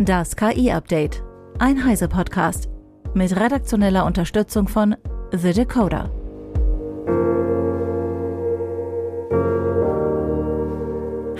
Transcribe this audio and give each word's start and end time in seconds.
Das 0.00 0.36
KI-Update. 0.36 1.24
Ein 1.58 1.84
Heise-Podcast. 1.84 2.68
Mit 3.14 3.34
redaktioneller 3.34 4.06
Unterstützung 4.06 4.68
von 4.68 4.94
The 5.32 5.52
Decoder. 5.52 6.08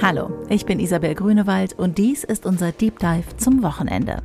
Hallo, 0.02 0.30
ich 0.48 0.66
bin 0.66 0.80
Isabel 0.80 1.14
Grünewald 1.14 1.78
und 1.78 1.98
dies 1.98 2.24
ist 2.24 2.46
unser 2.46 2.72
Deep 2.72 2.98
Dive 2.98 3.36
zum 3.36 3.62
Wochenende. 3.62 4.24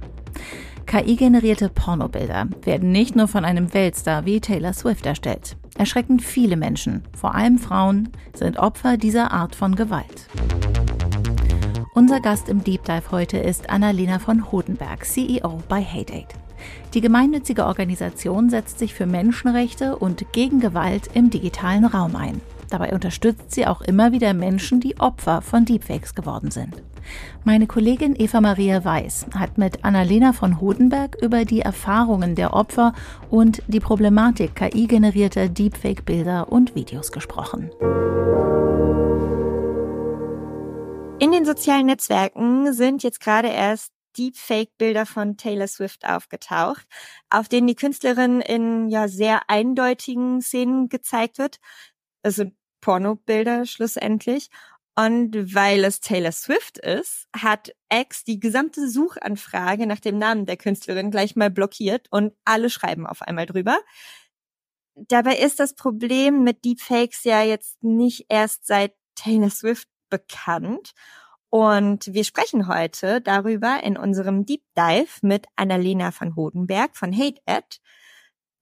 KI-generierte 0.87 1.69
Pornobilder 1.69 2.47
werden 2.63 2.91
nicht 2.91 3.15
nur 3.15 3.27
von 3.27 3.45
einem 3.45 3.71
Weltstar 3.75 4.25
wie 4.25 4.41
Taylor 4.41 4.73
Swift 4.73 5.05
erstellt. 5.05 5.57
Erschreckend 5.77 6.23
viele 6.23 6.57
Menschen, 6.57 7.03
vor 7.15 7.35
allem 7.35 7.59
Frauen, 7.59 8.09
sind 8.33 8.57
Opfer 8.57 8.97
dieser 8.97 9.31
Art 9.31 9.55
von 9.55 9.75
Gewalt. 9.75 10.27
Unser 11.95 12.21
Gast 12.21 12.49
im 12.49 12.63
Deep 12.63 12.85
Dive 12.85 13.11
heute 13.11 13.37
ist 13.37 13.69
Annalena 13.69 14.17
von 14.17 14.51
Hodenberg, 14.51 15.05
CEO 15.05 15.61
bei 15.69 15.83
HateAid. 15.83 16.25
Die 16.95 17.01
gemeinnützige 17.01 17.67
Organisation 17.67 18.49
setzt 18.49 18.79
sich 18.79 18.95
für 18.95 19.05
Menschenrechte 19.05 19.95
und 19.97 20.25
gegen 20.31 20.59
Gewalt 20.59 21.11
im 21.13 21.29
digitalen 21.29 21.85
Raum 21.85 22.15
ein. 22.15 22.41
Dabei 22.71 22.93
unterstützt 22.93 23.51
sie 23.51 23.67
auch 23.67 23.81
immer 23.81 24.11
wieder 24.11 24.33
Menschen, 24.33 24.79
die 24.79 24.99
Opfer 24.99 25.43
von 25.43 25.65
Deepfakes 25.65 26.15
geworden 26.15 26.49
sind. 26.49 26.73
Meine 27.43 27.67
Kollegin 27.67 28.15
Eva 28.17 28.41
Maria 28.41 28.83
Weiß 28.83 29.27
hat 29.35 29.59
mit 29.59 29.85
Annalena 29.85 30.33
von 30.33 30.59
Hodenberg 30.59 31.15
über 31.21 31.45
die 31.45 31.61
Erfahrungen 31.61 32.33
der 32.33 32.55
Opfer 32.55 32.93
und 33.29 33.61
die 33.67 33.79
Problematik 33.79 34.55
KI-generierter 34.55 35.47
Deepfake-Bilder 35.47 36.51
und 36.51 36.73
Videos 36.73 37.11
gesprochen. 37.11 37.69
In 41.23 41.31
den 41.31 41.45
sozialen 41.45 41.85
Netzwerken 41.85 42.73
sind 42.73 43.01
jetzt 43.01 43.21
gerade 43.21 43.47
erst 43.47 43.93
Deepfake-Bilder 44.17 45.05
von 45.05 45.37
Taylor 45.37 45.69
Swift 45.69 46.05
aufgetaucht, 46.05 46.85
auf 47.29 47.47
denen 47.47 47.67
die 47.67 47.77
Künstlerin 47.77 48.41
in 48.41 48.89
ja 48.89 49.07
sehr 49.07 49.49
eindeutigen 49.49 50.41
Szenen 50.41 50.89
gezeigt 50.89 51.37
wird. 51.37 51.61
Also 52.23 52.51
Pornobilder 52.81 53.65
schlussendlich. 53.65 54.49
Und 54.97 55.55
weil 55.55 55.85
es 55.85 56.01
Taylor 56.01 56.33
Swift 56.33 56.77
ist, 56.79 57.29
hat 57.33 57.73
X 57.89 58.25
die 58.25 58.41
gesamte 58.41 58.89
Suchanfrage 58.89 59.87
nach 59.87 60.01
dem 60.01 60.17
Namen 60.17 60.45
der 60.45 60.57
Künstlerin 60.57 61.09
gleich 61.09 61.37
mal 61.37 61.49
blockiert 61.49 62.09
und 62.11 62.33
alle 62.43 62.69
schreiben 62.69 63.07
auf 63.07 63.21
einmal 63.21 63.45
drüber. 63.45 63.79
Dabei 64.95 65.37
ist 65.37 65.61
das 65.61 65.73
Problem 65.73 66.43
mit 66.43 66.65
Deepfakes 66.65 67.23
ja 67.23 67.43
jetzt 67.43 67.81
nicht 67.81 68.25
erst 68.27 68.67
seit 68.67 68.93
Taylor 69.15 69.49
Swift 69.49 69.87
bekannt. 70.13 70.93
Und 71.49 72.13
wir 72.13 72.23
sprechen 72.23 72.67
heute 72.67 73.19
darüber 73.19 73.81
in 73.83 73.97
unserem 73.97 74.45
Deep 74.45 74.61
Dive 74.77 75.09
mit 75.23 75.47
Annalena 75.55 76.11
van 76.15 76.35
Hodenberg 76.35 76.95
von 76.95 77.11
Hate 77.11 77.41
Ed. 77.47 77.81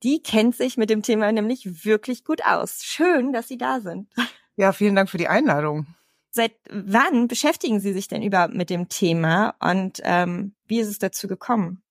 Die 0.03 0.21
kennt 0.23 0.55
sich 0.55 0.77
mit 0.77 0.89
dem 0.89 1.03
Thema 1.03 1.29
nämlich 1.33 1.85
wirklich 1.85 2.23
gut 2.23 2.45
aus. 2.45 2.83
Schön, 2.83 3.33
dass 3.33 3.49
Sie 3.49 3.57
da 3.57 3.81
sind. 3.81 4.09
Ja, 4.55 4.71
vielen 4.71 4.95
Dank 4.95 5.09
für 5.09 5.17
die 5.17 5.27
Einladung. 5.27 5.87
Seit 6.29 6.53
wann 6.69 7.27
beschäftigen 7.27 7.81
Sie 7.81 7.91
sich 7.91 8.07
denn 8.07 8.23
überhaupt 8.23 8.53
mit 8.53 8.69
dem 8.69 8.87
Thema 8.87 9.55
und 9.59 9.99
ähm, 10.03 10.55
wie 10.67 10.79
ist 10.79 10.87
es 10.87 10.99
dazu 10.99 11.27
gekommen? 11.27 11.83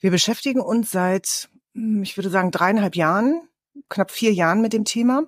Wir 0.00 0.10
beschäftigen 0.10 0.60
uns 0.60 0.90
seit, 0.90 1.50
hm, 1.74 2.02
ich 2.02 2.16
würde 2.16 2.30
sagen, 2.30 2.50
dreieinhalb 2.50 2.96
Jahren, 2.96 3.48
knapp 3.90 4.10
vier 4.10 4.32
Jahren 4.32 4.62
mit 4.62 4.72
dem 4.72 4.84
Thema. 4.84 5.24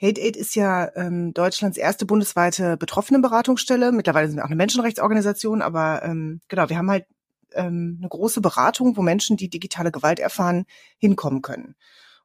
Hate 0.00 0.20
Aid 0.20 0.36
ist 0.36 0.54
ja 0.54 0.94
ähm, 0.94 1.32
Deutschlands 1.32 1.78
erste 1.78 2.04
bundesweite 2.04 2.76
Betroffenenberatungsstelle. 2.76 3.92
Mittlerweile 3.92 4.28
sind 4.28 4.36
wir 4.36 4.44
auch 4.44 4.48
eine 4.48 4.56
Menschenrechtsorganisation, 4.56 5.62
aber 5.62 6.02
ähm, 6.02 6.40
genau, 6.48 6.68
wir 6.68 6.76
haben 6.76 6.90
halt 6.90 7.06
ähm, 7.54 7.98
eine 8.00 8.08
große 8.08 8.40
Beratung, 8.40 8.96
wo 8.96 9.02
Menschen, 9.02 9.36
die 9.36 9.48
digitale 9.48 9.90
Gewalt 9.90 10.18
erfahren, 10.18 10.66
hinkommen 10.98 11.42
können. 11.42 11.76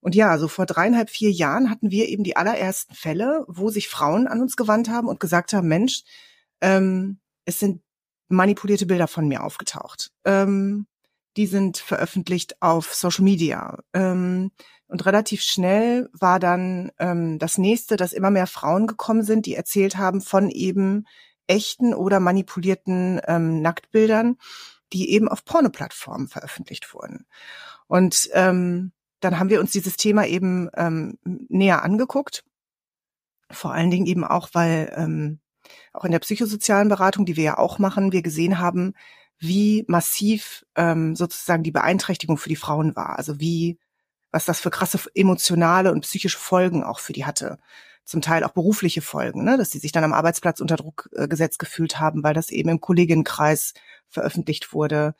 Und 0.01 0.15
ja, 0.15 0.37
so 0.37 0.47
vor 0.47 0.65
dreieinhalb, 0.65 1.09
vier 1.09 1.31
Jahren 1.31 1.69
hatten 1.69 1.91
wir 1.91 2.09
eben 2.09 2.23
die 2.23 2.35
allerersten 2.35 2.95
Fälle, 2.95 3.45
wo 3.47 3.69
sich 3.69 3.87
Frauen 3.87 4.27
an 4.27 4.41
uns 4.41 4.57
gewandt 4.57 4.89
haben 4.89 5.07
und 5.07 5.19
gesagt 5.19 5.53
haben, 5.53 5.67
Mensch, 5.67 6.03
ähm, 6.59 7.19
es 7.45 7.59
sind 7.59 7.81
manipulierte 8.27 8.85
Bilder 8.85 9.07
von 9.07 9.27
mir 9.27 9.43
aufgetaucht. 9.43 10.11
Ähm, 10.25 10.87
die 11.37 11.45
sind 11.45 11.77
veröffentlicht 11.77 12.61
auf 12.61 12.93
Social 12.93 13.23
Media. 13.23 13.79
Ähm, 13.93 14.51
und 14.91 15.05
relativ 15.05 15.41
schnell 15.41 16.09
war 16.11 16.37
dann 16.37 16.91
ähm, 16.99 17.39
das 17.39 17.57
nächste, 17.57 17.95
dass 17.95 18.11
immer 18.11 18.29
mehr 18.29 18.45
Frauen 18.45 18.87
gekommen 18.87 19.23
sind, 19.23 19.45
die 19.45 19.55
erzählt 19.55 19.97
haben 19.97 20.19
von 20.19 20.49
eben 20.49 21.07
echten 21.47 21.93
oder 21.93 22.19
manipulierten 22.19 23.21
ähm, 23.25 23.61
Nacktbildern, 23.61 24.35
die 24.91 25.11
eben 25.11 25.29
auf 25.29 25.45
Pornoplattformen 25.45 26.27
veröffentlicht 26.27 26.93
wurden. 26.93 27.25
Und 27.87 28.29
ähm, 28.33 28.91
dann 29.21 29.39
haben 29.39 29.49
wir 29.49 29.61
uns 29.61 29.71
dieses 29.71 29.95
Thema 29.95 30.25
eben 30.25 30.69
ähm, 30.75 31.17
näher 31.23 31.83
angeguckt. 31.83 32.43
Vor 33.49 33.71
allen 33.71 33.91
Dingen 33.91 34.07
eben 34.07 34.25
auch, 34.25 34.49
weil 34.51 34.91
ähm, 34.97 35.39
auch 35.93 36.03
in 36.03 36.11
der 36.11 36.19
psychosozialen 36.19 36.89
Beratung, 36.89 37.25
die 37.25 37.37
wir 37.37 37.43
ja 37.45 37.57
auch 37.57 37.79
machen, 37.79 38.11
wir 38.11 38.23
gesehen 38.23 38.59
haben, 38.59 38.93
wie 39.39 39.85
massiv 39.87 40.65
ähm, 40.75 41.15
sozusagen 41.15 41.63
die 41.63 41.71
Beeinträchtigung 41.71 42.37
für 42.37 42.49
die 42.49 42.57
Frauen 42.57 42.93
war. 42.97 43.17
Also 43.17 43.39
wie 43.39 43.79
was 44.31 44.45
das 44.45 44.59
für 44.59 44.69
krasse 44.69 44.99
emotionale 45.13 45.91
und 45.91 46.01
psychische 46.01 46.37
Folgen 46.37 46.83
auch 46.83 46.99
für 46.99 47.13
die 47.13 47.25
hatte. 47.25 47.57
Zum 48.03 48.21
Teil 48.21 48.43
auch 48.43 48.51
berufliche 48.51 49.01
Folgen, 49.01 49.43
ne? 49.43 49.57
dass 49.57 49.71
sie 49.71 49.79
sich 49.79 49.91
dann 49.91 50.03
am 50.03 50.13
Arbeitsplatz 50.13 50.59
unter 50.59 50.75
Druck 50.75 51.09
äh, 51.13 51.27
gesetzt 51.27 51.59
gefühlt 51.59 51.99
haben, 51.99 52.23
weil 52.23 52.33
das 52.33 52.49
eben 52.49 52.69
im 52.69 52.81
Kolleginnenkreis 52.81 53.73
veröffentlicht 54.09 54.73
wurde. 54.73 55.13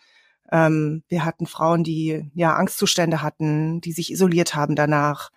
Ähm, 0.51 1.03
wir 1.07 1.23
hatten 1.23 1.45
Frauen, 1.45 1.83
die 1.83 2.29
ja 2.33 2.55
Angstzustände 2.55 3.22
hatten, 3.22 3.81
die 3.81 3.91
sich 3.91 4.11
isoliert 4.11 4.55
haben 4.55 4.75
danach 4.75 5.31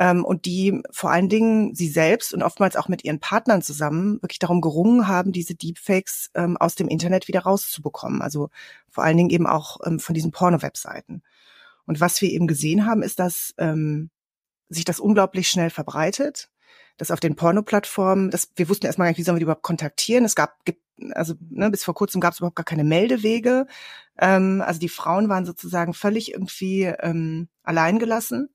ähm, 0.00 0.24
und 0.24 0.46
die 0.46 0.82
vor 0.90 1.10
allen 1.10 1.28
Dingen 1.28 1.74
sie 1.74 1.88
selbst 1.88 2.34
und 2.34 2.42
oftmals 2.42 2.74
auch 2.74 2.88
mit 2.88 3.04
ihren 3.04 3.20
Partnern 3.20 3.62
zusammen 3.62 4.14
wirklich 4.22 4.38
darum 4.38 4.60
gerungen 4.60 5.06
haben, 5.06 5.30
diese 5.30 5.54
Deepfakes 5.54 6.30
ähm, 6.34 6.56
aus 6.56 6.74
dem 6.74 6.88
Internet 6.88 7.28
wieder 7.28 7.40
rauszubekommen. 7.40 8.22
Also 8.22 8.50
vor 8.88 9.04
allen 9.04 9.18
Dingen 9.18 9.30
eben 9.30 9.46
auch 9.46 9.78
ähm, 9.86 10.00
von 10.00 10.14
diesen 10.14 10.32
Porno-Webseiten. 10.32 11.22
Und 11.90 12.00
was 12.00 12.22
wir 12.22 12.30
eben 12.30 12.46
gesehen 12.46 12.86
haben, 12.86 13.02
ist, 13.02 13.18
dass 13.18 13.52
ähm, 13.58 14.10
sich 14.68 14.84
das 14.84 15.00
unglaublich 15.00 15.50
schnell 15.50 15.70
verbreitet, 15.70 16.48
dass 16.98 17.10
auf 17.10 17.18
den 17.18 17.34
Porno-Plattformen, 17.34 18.30
das, 18.30 18.48
wir 18.54 18.68
wussten 18.68 18.86
erstmal 18.86 19.06
gar 19.06 19.10
nicht, 19.10 19.18
wie 19.18 19.24
sollen 19.24 19.34
wir 19.34 19.40
die 19.40 19.42
überhaupt 19.42 19.64
kontaktieren. 19.64 20.24
Es 20.24 20.36
gab, 20.36 20.64
gibt, 20.64 20.84
also 21.16 21.34
ne, 21.48 21.68
bis 21.68 21.82
vor 21.82 21.94
kurzem 21.94 22.20
gab 22.20 22.32
es 22.32 22.38
überhaupt 22.38 22.54
gar 22.54 22.64
keine 22.64 22.84
Meldewege. 22.84 23.66
Ähm, 24.20 24.62
also 24.64 24.78
die 24.78 24.88
Frauen 24.88 25.28
waren 25.28 25.44
sozusagen 25.44 25.92
völlig 25.92 26.32
irgendwie 26.32 26.84
ähm, 26.84 27.48
alleingelassen. 27.64 28.54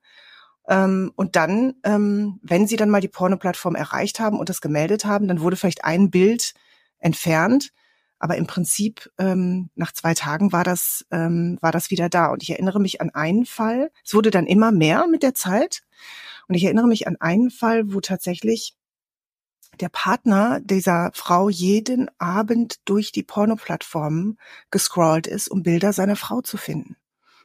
Ähm, 0.69 1.11
und 1.17 1.35
dann, 1.35 1.73
ähm, 1.83 2.39
wenn 2.41 2.67
sie 2.67 2.77
dann 2.77 2.89
mal 2.89 3.01
die 3.01 3.09
Porno-Plattform 3.09 3.75
erreicht 3.75 4.21
haben 4.21 4.39
und 4.39 4.47
das 4.47 4.61
gemeldet 4.61 5.03
haben, 5.03 5.27
dann 5.27 5.41
wurde 5.41 5.57
vielleicht 5.57 5.83
ein 5.83 6.09
Bild 6.09 6.53
entfernt 6.99 7.73
aber 8.19 8.37
im 8.37 8.47
Prinzip 8.47 9.11
ähm, 9.17 9.69
nach 9.75 9.91
zwei 9.91 10.13
Tagen 10.13 10.51
war 10.51 10.63
das 10.63 11.05
ähm, 11.11 11.57
war 11.61 11.71
das 11.71 11.91
wieder 11.91 12.09
da. 12.09 12.27
Und 12.27 12.43
ich 12.43 12.51
erinnere 12.51 12.79
mich 12.79 13.01
an 13.01 13.09
einen 13.09 13.45
Fall. 13.45 13.91
Es 14.03 14.13
wurde 14.13 14.31
dann 14.31 14.47
immer 14.47 14.71
mehr 14.71 15.07
mit 15.07 15.23
der 15.23 15.35
Zeit. 15.35 15.83
Und 16.47 16.55
ich 16.55 16.63
erinnere 16.63 16.87
mich 16.87 17.07
an 17.07 17.17
einen 17.19 17.49
Fall, 17.49 17.93
wo 17.93 17.99
tatsächlich 17.99 18.75
der 19.79 19.89
Partner 19.89 20.61
dieser 20.61 21.11
Frau 21.13 21.49
jeden 21.49 22.09
Abend 22.17 22.75
durch 22.85 23.11
die 23.11 23.23
Pornoplattformen 23.23 24.37
gescrollt 24.71 25.27
ist, 25.27 25.49
um 25.49 25.63
Bilder 25.63 25.91
seiner 25.91 26.15
Frau 26.15 26.41
zu 26.41 26.57
finden. 26.57 26.95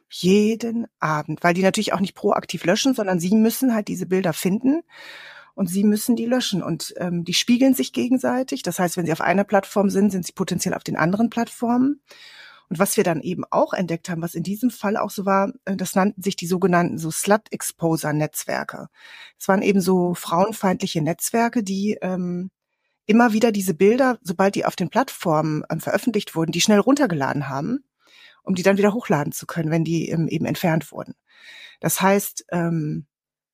Jeden 0.09 0.87
Abend, 0.99 1.43
weil 1.43 1.53
die 1.53 1.63
natürlich 1.63 1.93
auch 1.93 1.99
nicht 1.99 2.15
proaktiv 2.15 2.63
löschen, 2.65 2.93
sondern 2.93 3.19
sie 3.19 3.35
müssen 3.35 3.73
halt 3.73 3.87
diese 3.87 4.05
Bilder 4.05 4.33
finden 4.33 4.81
und 5.55 5.67
sie 5.67 5.83
müssen 5.83 6.15
die 6.15 6.25
löschen. 6.25 6.63
Und 6.63 6.93
ähm, 6.97 7.23
die 7.23 7.33
spiegeln 7.33 7.73
sich 7.73 7.93
gegenseitig. 7.93 8.63
Das 8.63 8.79
heißt, 8.79 8.97
wenn 8.97 9.05
sie 9.05 9.11
auf 9.11 9.21
einer 9.21 9.43
Plattform 9.43 9.89
sind, 9.89 10.11
sind 10.11 10.25
sie 10.25 10.33
potenziell 10.33 10.73
auf 10.73 10.83
den 10.83 10.97
anderen 10.97 11.29
Plattformen. 11.29 12.01
Und 12.71 12.79
was 12.79 12.95
wir 12.95 13.03
dann 13.03 13.19
eben 13.19 13.43
auch 13.49 13.73
entdeckt 13.73 14.07
haben, 14.07 14.21
was 14.21 14.33
in 14.33 14.43
diesem 14.43 14.71
Fall 14.71 14.95
auch 14.95 15.09
so 15.09 15.25
war, 15.25 15.51
äh, 15.65 15.75
das 15.75 15.93
nannten 15.93 16.21
sich 16.21 16.37
die 16.37 16.47
sogenannten 16.47 16.97
so 16.97 17.11
Slut-Exposer-Netzwerke. 17.11 18.87
Es 19.37 19.49
waren 19.49 19.61
eben 19.61 19.81
so 19.81 20.13
frauenfeindliche 20.13 21.01
Netzwerke, 21.01 21.63
die 21.63 21.97
ähm, 22.01 22.49
immer 23.05 23.33
wieder 23.33 23.51
diese 23.51 23.73
Bilder, 23.73 24.19
sobald 24.21 24.55
die 24.55 24.63
auf 24.63 24.77
den 24.77 24.89
Plattformen 24.89 25.63
ähm, 25.69 25.81
veröffentlicht 25.81 26.33
wurden, 26.33 26.53
die 26.53 26.61
schnell 26.61 26.79
runtergeladen 26.79 27.49
haben, 27.49 27.83
um 28.41 28.55
die 28.55 28.63
dann 28.63 28.77
wieder 28.77 28.93
hochladen 28.93 29.33
zu 29.33 29.45
können, 29.45 29.69
wenn 29.69 29.83
die 29.83 30.07
ähm, 30.07 30.29
eben 30.29 30.45
entfernt 30.45 30.93
wurden. 30.93 31.15
Das 31.81 32.01
heißt, 32.01 32.45
ähm, 32.51 33.05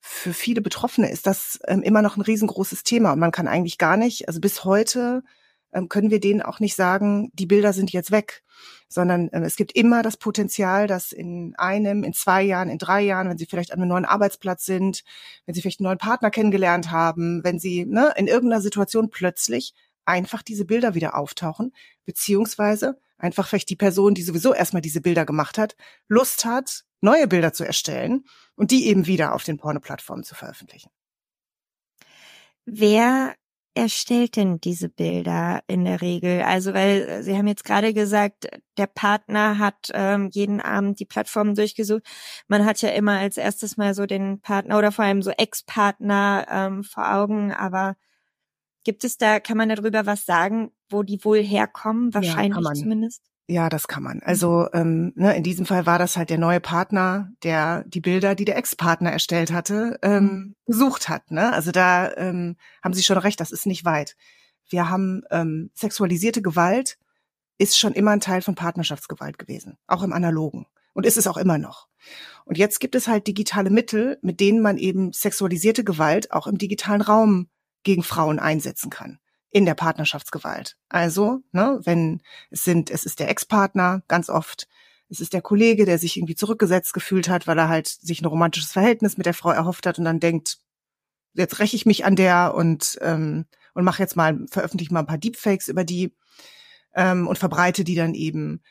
für 0.09 0.33
viele 0.33 0.61
Betroffene 0.61 1.11
ist 1.11 1.27
das 1.27 1.59
ähm, 1.67 1.83
immer 1.83 2.01
noch 2.01 2.15
ein 2.15 2.21
riesengroßes 2.21 2.83
Thema. 2.83 3.11
Und 3.11 3.19
man 3.19 3.31
kann 3.31 3.47
eigentlich 3.47 3.77
gar 3.77 3.97
nicht, 3.97 4.27
also 4.27 4.39
bis 4.39 4.63
heute 4.63 5.21
ähm, 5.73 5.89
können 5.89 6.09
wir 6.09 6.21
denen 6.21 6.41
auch 6.41 6.59
nicht 6.61 6.75
sagen, 6.75 7.29
die 7.33 7.45
Bilder 7.45 7.73
sind 7.73 7.91
jetzt 7.91 8.11
weg, 8.11 8.41
sondern 8.87 9.29
ähm, 9.33 9.43
es 9.43 9.57
gibt 9.57 9.73
immer 9.73 10.03
das 10.03 10.15
Potenzial, 10.15 10.87
dass 10.87 11.11
in 11.11 11.55
einem, 11.57 12.03
in 12.03 12.13
zwei 12.13 12.41
Jahren, 12.41 12.69
in 12.69 12.77
drei 12.77 13.01
Jahren, 13.01 13.29
wenn 13.29 13.37
sie 13.37 13.47
vielleicht 13.47 13.73
an 13.73 13.79
einem 13.81 13.89
neuen 13.89 14.05
Arbeitsplatz 14.05 14.65
sind, 14.65 15.03
wenn 15.45 15.53
sie 15.53 15.61
vielleicht 15.61 15.81
einen 15.81 15.87
neuen 15.87 15.97
Partner 15.97 16.31
kennengelernt 16.31 16.89
haben, 16.89 17.43
wenn 17.43 17.59
sie 17.59 17.85
ne, 17.85 18.13
in 18.15 18.27
irgendeiner 18.27 18.61
Situation 18.61 19.09
plötzlich 19.09 19.73
einfach 20.05 20.41
diese 20.41 20.63
Bilder 20.63 20.95
wieder 20.95 21.15
auftauchen, 21.17 21.73
beziehungsweise 22.05 22.97
einfach 23.17 23.47
vielleicht 23.47 23.69
die 23.69 23.75
Person, 23.75 24.13
die 24.13 24.21
sowieso 24.21 24.53
erstmal 24.53 24.81
diese 24.81 25.01
Bilder 25.01 25.25
gemacht 25.25 25.57
hat, 25.57 25.75
Lust 26.07 26.45
hat, 26.45 26.83
neue 27.01 27.27
Bilder 27.27 27.53
zu 27.53 27.65
erstellen 27.65 28.25
und 28.55 28.71
die 28.71 28.87
eben 28.87 29.07
wieder 29.07 29.33
auf 29.33 29.43
den 29.43 29.57
Porno-Plattformen 29.57 30.23
zu 30.23 30.35
veröffentlichen. 30.35 30.89
Wer 32.65 33.35
erstellt 33.77 34.35
denn 34.35 34.59
diese 34.59 34.89
Bilder 34.89 35.61
in 35.67 35.85
der 35.85 36.01
Regel? 36.01 36.41
Also, 36.41 36.73
weil 36.73 37.01
äh, 37.03 37.23
Sie 37.23 37.37
haben 37.37 37.47
jetzt 37.47 37.63
gerade 37.63 37.93
gesagt, 37.93 38.47
der 38.77 38.87
Partner 38.87 39.59
hat 39.59 39.91
ähm, 39.93 40.29
jeden 40.33 40.59
Abend 40.59 40.99
die 40.99 41.05
Plattform 41.05 41.55
durchgesucht. 41.55 42.03
Man 42.47 42.65
hat 42.65 42.81
ja 42.81 42.89
immer 42.89 43.19
als 43.19 43.37
erstes 43.37 43.77
mal 43.77 43.93
so 43.93 44.05
den 44.05 44.41
Partner 44.41 44.77
oder 44.77 44.91
vor 44.91 45.05
allem 45.05 45.21
so 45.21 45.31
Ex-Partner 45.31 46.47
ähm, 46.49 46.83
vor 46.83 47.13
Augen, 47.13 47.53
aber 47.53 47.95
gibt 48.83 49.03
es 49.03 49.17
da, 49.17 49.39
kann 49.39 49.57
man 49.57 49.69
darüber 49.69 50.05
was 50.05 50.25
sagen, 50.25 50.71
wo 50.89 51.03
die 51.03 51.23
wohl 51.23 51.41
herkommen? 51.41 52.13
Wahrscheinlich 52.13 52.63
ja, 52.63 52.73
zumindest. 52.73 53.21
Ja, 53.49 53.69
das 53.69 53.87
kann 53.87 54.03
man. 54.03 54.19
Also 54.23 54.67
ähm, 54.73 55.13
ne, 55.15 55.35
in 55.37 55.43
diesem 55.43 55.65
Fall 55.65 55.85
war 55.85 55.97
das 55.97 56.17
halt 56.17 56.29
der 56.29 56.37
neue 56.37 56.59
Partner, 56.59 57.31
der 57.43 57.85
die 57.85 58.01
Bilder, 58.01 58.35
die 58.35 58.43
der 58.43 58.57
Ex-Partner 58.57 59.09
erstellt 59.09 59.53
hatte, 59.53 59.97
ähm, 60.01 60.23
mhm. 60.23 60.55
gesucht 60.65 61.07
hat. 61.07 61.31
Ne? 61.31 61.53
Also 61.53 61.71
da 61.71 62.13
ähm, 62.17 62.57
haben 62.83 62.93
Sie 62.93 63.03
schon 63.03 63.17
recht, 63.17 63.39
das 63.39 63.51
ist 63.51 63.65
nicht 63.65 63.85
weit. 63.85 64.17
Wir 64.69 64.89
haben 64.89 65.21
ähm, 65.31 65.71
sexualisierte 65.73 66.41
Gewalt 66.41 66.97
ist 67.57 67.79
schon 67.79 67.93
immer 67.93 68.11
ein 68.11 68.19
Teil 68.19 68.41
von 68.41 68.55
Partnerschaftsgewalt 68.55 69.39
gewesen, 69.39 69.77
auch 69.87 70.03
im 70.03 70.13
Analogen. 70.13 70.67
Und 70.93 71.05
ist 71.05 71.17
es 71.17 71.27
auch 71.27 71.37
immer 71.37 71.57
noch. 71.57 71.87
Und 72.43 72.57
jetzt 72.57 72.79
gibt 72.79 72.95
es 72.95 73.07
halt 73.07 73.27
digitale 73.27 73.69
Mittel, 73.69 74.17
mit 74.21 74.39
denen 74.39 74.61
man 74.61 74.77
eben 74.77 75.13
sexualisierte 75.13 75.83
Gewalt 75.83 76.31
auch 76.31 76.47
im 76.47 76.57
digitalen 76.57 77.01
Raum 77.01 77.49
gegen 77.83 78.03
Frauen 78.03 78.39
einsetzen 78.39 78.89
kann 78.89 79.19
in 79.49 79.65
der 79.65 79.75
Partnerschaftsgewalt. 79.75 80.77
Also, 80.89 81.41
ne, 81.51 81.79
wenn 81.83 82.21
es 82.49 82.63
sind, 82.63 82.89
es 82.89 83.05
ist 83.05 83.19
der 83.19 83.29
Ex-Partner 83.29 84.03
ganz 84.07 84.29
oft, 84.29 84.67
es 85.09 85.19
ist 85.19 85.33
der 85.33 85.41
Kollege, 85.41 85.85
der 85.85 85.97
sich 85.99 86.17
irgendwie 86.17 86.35
zurückgesetzt 86.35 86.93
gefühlt 86.93 87.29
hat, 87.29 87.47
weil 87.47 87.57
er 87.57 87.69
halt 87.69 87.87
sich 87.87 88.21
ein 88.21 88.25
romantisches 88.25 88.73
Verhältnis 88.73 89.17
mit 89.17 89.25
der 89.25 89.33
Frau 89.33 89.51
erhofft 89.51 89.85
hat 89.85 89.99
und 89.99 90.05
dann 90.05 90.19
denkt, 90.19 90.57
jetzt 91.33 91.59
räche 91.59 91.75
ich 91.75 91.85
mich 91.85 92.03
an 92.03 92.15
der 92.15 92.53
und 92.55 92.97
ähm, 93.01 93.45
und 93.77 93.83
mache 93.83 94.01
jetzt 94.01 94.15
mal, 94.15 94.39
veröffentliche 94.49 94.91
mal 94.91 95.01
ein 95.01 95.05
paar 95.05 95.19
Deepfakes 95.19 95.67
über 95.67 95.83
die 95.83 96.11
ähm, 96.95 97.27
und 97.27 97.37
verbreite 97.37 97.83
die 97.83 97.93
dann 97.93 98.15
eben. 98.15 98.63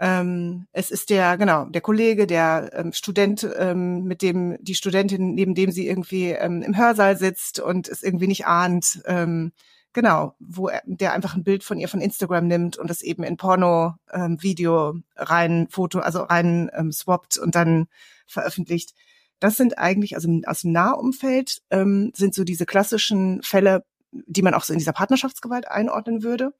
Ähm, 0.00 0.66
es 0.72 0.90
ist 0.90 1.10
der, 1.10 1.38
genau, 1.38 1.66
der 1.66 1.80
Kollege, 1.80 2.26
der 2.26 2.72
ähm, 2.74 2.92
Student, 2.92 3.48
ähm, 3.56 4.02
mit 4.02 4.20
dem 4.20 4.56
die 4.60 4.74
Studentin, 4.74 5.34
neben 5.34 5.54
dem 5.54 5.70
sie 5.70 5.86
irgendwie 5.86 6.30
ähm, 6.30 6.62
im 6.62 6.76
Hörsaal 6.76 7.16
sitzt 7.16 7.60
und 7.60 7.86
es 7.86 8.02
irgendwie 8.02 8.26
nicht 8.26 8.46
ahnt, 8.46 9.00
ähm, 9.06 9.52
Genau, 9.98 10.36
wo 10.38 10.68
er, 10.68 10.80
der 10.86 11.12
einfach 11.12 11.34
ein 11.34 11.42
Bild 11.42 11.64
von 11.64 11.80
ihr 11.80 11.88
von 11.88 12.00
Instagram 12.00 12.46
nimmt 12.46 12.76
und 12.76 12.88
das 12.88 13.02
eben 13.02 13.24
in 13.24 13.36
Porno-Video 13.36 14.90
ähm, 14.90 15.04
rein 15.16 15.66
Foto, 15.70 15.98
also 15.98 16.20
rein 16.20 16.70
ähm, 16.72 16.92
swappt 16.92 17.36
und 17.36 17.56
dann 17.56 17.88
veröffentlicht. 18.24 18.94
Das 19.40 19.56
sind 19.56 19.76
eigentlich, 19.76 20.14
also 20.14 20.28
aus 20.46 20.60
dem 20.60 20.70
Nahumfeld 20.70 21.62
ähm, 21.70 22.12
sind 22.14 22.32
so 22.32 22.44
diese 22.44 22.64
klassischen 22.64 23.42
Fälle, 23.42 23.82
die 24.12 24.42
man 24.42 24.54
auch 24.54 24.62
so 24.62 24.72
in 24.72 24.78
dieser 24.78 24.92
Partnerschaftsgewalt 24.92 25.68
einordnen 25.68 26.22
würde. 26.22 26.54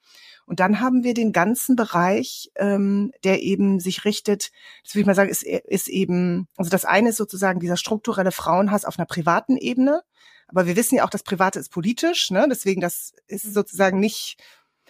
Und 0.44 0.58
dann 0.58 0.80
haben 0.80 1.04
wir 1.04 1.14
den 1.14 1.30
ganzen 1.30 1.76
Bereich, 1.76 2.50
ähm, 2.56 3.12
der 3.22 3.40
eben 3.44 3.78
sich 3.78 4.04
richtet, 4.04 4.50
das 4.82 4.96
würde 4.96 5.02
ich 5.02 5.06
mal 5.06 5.14
sagen, 5.14 5.30
ist, 5.30 5.44
ist 5.44 5.86
eben, 5.86 6.48
also 6.56 6.70
das 6.70 6.84
eine 6.84 7.10
ist 7.10 7.18
sozusagen 7.18 7.60
dieser 7.60 7.76
strukturelle 7.76 8.32
Frauenhass 8.32 8.84
auf 8.84 8.98
einer 8.98 9.06
privaten 9.06 9.56
Ebene. 9.56 10.02
Aber 10.48 10.66
wir 10.66 10.76
wissen 10.76 10.96
ja 10.96 11.04
auch, 11.04 11.10
das 11.10 11.22
Private 11.22 11.58
ist 11.58 11.70
politisch, 11.70 12.30
ne? 12.30 12.46
Deswegen, 12.50 12.80
das 12.80 13.12
ist 13.26 13.54
sozusagen 13.54 14.00
nicht, 14.00 14.38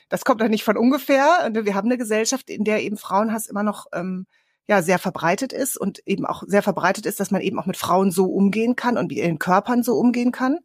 das 0.08 0.24
kommt 0.24 0.40
doch 0.40 0.48
nicht 0.48 0.64
von 0.64 0.76
ungefähr. 0.76 1.50
Wir 1.52 1.74
haben 1.74 1.88
eine 1.88 1.98
Gesellschaft, 1.98 2.48
in 2.48 2.64
der 2.64 2.82
eben 2.82 2.96
Frauenhass 2.96 3.46
immer 3.46 3.64
noch 3.64 3.86
ähm, 3.92 4.26
ja 4.68 4.82
sehr 4.82 4.98
verbreitet 4.98 5.52
ist 5.52 5.76
und 5.76 6.00
eben 6.06 6.26
auch 6.26 6.44
sehr 6.46 6.62
verbreitet 6.62 7.06
ist, 7.06 7.20
dass 7.20 7.30
man 7.30 7.40
eben 7.40 7.58
auch 7.58 7.66
mit 7.66 7.76
Frauen 7.76 8.12
so 8.12 8.26
umgehen 8.26 8.76
kann 8.76 8.96
und 8.96 9.08
mit 9.08 9.18
ihren 9.18 9.38
Körpern 9.38 9.82
so 9.82 9.98
umgehen 9.98 10.30
kann. 10.30 10.58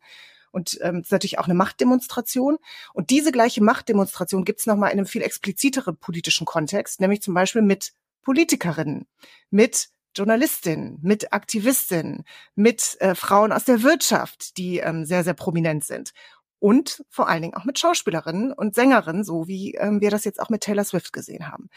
Und 0.51 0.77
ähm, 0.81 1.01
ist 1.01 1.11
natürlich 1.11 1.39
auch 1.39 1.45
eine 1.45 1.55
Machtdemonstration. 1.55 2.59
Und 2.93 3.09
diese 3.09 3.31
gleiche 3.31 3.63
Machtdemonstration 3.63 4.45
gibt 4.45 4.59
es 4.59 4.67
nochmal 4.67 4.91
in 4.91 4.99
einem 4.99 5.07
viel 5.07 5.23
expliziteren 5.23 5.97
politischen 5.97 6.45
Kontext, 6.45 7.01
nämlich 7.01 7.23
zum 7.23 7.33
Beispiel 7.33 7.63
mit 7.63 7.93
Politikerinnen, 8.21 9.07
mit 9.49 9.89
Journalistinnen, 10.15 10.99
mit 11.01 11.33
Aktivistinnen, 11.33 12.23
mit 12.55 12.97
äh, 12.99 13.15
Frauen 13.15 13.51
aus 13.51 13.65
der 13.65 13.83
Wirtschaft, 13.83 14.57
die 14.57 14.77
ähm, 14.77 15.05
sehr, 15.05 15.23
sehr 15.23 15.33
prominent 15.33 15.83
sind. 15.83 16.11
Und 16.59 17.03
vor 17.09 17.27
allen 17.27 17.41
Dingen 17.41 17.55
auch 17.55 17.65
mit 17.65 17.77
Schauspielerinnen 17.77 18.53
und 18.53 18.75
Sängerinnen, 18.75 19.23
so 19.23 19.47
wie 19.47 19.75
ähm, 19.75 19.99
wir 20.01 20.11
das 20.11 20.23
jetzt 20.23 20.39
auch 20.39 20.49
mit 20.49 20.61
Taylor 20.61 20.85
Swift 20.85 21.11
gesehen 21.11 21.51
haben. 21.51 21.69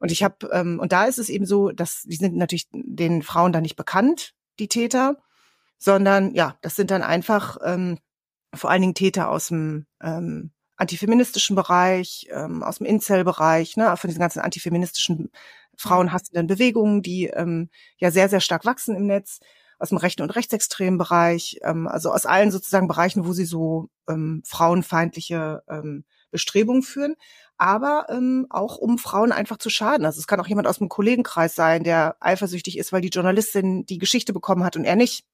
Und 0.00 0.10
ich 0.10 0.22
habe, 0.22 0.48
ähm, 0.52 0.80
und 0.80 0.92
da 0.92 1.04
ist 1.04 1.18
es 1.18 1.28
eben 1.28 1.46
so, 1.46 1.70
dass 1.70 2.02
die 2.02 2.16
sind 2.16 2.34
natürlich 2.36 2.68
den 2.72 3.22
Frauen 3.22 3.52
da 3.52 3.60
nicht 3.60 3.76
bekannt, 3.76 4.34
die 4.58 4.68
Täter, 4.68 5.18
sondern 5.78 6.34
ja, 6.34 6.58
das 6.62 6.76
sind 6.76 6.90
dann 6.90 7.02
einfach 7.02 7.58
ähm, 7.64 7.98
vor 8.52 8.70
allen 8.70 8.82
Dingen 8.82 8.94
Täter 8.94 9.30
aus 9.30 9.48
dem 9.48 9.86
ähm, 10.02 10.50
antifeministischen 10.76 11.54
Bereich, 11.54 12.26
ähm, 12.30 12.62
aus 12.62 12.78
dem 12.78 12.86
Incel-Bereich, 12.86 13.76
ne, 13.76 13.96
von 13.96 14.08
diesen 14.08 14.20
ganzen 14.20 14.40
antifeministischen 14.40 15.30
frauenhassenden 15.78 16.46
Bewegungen, 16.46 17.02
die 17.02 17.26
ähm, 17.26 17.70
ja 17.98 18.10
sehr, 18.10 18.28
sehr 18.28 18.40
stark 18.40 18.64
wachsen 18.64 18.96
im 18.96 19.06
Netz, 19.06 19.40
aus 19.78 19.88
dem 19.90 19.98
rechten 19.98 20.22
und 20.22 20.30
rechtsextremen 20.30 20.98
Bereich, 20.98 21.58
ähm, 21.62 21.88
also 21.88 22.10
aus 22.12 22.26
allen 22.26 22.50
sozusagen 22.50 22.88
Bereichen, 22.88 23.26
wo 23.26 23.32
sie 23.32 23.44
so 23.44 23.88
ähm, 24.08 24.42
frauenfeindliche 24.46 25.62
ähm, 25.68 26.04
Bestrebungen 26.30 26.82
führen, 26.82 27.14
aber 27.58 28.06
ähm, 28.08 28.46
auch 28.50 28.76
um 28.78 28.98
Frauen 28.98 29.32
einfach 29.32 29.58
zu 29.58 29.70
schaden. 29.70 30.06
Also 30.06 30.18
es 30.18 30.26
kann 30.26 30.40
auch 30.40 30.46
jemand 30.46 30.66
aus 30.66 30.78
dem 30.78 30.88
Kollegenkreis 30.88 31.54
sein, 31.54 31.84
der 31.84 32.16
eifersüchtig 32.20 32.78
ist, 32.78 32.92
weil 32.92 33.02
die 33.02 33.08
Journalistin 33.08 33.86
die 33.86 33.98
Geschichte 33.98 34.32
bekommen 34.32 34.64
hat 34.64 34.76
und 34.76 34.84
er 34.84 34.96
nicht. 34.96 35.24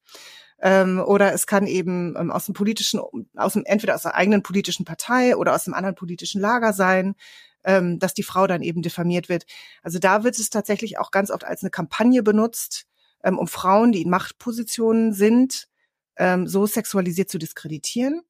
Ähm, 0.61 1.01
oder 1.03 1.33
es 1.33 1.47
kann 1.47 1.65
eben 1.65 2.15
ähm, 2.17 2.31
aus 2.31 2.45
dem 2.45 2.53
politischen, 2.53 3.01
aus 3.35 3.53
dem, 3.53 3.63
entweder 3.65 3.95
aus 3.95 4.03
der 4.03 4.15
eigenen 4.15 4.43
politischen 4.43 4.85
Partei 4.85 5.35
oder 5.35 5.55
aus 5.55 5.65
einem 5.65 5.73
anderen 5.73 5.95
politischen 5.95 6.39
Lager 6.39 6.71
sein, 6.73 7.15
ähm, 7.63 7.99
dass 7.99 8.13
die 8.13 8.23
Frau 8.23 8.47
dann 8.47 8.61
eben 8.61 8.81
diffamiert 8.81 9.29
wird. 9.29 9.45
Also 9.83 9.99
da 9.99 10.23
wird 10.23 10.37
es 10.37 10.49
tatsächlich 10.49 10.97
auch 10.97 11.11
ganz 11.11 11.31
oft 11.31 11.43
als 11.43 11.61
eine 11.63 11.69
Kampagne 11.69 12.23
benutzt, 12.23 12.85
ähm, 13.23 13.37
um 13.37 13.47
Frauen, 13.47 13.91
die 13.91 14.01
in 14.01 14.09
Machtpositionen 14.09 15.13
sind, 15.13 15.67
ähm, 16.17 16.47
so 16.47 16.65
sexualisiert 16.65 17.29
zu 17.29 17.37
diskreditieren. 17.37 18.21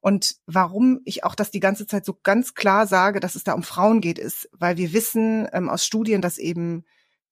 Und 0.00 0.36
warum 0.46 1.00
ich 1.04 1.24
auch 1.24 1.34
das 1.34 1.50
die 1.50 1.60
ganze 1.60 1.86
Zeit 1.86 2.06
so 2.06 2.18
ganz 2.22 2.54
klar 2.54 2.86
sage, 2.86 3.20
dass 3.20 3.34
es 3.34 3.44
da 3.44 3.52
um 3.52 3.62
Frauen 3.62 4.00
geht, 4.00 4.18
ist, 4.18 4.48
weil 4.52 4.76
wir 4.78 4.92
wissen 4.92 5.46
ähm, 5.52 5.68
aus 5.68 5.84
Studien, 5.84 6.22
dass 6.22 6.38
eben 6.38 6.84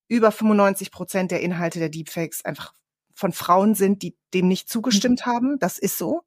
über 0.07 0.31
95 0.31 0.91
Prozent 0.91 1.31
der 1.31 1.41
Inhalte 1.41 1.79
der 1.79 1.89
Deepfakes 1.89 2.45
einfach 2.45 2.73
von 3.15 3.33
Frauen 3.33 3.75
sind, 3.75 4.01
die 4.01 4.15
dem 4.33 4.47
nicht 4.47 4.69
zugestimmt 4.69 5.25
mhm. 5.25 5.31
haben. 5.31 5.59
Das 5.59 5.79
ist 5.79 5.97
so. 5.97 6.23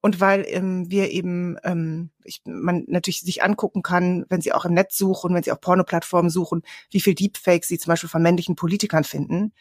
Und 0.00 0.20
weil 0.20 0.44
ähm, 0.46 0.90
wir 0.90 1.10
eben, 1.10 1.56
ähm, 1.64 2.10
ich, 2.22 2.42
man 2.44 2.84
natürlich 2.86 3.20
sich 3.20 3.42
angucken 3.42 3.82
kann, 3.82 4.24
wenn 4.28 4.40
sie 4.40 4.52
auch 4.52 4.64
im 4.64 4.74
Netz 4.74 4.96
suchen, 4.96 5.34
wenn 5.34 5.42
sie 5.42 5.50
auf 5.50 5.60
Pornoplattformen 5.60 6.30
suchen, 6.30 6.62
wie 6.90 7.00
viel 7.00 7.14
Deepfakes 7.14 7.68
sie 7.68 7.78
zum 7.78 7.90
Beispiel 7.90 8.08
von 8.08 8.22
männlichen 8.22 8.54
Politikern 8.54 9.04
finden, 9.04 9.52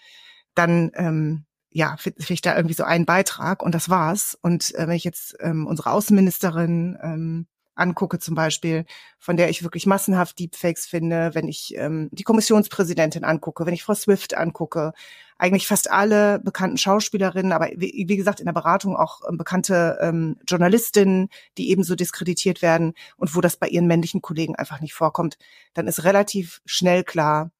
dann 0.53 0.91
ähm, 0.95 1.45
ja, 1.71 1.95
finde 1.97 2.23
ich 2.29 2.41
da 2.41 2.55
irgendwie 2.55 2.75
so 2.75 2.83
einen 2.83 3.05
Beitrag 3.05 3.61
und 3.63 3.73
das 3.75 3.89
war's. 3.89 4.37
Und 4.41 4.73
äh, 4.75 4.87
wenn 4.87 4.95
ich 4.95 5.03
jetzt 5.03 5.35
ähm, 5.39 5.67
unsere 5.67 5.91
Außenministerin 5.91 6.97
ähm, 7.01 7.47
angucke 7.77 8.19
zum 8.19 8.35
Beispiel, 8.35 8.85
von 9.19 9.37
der 9.37 9.49
ich 9.49 9.63
wirklich 9.63 9.85
massenhaft 9.85 10.39
Deepfakes 10.39 10.85
finde, 10.85 11.31
wenn 11.33 11.47
ich 11.47 11.73
ähm, 11.77 12.09
die 12.11 12.23
Kommissionspräsidentin 12.23 13.23
angucke, 13.23 13.65
wenn 13.65 13.73
ich 13.73 13.83
Frau 13.83 13.93
Swift 13.93 14.35
angucke, 14.35 14.93
eigentlich 15.37 15.67
fast 15.67 15.91
alle 15.91 16.39
bekannten 16.39 16.77
Schauspielerinnen, 16.77 17.51
aber 17.51 17.67
wie, 17.75 18.05
wie 18.07 18.17
gesagt 18.17 18.39
in 18.39 18.45
der 18.45 18.53
Beratung 18.53 18.95
auch 18.95 19.21
ähm, 19.29 19.37
bekannte 19.37 19.97
ähm, 20.01 20.37
Journalistinnen, 20.47 21.29
die 21.57 21.69
ebenso 21.69 21.95
diskreditiert 21.95 22.61
werden 22.61 22.93
und 23.17 23.35
wo 23.35 23.41
das 23.41 23.57
bei 23.57 23.67
ihren 23.67 23.87
männlichen 23.87 24.21
Kollegen 24.21 24.55
einfach 24.55 24.81
nicht 24.81 24.93
vorkommt, 24.93 25.37
dann 25.73 25.87
ist 25.87 26.03
relativ 26.03 26.61
schnell 26.65 27.03
klar, 27.03 27.51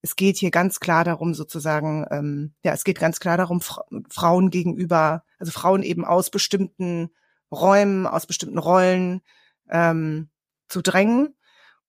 es 0.00 0.16
geht 0.16 0.36
hier 0.36 0.50
ganz 0.50 0.80
klar 0.80 1.04
darum, 1.04 1.34
sozusagen, 1.34 2.06
ähm, 2.10 2.54
ja, 2.62 2.72
es 2.72 2.84
geht 2.84 3.00
ganz 3.00 3.20
klar 3.20 3.36
darum, 3.36 3.60
Fra 3.60 3.84
Frauen 4.08 4.50
gegenüber, 4.50 5.24
also 5.38 5.52
Frauen 5.52 5.82
eben 5.82 6.04
aus 6.04 6.30
bestimmten 6.30 7.10
Räumen, 7.50 8.06
aus 8.06 8.26
bestimmten 8.26 8.58
Rollen 8.58 9.22
ähm, 9.70 10.30
zu 10.68 10.82
drängen 10.82 11.36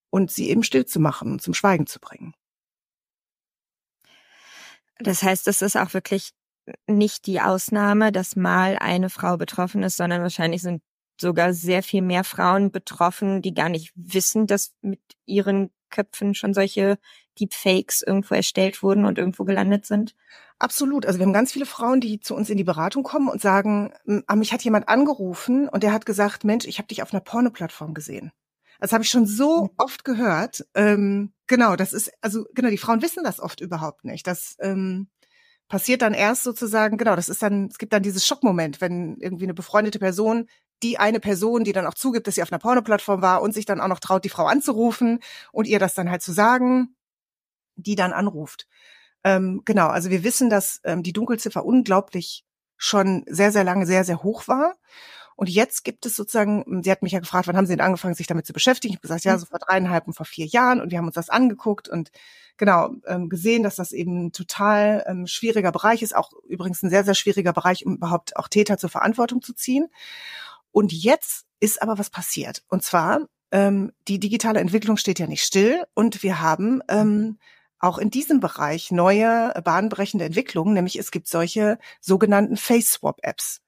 und 0.10 0.32
sie 0.32 0.50
eben 0.50 0.64
still 0.64 0.86
zu 0.86 1.00
machen 1.00 1.34
und 1.34 1.42
zum 1.42 1.54
Schweigen 1.54 1.88
zu 1.88 2.00
bringen. 2.00 2.34
Das 5.00 5.24
heißt, 5.24 5.48
es 5.48 5.62
ist 5.62 5.78
auch 5.78 5.94
wirklich 5.94 6.32
nicht 6.88 7.26
die 7.26 7.42
Ausnahme, 7.42 8.12
dass 8.12 8.36
mal 8.36 8.78
eine 8.78 9.10
Frau 9.10 9.38
betroffen 9.38 9.84
ist, 9.84 9.98
sondern 9.98 10.22
wahrscheinlich 10.22 10.62
sind 10.62 10.84
sogar 11.20 11.54
sehr 11.54 11.84
viel 11.84 12.02
mehr 12.02 12.24
Frauen 12.24 12.72
betroffen, 12.72 13.42
die 13.42 13.54
gar 13.54 13.70
nicht 13.70 13.92
wissen, 13.96 14.48
dass 14.48 14.74
mit 14.82 15.02
ihren 15.26 15.72
Köpfen 15.90 16.36
schon 16.36 16.54
solche 16.54 16.98
Deepfakes 17.40 18.02
irgendwo 18.02 18.36
erstellt 18.36 18.84
wurden 18.84 19.06
und 19.06 19.18
irgendwo 19.18 19.44
gelandet 19.44 19.86
sind? 19.86 20.16
Absolut. 20.60 21.06
Also 21.06 21.20
wir 21.20 21.26
haben 21.26 21.34
ganz 21.34 21.54
viele 21.54 21.66
Frauen, 21.66 22.02
die 22.02 22.20
zu 22.20 22.36
uns 22.36 22.50
in 22.50 22.58
die 22.58 22.66
Beratung 22.66 23.04
kommen 23.04 23.30
und 23.30 23.42
sagen, 23.42 23.94
ah, 24.28 24.36
mich 24.36 24.52
hat 24.52 24.62
jemand 24.62 24.90
angerufen 24.90 25.70
und 25.70 25.84
der 25.84 25.94
hat 25.94 26.06
gesagt, 26.06 26.44
Mensch, 26.44 26.66
ich 26.66 26.80
habe 26.80 26.88
dich 26.88 27.02
auf 27.02 27.14
einer 27.14 27.22
Porno-Plattform 27.22 27.94
gesehen. 27.94 28.32
Das 28.82 28.92
habe 28.92 29.04
ich 29.04 29.10
schon 29.10 29.26
so 29.26 29.70
oft 29.78 30.04
gehört. 30.04 30.66
Ähm, 30.76 31.34
genau, 31.48 31.78
das 31.78 31.94
ist, 31.94 32.12
also 32.22 32.46
genau, 32.54 32.70
die 32.70 32.78
Frauen 32.78 33.02
wissen 33.02 33.24
das 33.24 33.40
oft 33.40 33.62
überhaupt 33.62 34.04
nicht. 34.04 34.28
Das 34.28 34.58
ähm, 34.60 35.08
passiert 35.70 36.02
dann 36.02 36.14
erst 36.14 36.44
sozusagen, 36.44 36.98
genau, 36.98 37.16
das 37.16 37.30
ist 37.30 37.42
dann, 37.42 37.68
es 37.68 37.78
gibt 37.78 37.94
dann 37.94 38.04
dieses 38.04 38.26
Schockmoment, 38.28 38.82
wenn 38.82 39.18
irgendwie 39.22 39.46
eine 39.46 39.54
befreundete 39.54 40.00
Person, 40.00 40.48
die 40.84 40.98
eine 40.98 41.22
Person, 41.22 41.64
die 41.64 41.74
dann 41.74 41.88
auch 41.88 41.94
zugibt, 41.94 42.28
dass 42.28 42.36
sie 42.36 42.44
auf 42.44 42.52
einer 42.52 42.60
Pornoplattform 42.60 43.22
war 43.22 43.42
und 43.42 43.54
sich 43.54 43.66
dann 43.66 43.80
auch 43.80 43.88
noch 43.88 44.00
traut, 44.00 44.26
die 44.26 44.30
Frau 44.30 44.46
anzurufen 44.46 45.20
und 45.54 45.68
ihr 45.68 45.80
das 45.80 45.94
dann 45.94 46.10
halt 46.10 46.22
zu 46.22 46.34
sagen, 46.34 46.96
die 47.76 47.96
dann 47.96 48.14
anruft. 48.14 48.68
Ähm, 49.24 49.62
genau, 49.66 49.88
also 49.88 50.10
wir 50.10 50.24
wissen, 50.24 50.50
dass 50.50 50.80
ähm, 50.84 51.04
die 51.04 51.14
Dunkelziffer 51.14 51.66
unglaublich 51.66 52.46
schon 52.78 53.26
sehr, 53.28 53.52
sehr 53.52 53.64
lange 53.64 53.86
sehr, 53.86 54.04
sehr 54.04 54.24
hoch 54.24 54.48
war. 54.48 54.76
Und 55.36 55.50
jetzt 55.50 55.86
gibt 55.86 56.06
es 56.06 56.18
sozusagen, 56.18 56.84
sie 56.84 56.92
hat 56.92 57.02
mich 57.02 57.14
ja 57.14 57.20
gefragt, 57.20 57.48
wann 57.48 57.56
haben 57.56 57.66
Sie 57.66 57.72
denn 57.72 57.86
angefangen, 57.86 58.14
sich 58.14 58.28
damit 58.28 58.46
zu 58.46 58.52
beschäftigen? 58.52 58.92
Ich 58.92 58.98
habe 58.98 59.04
gesagt, 59.04 59.24
ja, 59.24 59.36
mhm. 59.36 59.40
so 59.40 59.46
vor 59.46 59.60
dreieinhalb 59.60 60.06
und 60.06 60.14
vor 60.14 60.26
vier 60.26 60.46
Jahren. 60.46 60.82
Und 60.82 60.92
wir 60.92 60.98
haben 60.98 61.06
uns 61.06 61.16
das 61.16 61.30
angeguckt 61.30 61.88
und 61.88 62.12
genau 62.58 62.90
ähm, 63.08 63.30
gesehen, 63.30 63.64
dass 63.64 63.78
das 63.78 63.94
eben 63.94 64.26
ein 64.26 64.32
total 64.34 65.06
ähm, 65.08 65.28
schwieriger 65.28 65.72
Bereich 65.72 66.02
ist. 66.02 66.14
Auch 66.14 66.34
übrigens 66.46 66.84
ein 66.84 66.90
sehr, 66.90 67.06
sehr 67.06 67.16
schwieriger 67.16 67.54
Bereich, 67.54 67.86
um 67.86 67.96
überhaupt 67.96 68.36
auch 68.36 68.50
Täter 68.50 68.78
zur 68.78 68.90
Verantwortung 68.90 69.42
zu 69.42 69.54
ziehen. 69.54 69.88
Und 70.72 70.92
jetzt 70.92 71.46
ist 71.62 71.82
aber 71.82 71.98
was 71.98 72.10
passiert. 72.10 72.64
Und 72.68 72.84
zwar, 72.84 73.22
ähm, 73.52 73.94
die 74.10 74.20
digitale 74.20 74.60
Entwicklung 74.60 74.98
steht 74.98 75.20
ja 75.20 75.28
nicht 75.28 75.44
still. 75.44 75.84
Und 75.94 76.22
wir 76.22 76.42
haben 76.42 76.82
ähm, 76.90 77.40
auch 77.80 77.98
in 77.98 78.10
diesem 78.10 78.40
Bereich 78.40 78.92
neue 78.92 79.54
bahnbrechende 79.64 80.26
Entwicklungen, 80.26 80.74
nämlich 80.74 80.98
es 80.98 81.12
gibt 81.12 81.28
solche 81.28 81.78
sogenannten 82.02 82.58
Face-Swap-Apps. 82.58 83.62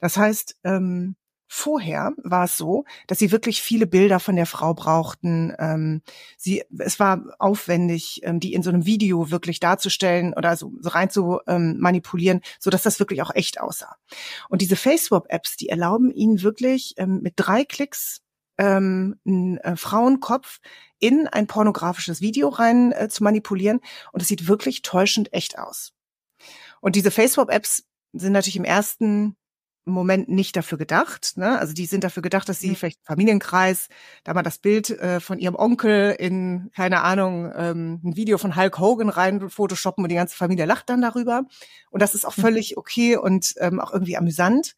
Das 0.00 0.16
heißt, 0.16 0.56
ähm, 0.64 1.16
Vorher 1.48 2.12
war 2.24 2.44
es 2.44 2.56
so, 2.56 2.84
dass 3.06 3.20
sie 3.20 3.30
wirklich 3.30 3.62
viele 3.62 3.86
Bilder 3.86 4.18
von 4.18 4.34
der 4.34 4.46
Frau 4.46 4.74
brauchten. 4.74 5.54
Ähm, 5.58 6.02
sie, 6.36 6.64
es 6.78 6.98
war 6.98 7.22
aufwendig, 7.38 8.20
ähm, 8.24 8.40
die 8.40 8.52
in 8.52 8.64
so 8.64 8.70
einem 8.70 8.84
Video 8.84 9.30
wirklich 9.30 9.60
darzustellen 9.60 10.34
oder 10.34 10.56
so, 10.56 10.72
so 10.80 10.90
rein 10.90 11.08
zu 11.08 11.38
ähm, 11.46 11.78
manipulieren, 11.78 12.40
so 12.58 12.70
dass 12.70 12.82
das 12.82 12.98
wirklich 12.98 13.22
auch 13.22 13.32
echt 13.32 13.60
aussah. 13.60 13.96
Und 14.48 14.60
diese 14.60 14.74
FaceSwap-Apps, 14.74 15.56
die 15.56 15.68
erlauben 15.68 16.10
ihnen 16.10 16.42
wirklich 16.42 16.94
ähm, 16.96 17.20
mit 17.22 17.34
drei 17.36 17.64
Klicks 17.64 18.22
ähm, 18.58 19.18
einen 19.26 19.58
äh, 19.58 19.76
Frauenkopf 19.76 20.58
in 20.98 21.28
ein 21.28 21.46
pornografisches 21.46 22.20
Video 22.20 22.48
rein 22.48 22.92
äh, 22.92 23.08
zu 23.08 23.22
manipulieren. 23.22 23.80
Und 24.12 24.22
es 24.22 24.28
sieht 24.28 24.48
wirklich 24.48 24.82
täuschend 24.82 25.32
echt 25.32 25.58
aus. 25.58 25.92
Und 26.80 26.96
diese 26.96 27.10
FaceSwap-Apps 27.10 27.84
sind 28.12 28.32
natürlich 28.32 28.56
im 28.56 28.64
ersten 28.64 29.36
Moment 29.88 30.28
nicht 30.28 30.56
dafür 30.56 30.78
gedacht. 30.78 31.36
Ne? 31.36 31.58
Also 31.58 31.72
die 31.72 31.86
sind 31.86 32.02
dafür 32.02 32.22
gedacht, 32.22 32.48
dass 32.48 32.58
sie 32.58 32.70
mhm. 32.70 32.76
vielleicht 32.76 33.00
Familienkreis, 33.04 33.88
da 34.24 34.34
mal 34.34 34.42
das 34.42 34.58
Bild 34.58 34.90
äh, 34.90 35.20
von 35.20 35.38
ihrem 35.38 35.54
Onkel 35.54 36.16
in, 36.18 36.70
keine 36.74 37.02
Ahnung, 37.02 37.52
ähm, 37.54 38.00
ein 38.04 38.16
Video 38.16 38.36
von 38.36 38.56
Hulk 38.56 38.80
Hogan 38.80 39.08
rein 39.08 39.48
photoshoppen 39.48 40.04
und 40.04 40.08
die 40.10 40.16
ganze 40.16 40.36
Familie 40.36 40.64
lacht 40.64 40.90
dann 40.90 41.02
darüber. 41.02 41.44
Und 41.90 42.02
das 42.02 42.16
ist 42.16 42.24
auch 42.24 42.36
mhm. 42.36 42.42
völlig 42.42 42.76
okay 42.76 43.16
und 43.16 43.54
ähm, 43.58 43.78
auch 43.78 43.92
irgendwie 43.92 44.16
amüsant. 44.16 44.76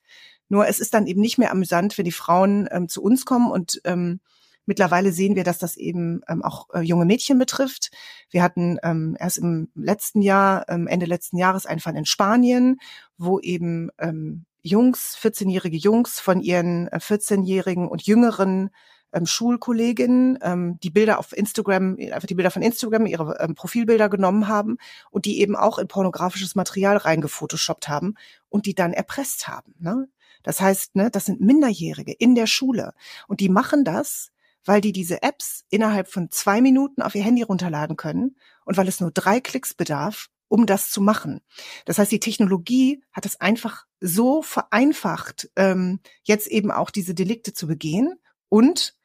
Nur 0.49 0.67
es 0.67 0.81
ist 0.81 0.95
dann 0.95 1.07
eben 1.07 1.21
nicht 1.21 1.39
mehr 1.39 1.51
amüsant, 1.51 1.99
wenn 1.99 2.05
die 2.05 2.13
Frauen 2.13 2.69
ähm, 2.71 2.89
zu 2.89 3.03
uns 3.03 3.25
kommen 3.25 3.51
und 3.51 3.81
ähm, 3.85 4.21
Mittlerweile 4.69 5.13
sehen 5.13 5.35
wir, 5.35 5.45
dass 5.45 5.57
das 5.57 5.79
eben 5.79 6.21
ähm, 6.29 6.45
auch 6.45 6.69
äh, 6.75 6.81
junge 6.81 7.07
Mädchen 7.07 7.39
betrifft. 7.39 7.91
Wir 8.29 8.43
hatten 8.43 8.77
ähm, 8.83 9.17
erst 9.19 9.39
im 9.39 9.71
letzten 9.75 10.21
Jahr, 10.21 10.67
ähm, 10.69 10.87
Ende 10.87 11.07
letzten 11.07 11.39
Jahres, 11.39 11.65
einen 11.65 11.81
Fall 11.81 11.97
in 11.97 12.05
Spanien, 12.05 12.77
wo 13.17 13.41
eben 13.41 13.89
ähm, 13.99 14.45
Jungs, 14.61 15.17
14-jährige 15.23 15.79
Jungs 15.79 16.21
von 16.21 16.43
ihren 16.43 16.91
14-jährigen 16.91 17.87
äh, 17.87 17.89
und 17.89 18.03
jüngeren 18.03 18.69
ähm, 19.15 19.25
Schulkolleginnen 19.25 20.39
ähm, 20.43 20.79
die 20.83 20.91
Bilder 20.91 21.19
auf 21.19 21.35
Instagram, 21.35 21.97
einfach 21.99 22.27
die 22.27 22.35
Bilder 22.35 22.51
von 22.51 22.61
Instagram, 22.61 23.07
ihre 23.07 23.39
ähm, 23.41 23.55
Profilbilder 23.55 24.11
genommen 24.11 24.49
haben 24.49 24.77
und 25.11 25.25
die 25.25 25.41
eben 25.41 25.57
auch 25.57 25.79
in 25.79 25.89
pornografisches 25.89 26.55
Material 26.55 26.99
reingefotoshoppt 26.99 27.89
haben 27.89 28.17
und 28.51 28.67
die 28.67 28.75
dann 28.75 28.93
erpresst 28.93 29.49
haben. 29.49 29.75
Ne? 29.79 30.09
Das 30.43 30.61
heißt, 30.61 30.97
ne, 30.97 31.11
das 31.11 31.27
sind 31.27 31.41
Minderjährige 31.41 32.13
in 32.13 32.35
der 32.35 32.47
Schule 32.47 32.95
und 33.27 33.41
die 33.41 33.49
machen 33.49 33.85
das, 33.85 34.31
weil 34.65 34.81
die 34.81 34.93
diese 34.93 35.23
Apps 35.23 35.65
innerhalb 35.71 36.09
von 36.09 36.31
zwei 36.31 36.61
Minuten 36.61 37.03
auf 37.03 37.15
ihr 37.15 37.23
Handy 37.23 37.43
runterladen 37.43 37.97
können 37.97 38.37
und 38.65 38.77
weil 38.77 38.89
es 38.89 39.01
nur 39.01 39.11
drei 39.11 39.41
Klicks 39.41 39.75
bedarf, 39.75 40.29
um 40.49 40.67
das 40.67 40.91
zu 40.91 41.01
machen. 41.01 41.41
Das 41.85 41.99
heißt, 41.99 42.13
die 42.13 42.21
Technologie 42.21 43.03
hat 43.13 43.27
es 43.27 43.41
einfach 43.41 43.87
so 44.01 44.43
vereinfacht, 44.43 45.51
ähm, 45.57 46.01
jetzt 46.23 46.49
eben 46.49 46.71
auch 46.71 46.91
diese 46.91 47.15
Delikte 47.15 47.53
zu 47.53 47.67
begehen. 47.67 48.15
Und 48.49 48.98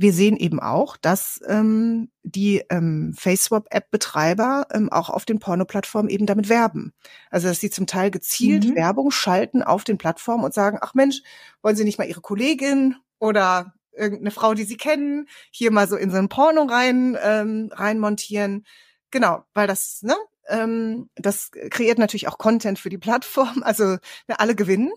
wir 0.00 0.14
sehen 0.14 0.38
eben 0.38 0.60
auch, 0.60 0.96
dass 0.96 1.42
ähm, 1.46 2.10
die 2.22 2.64
ähm, 2.70 3.12
FaceSwap-App-Betreiber 3.18 4.66
ähm, 4.72 4.90
auch 4.90 5.10
auf 5.10 5.26
den 5.26 5.40
Porno-Plattformen 5.40 6.08
eben 6.08 6.24
damit 6.24 6.48
werben. 6.48 6.94
Also 7.30 7.48
dass 7.48 7.60
sie 7.60 7.68
zum 7.68 7.86
Teil 7.86 8.10
gezielt 8.10 8.64
mhm. 8.64 8.76
Werbung 8.76 9.10
schalten 9.10 9.62
auf 9.62 9.84
den 9.84 9.98
Plattformen 9.98 10.42
und 10.42 10.54
sagen, 10.54 10.78
ach 10.80 10.94
Mensch, 10.94 11.20
wollen 11.60 11.76
Sie 11.76 11.84
nicht 11.84 11.98
mal 11.98 12.08
Ihre 12.08 12.22
Kollegin 12.22 12.96
oder 13.18 13.74
irgendeine 13.92 14.30
Frau, 14.30 14.54
die 14.54 14.64
Sie 14.64 14.78
kennen, 14.78 15.28
hier 15.50 15.70
mal 15.70 15.86
so 15.86 15.96
in 15.96 16.10
so 16.10 16.16
ein 16.16 16.30
Porno 16.30 16.62
rein 16.62 17.18
ähm, 17.22 17.68
reinmontieren. 17.70 18.64
Genau, 19.10 19.44
weil 19.52 19.66
das, 19.66 20.00
ne, 20.00 20.16
ähm, 20.48 21.10
das 21.16 21.50
kreiert 21.50 21.98
natürlich 21.98 22.26
auch 22.26 22.38
Content 22.38 22.78
für 22.78 22.88
die 22.88 22.96
Plattform. 22.96 23.62
Also 23.62 23.84
ne, 23.84 24.38
alle 24.38 24.54
gewinnen. 24.54 24.92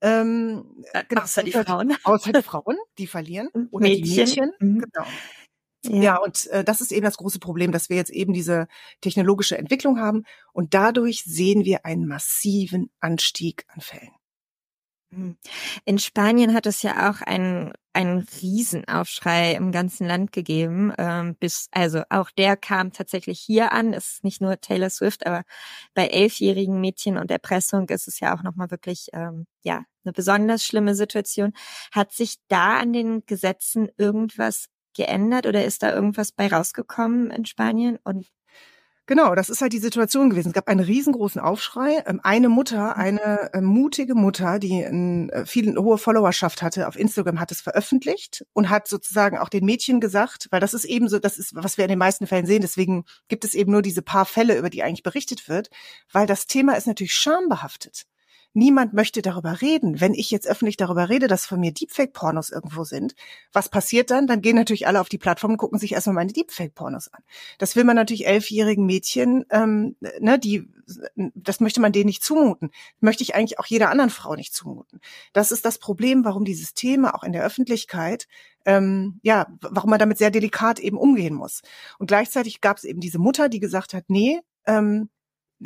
Ähm, 0.00 0.84
äh, 0.92 1.04
genau, 1.08 1.22
außer 1.22 1.42
die 1.42 1.52
Frauen. 1.52 1.96
Außer 2.04 2.32
die 2.32 2.42
Frauen, 2.42 2.76
die 2.98 3.06
verlieren. 3.06 3.48
Oder 3.70 3.88
Mädchen. 3.88 4.04
die 4.04 4.16
Mädchen. 4.16 4.52
Mhm. 4.60 4.78
Genau. 4.80 5.06
Ja. 5.88 6.02
ja, 6.02 6.16
und 6.16 6.46
äh, 6.48 6.64
das 6.64 6.80
ist 6.80 6.90
eben 6.90 7.04
das 7.04 7.16
große 7.16 7.38
Problem, 7.38 7.70
dass 7.70 7.88
wir 7.88 7.96
jetzt 7.96 8.10
eben 8.10 8.32
diese 8.32 8.66
technologische 9.00 9.56
Entwicklung 9.56 10.00
haben 10.00 10.24
und 10.52 10.74
dadurch 10.74 11.22
sehen 11.24 11.64
wir 11.64 11.84
einen 11.84 12.06
massiven 12.06 12.90
Anstieg 12.98 13.64
an 13.68 13.80
Fällen. 13.80 14.15
Hm. 15.12 15.36
In 15.84 15.98
Spanien 15.98 16.52
hat 16.52 16.66
es 16.66 16.82
ja 16.82 17.08
auch 17.10 17.20
einen, 17.22 17.72
einen 17.92 18.26
Riesenaufschrei 18.42 19.52
im 19.52 19.70
ganzen 19.70 20.06
Land 20.06 20.32
gegeben. 20.32 20.92
Ähm, 20.98 21.36
bis, 21.36 21.68
also 21.70 22.02
auch 22.10 22.30
der 22.32 22.56
kam 22.56 22.92
tatsächlich 22.92 23.38
hier 23.40 23.72
an. 23.72 23.92
Es 23.92 24.14
ist 24.14 24.24
nicht 24.24 24.40
nur 24.40 24.60
Taylor 24.60 24.90
Swift, 24.90 25.24
aber 25.26 25.44
bei 25.94 26.08
elfjährigen 26.08 26.80
Mädchen 26.80 27.18
und 27.18 27.30
Erpressung 27.30 27.88
ist 27.88 28.08
es 28.08 28.18
ja 28.20 28.36
auch 28.36 28.42
nochmal 28.42 28.70
wirklich 28.70 29.08
ähm, 29.12 29.46
ja 29.62 29.84
eine 30.04 30.12
besonders 30.12 30.64
schlimme 30.64 30.94
Situation. 30.96 31.52
Hat 31.92 32.12
sich 32.12 32.36
da 32.48 32.78
an 32.78 32.92
den 32.92 33.24
Gesetzen 33.26 33.88
irgendwas 33.96 34.66
geändert 34.96 35.46
oder 35.46 35.64
ist 35.64 35.82
da 35.82 35.92
irgendwas 35.94 36.32
bei 36.32 36.48
rausgekommen 36.48 37.30
in 37.30 37.44
Spanien? 37.44 37.98
Und 38.02 38.26
Genau, 39.08 39.36
das 39.36 39.48
ist 39.48 39.60
halt 39.60 39.72
die 39.72 39.78
Situation 39.78 40.30
gewesen. 40.30 40.48
Es 40.48 40.54
gab 40.54 40.66
einen 40.66 40.80
riesengroßen 40.80 41.40
Aufschrei. 41.40 42.02
Ähm, 42.06 42.20
eine 42.24 42.48
Mutter, 42.48 42.94
mhm. 42.96 43.00
eine 43.00 43.50
äh, 43.54 43.60
mutige 43.60 44.16
Mutter, 44.16 44.58
die 44.58 44.84
eine 44.84 45.30
äh, 45.32 45.46
viel 45.46 45.76
hohe 45.76 45.96
Followerschaft 45.96 46.60
hatte 46.60 46.88
auf 46.88 46.98
Instagram, 46.98 47.38
hat 47.38 47.52
es 47.52 47.60
veröffentlicht 47.60 48.44
und 48.52 48.68
hat 48.68 48.88
sozusagen 48.88 49.38
auch 49.38 49.48
den 49.48 49.64
Mädchen 49.64 50.00
gesagt, 50.00 50.48
weil 50.50 50.60
das 50.60 50.74
ist 50.74 50.84
eben 50.84 51.08
so, 51.08 51.20
das 51.20 51.38
ist, 51.38 51.54
was 51.54 51.78
wir 51.78 51.84
in 51.84 51.90
den 51.90 51.98
meisten 52.00 52.26
Fällen 52.26 52.46
sehen. 52.46 52.62
Deswegen 52.62 53.04
gibt 53.28 53.44
es 53.44 53.54
eben 53.54 53.70
nur 53.70 53.82
diese 53.82 54.02
paar 54.02 54.26
Fälle, 54.26 54.58
über 54.58 54.70
die 54.70 54.82
eigentlich 54.82 55.04
berichtet 55.04 55.48
wird, 55.48 55.70
weil 56.12 56.26
das 56.26 56.46
Thema 56.46 56.74
ist 56.74 56.88
natürlich 56.88 57.14
schambehaftet. 57.14 58.06
Niemand 58.56 58.94
möchte 58.94 59.20
darüber 59.20 59.60
reden. 59.60 60.00
Wenn 60.00 60.14
ich 60.14 60.30
jetzt 60.30 60.48
öffentlich 60.48 60.78
darüber 60.78 61.10
rede, 61.10 61.28
dass 61.28 61.44
von 61.44 61.60
mir 61.60 61.72
Deepfake-Pornos 61.72 62.48
irgendwo 62.48 62.84
sind, 62.84 63.14
was 63.52 63.68
passiert 63.68 64.10
dann? 64.10 64.26
Dann 64.26 64.40
gehen 64.40 64.56
natürlich 64.56 64.86
alle 64.86 65.02
auf 65.02 65.10
die 65.10 65.18
Plattform 65.18 65.52
und 65.52 65.56
gucken 65.58 65.78
sich 65.78 65.92
erstmal 65.92 66.14
meine 66.14 66.32
Deepfake-Pornos 66.32 67.08
an. 67.12 67.22
Das 67.58 67.76
will 67.76 67.84
man 67.84 67.96
natürlich 67.96 68.26
elfjährigen 68.26 68.86
Mädchen, 68.86 69.44
ähm, 69.50 69.96
ne, 70.20 70.38
die, 70.38 70.72
das 71.34 71.60
möchte 71.60 71.82
man 71.82 71.92
denen 71.92 72.06
nicht 72.06 72.24
zumuten. 72.24 72.70
Möchte 73.00 73.22
ich 73.24 73.34
eigentlich 73.34 73.58
auch 73.58 73.66
jeder 73.66 73.90
anderen 73.90 74.08
Frau 74.08 74.34
nicht 74.36 74.54
zumuten. 74.54 75.00
Das 75.34 75.52
ist 75.52 75.66
das 75.66 75.76
Problem, 75.76 76.24
warum 76.24 76.46
dieses 76.46 76.72
Thema 76.72 77.14
auch 77.14 77.24
in 77.24 77.34
der 77.34 77.44
Öffentlichkeit 77.44 78.26
ähm, 78.64 79.20
ja, 79.22 79.46
warum 79.60 79.90
man 79.90 80.00
damit 80.00 80.16
sehr 80.16 80.30
delikat 80.30 80.80
eben 80.80 80.96
umgehen 80.96 81.34
muss. 81.34 81.60
Und 81.98 82.06
gleichzeitig 82.06 82.62
gab 82.62 82.78
es 82.78 82.84
eben 82.84 83.00
diese 83.00 83.18
Mutter, 83.18 83.48
die 83.48 83.60
gesagt 83.60 83.94
hat, 83.94 84.04
nee, 84.08 84.40
ähm, 84.66 85.08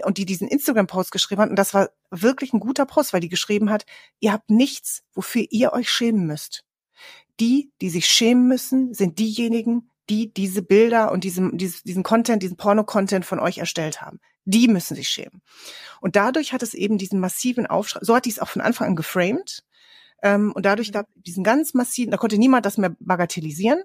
und 0.02 0.18
die 0.18 0.24
diesen 0.24 0.48
Instagram-Post 0.48 1.10
geschrieben 1.10 1.42
hat. 1.42 1.50
Und 1.50 1.56
das 1.56 1.74
war 1.74 1.90
wirklich 2.10 2.52
ein 2.52 2.60
guter 2.60 2.86
Post, 2.86 3.12
weil 3.12 3.20
die 3.20 3.28
geschrieben 3.28 3.70
hat, 3.70 3.84
ihr 4.20 4.32
habt 4.32 4.50
nichts, 4.50 5.02
wofür 5.12 5.44
ihr 5.50 5.72
euch 5.72 5.90
schämen 5.90 6.26
müsst. 6.26 6.64
Die, 7.40 7.72
die 7.80 7.90
sich 7.90 8.06
schämen 8.06 8.46
müssen, 8.46 8.94
sind 8.94 9.18
diejenigen, 9.18 9.90
die 10.08 10.32
diese 10.32 10.62
Bilder 10.62 11.12
und 11.12 11.24
diesen, 11.24 11.56
diesen 11.56 12.02
Content, 12.02 12.42
diesen 12.42 12.56
Porno-Content 12.56 13.24
von 13.24 13.38
euch 13.38 13.58
erstellt 13.58 14.02
haben. 14.02 14.20
Die 14.44 14.68
müssen 14.68 14.96
sich 14.96 15.08
schämen. 15.08 15.42
Und 16.00 16.16
dadurch 16.16 16.52
hat 16.52 16.62
es 16.62 16.74
eben 16.74 16.98
diesen 16.98 17.20
massiven 17.20 17.66
Aufschrei, 17.66 18.00
so 18.02 18.14
hat 18.14 18.24
die 18.24 18.30
es 18.30 18.40
auch 18.40 18.48
von 18.48 18.62
Anfang 18.62 18.88
an 18.88 18.96
geframed. 18.96 19.62
Ähm, 20.22 20.52
und 20.52 20.66
dadurch 20.66 20.90
da 20.90 21.04
diesen 21.14 21.44
ganz 21.44 21.74
massiven, 21.74 22.10
da 22.10 22.16
konnte 22.16 22.38
niemand 22.38 22.66
das 22.66 22.76
mehr 22.76 22.94
bagatellisieren. 22.98 23.82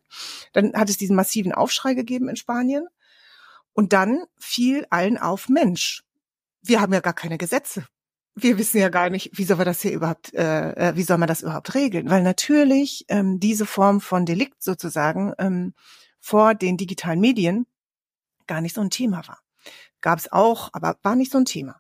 Dann 0.53 0.73
hat 0.73 0.89
es 0.89 0.97
diesen 0.97 1.15
massiven 1.15 1.53
Aufschrei 1.53 1.93
gegeben 1.93 2.27
in 2.27 2.35
Spanien. 2.35 2.87
Und 3.75 3.93
dann 3.93 4.23
fiel 4.39 4.87
allen 4.89 5.17
auf, 5.17 5.49
Mensch, 5.49 6.03
wir 6.61 6.81
haben 6.81 6.93
ja 6.93 7.01
gar 7.01 7.13
keine 7.13 7.37
Gesetze. 7.37 7.85
wir 8.35 8.57
wissen 8.57 8.79
ja 8.79 8.89
gar 8.89 9.09
nicht, 9.09 9.37
wie 9.37 9.45
soll 9.45 9.57
man 9.57 9.65
das 9.65 9.81
hier 9.81 9.93
überhaupt, 9.93 10.33
äh, 10.33 10.71
äh, 10.71 10.95
wie 10.95 11.03
soll 11.03 11.17
man 11.17 11.27
das 11.27 11.41
überhaupt 11.41 11.73
regeln? 11.75 12.09
Weil 12.09 12.23
natürlich 12.23 13.05
ähm, 13.07 13.39
diese 13.39 13.65
Form 13.65 14.01
von 14.01 14.25
Delikt 14.25 14.61
sozusagen 14.63 15.33
ähm, 15.37 15.73
vor 16.19 16.55
den 16.55 16.75
digitalen 16.75 17.19
Medien 17.19 17.65
gar 18.47 18.61
nicht 18.61 18.75
so 18.75 18.81
ein 18.81 18.89
Thema 18.89 19.25
war. 19.27 19.39
Gab 20.01 20.19
es 20.19 20.31
auch, 20.31 20.69
aber 20.73 20.97
war 21.03 21.15
nicht 21.15 21.31
so 21.31 21.37
ein 21.37 21.45
Thema. 21.45 21.79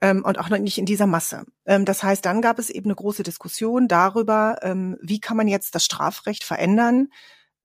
Ähm, 0.00 0.22
und 0.24 0.38
auch 0.38 0.50
noch 0.50 0.58
nicht 0.58 0.76
in 0.76 0.84
dieser 0.84 1.06
Masse. 1.06 1.44
Ähm, 1.64 1.86
das 1.86 2.02
heißt, 2.02 2.24
dann 2.24 2.42
gab 2.42 2.58
es 2.58 2.68
eben 2.68 2.86
eine 2.86 2.94
große 2.94 3.22
Diskussion 3.22 3.88
darüber, 3.88 4.58
ähm, 4.62 4.98
wie 5.00 5.20
kann 5.20 5.38
man 5.38 5.48
jetzt 5.48 5.74
das 5.74 5.84
Strafrecht 5.84 6.44
verändern, 6.44 7.08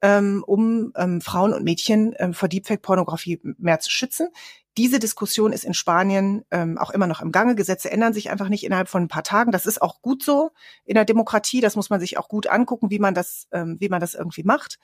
ähm, 0.02 0.44
um 0.46 0.92
ähm, 0.96 1.22
Frauen 1.22 1.54
und 1.54 1.64
Mädchen 1.64 2.14
ähm, 2.18 2.34
vor 2.34 2.50
Deepfake-Pornografie 2.50 3.40
mehr 3.58 3.80
zu 3.80 3.90
schützen. 3.90 4.30
Diese 4.78 5.00
Diskussion 5.00 5.52
ist 5.52 5.66
in 5.66 5.74
Spanien 5.74 6.46
ähm, 6.50 6.78
auch 6.78 6.92
immer 6.92 7.08
noch 7.08 7.22
im 7.22 7.32
Gange. 7.32 7.56
Gesetze 7.56 7.92
ändern 7.92 8.14
sich 8.14 8.30
einfach 8.30 8.48
nicht 8.48 8.64
innerhalb 8.64 8.88
von 8.88 9.04
ein 9.04 9.10
paar 9.10 9.24
Tagen. 9.24 9.52
Das 9.52 9.66
ist 9.66 9.82
auch 9.82 10.02
gut 10.02 10.24
so 10.24 10.52
in 10.86 10.96
der 10.96 11.06
Demokratie. 11.06 11.60
Das 11.60 11.76
muss 11.76 11.90
man 11.90 12.00
sich 12.00 12.18
auch 12.18 12.30
gut 12.30 12.48
angucken, 12.48 12.90
wie 12.90 13.00
man 13.00 13.14
das, 13.14 13.48
ähm, 13.52 13.78
wie 13.80 13.90
man 13.90 14.00
das 14.00 14.14
irgendwie 14.14 14.44
macht. 14.44 14.80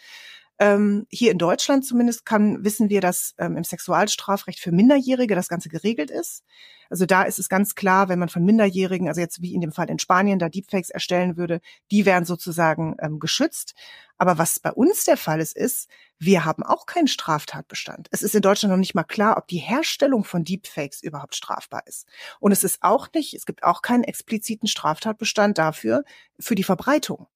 Ähm, 0.59 1.05
hier 1.09 1.31
in 1.31 1.37
Deutschland 1.37 1.85
zumindest 1.85 2.25
kann, 2.25 2.63
wissen 2.63 2.89
wir, 2.89 2.99
dass 2.99 3.35
ähm, 3.37 3.57
im 3.57 3.63
Sexualstrafrecht 3.63 4.59
für 4.59 4.71
Minderjährige 4.71 5.35
das 5.35 5.49
Ganze 5.49 5.69
geregelt 5.69 6.09
ist. 6.09 6.43
Also 6.89 7.05
da 7.05 7.23
ist 7.23 7.37
es 7.37 7.49
ganz 7.49 7.75
klar, 7.75 8.09
wenn 8.09 8.17
man 8.17 8.29
von 8.29 8.43
Minderjährigen, 8.43 9.07
also 9.07 9.21
jetzt 9.21 9.41
wie 9.41 9.53
in 9.53 9.61
dem 9.61 9.71
Fall 9.71 9.89
in 9.89 9.99
Spanien, 9.99 10.39
da 10.39 10.49
Deepfakes 10.49 10.89
erstellen 10.89 11.37
würde, 11.37 11.59
die 11.91 12.05
wären 12.05 12.25
sozusagen 12.25 12.95
ähm, 12.99 13.19
geschützt. 13.19 13.75
Aber 14.17 14.37
was 14.39 14.59
bei 14.59 14.71
uns 14.71 15.03
der 15.03 15.17
Fall 15.17 15.41
ist, 15.41 15.55
ist, 15.55 15.89
wir 16.17 16.43
haben 16.43 16.63
auch 16.63 16.87
keinen 16.87 17.07
Straftatbestand. 17.07 18.07
Es 18.11 18.23
ist 18.23 18.33
in 18.33 18.41
Deutschland 18.41 18.71
noch 18.71 18.79
nicht 18.79 18.95
mal 18.95 19.03
klar, 19.03 19.37
ob 19.37 19.47
die 19.47 19.57
Herstellung 19.57 20.23
von 20.23 20.43
Deepfakes 20.43 21.03
überhaupt 21.03 21.35
strafbar 21.35 21.85
ist. 21.85 22.07
Und 22.39 22.51
es 22.51 22.63
ist 22.63 22.79
auch 22.81 23.09
nicht, 23.13 23.35
es 23.35 23.45
gibt 23.45 23.63
auch 23.63 23.83
keinen 23.83 24.03
expliziten 24.03 24.67
Straftatbestand 24.67 25.57
dafür, 25.57 26.03
für 26.39 26.55
die 26.55 26.63
Verbreitung. 26.63 27.27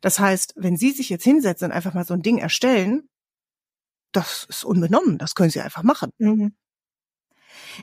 Das 0.00 0.18
heißt, 0.18 0.54
wenn 0.56 0.76
Sie 0.76 0.90
sich 0.92 1.08
jetzt 1.08 1.24
hinsetzen 1.24 1.66
und 1.66 1.72
einfach 1.72 1.94
mal 1.94 2.04
so 2.04 2.14
ein 2.14 2.22
Ding 2.22 2.38
erstellen, 2.38 3.08
das 4.12 4.44
ist 4.48 4.64
unbenommen, 4.64 5.18
das 5.18 5.34
können 5.34 5.50
Sie 5.50 5.60
einfach 5.60 5.82
machen. 5.82 6.10
Mhm. 6.18 6.54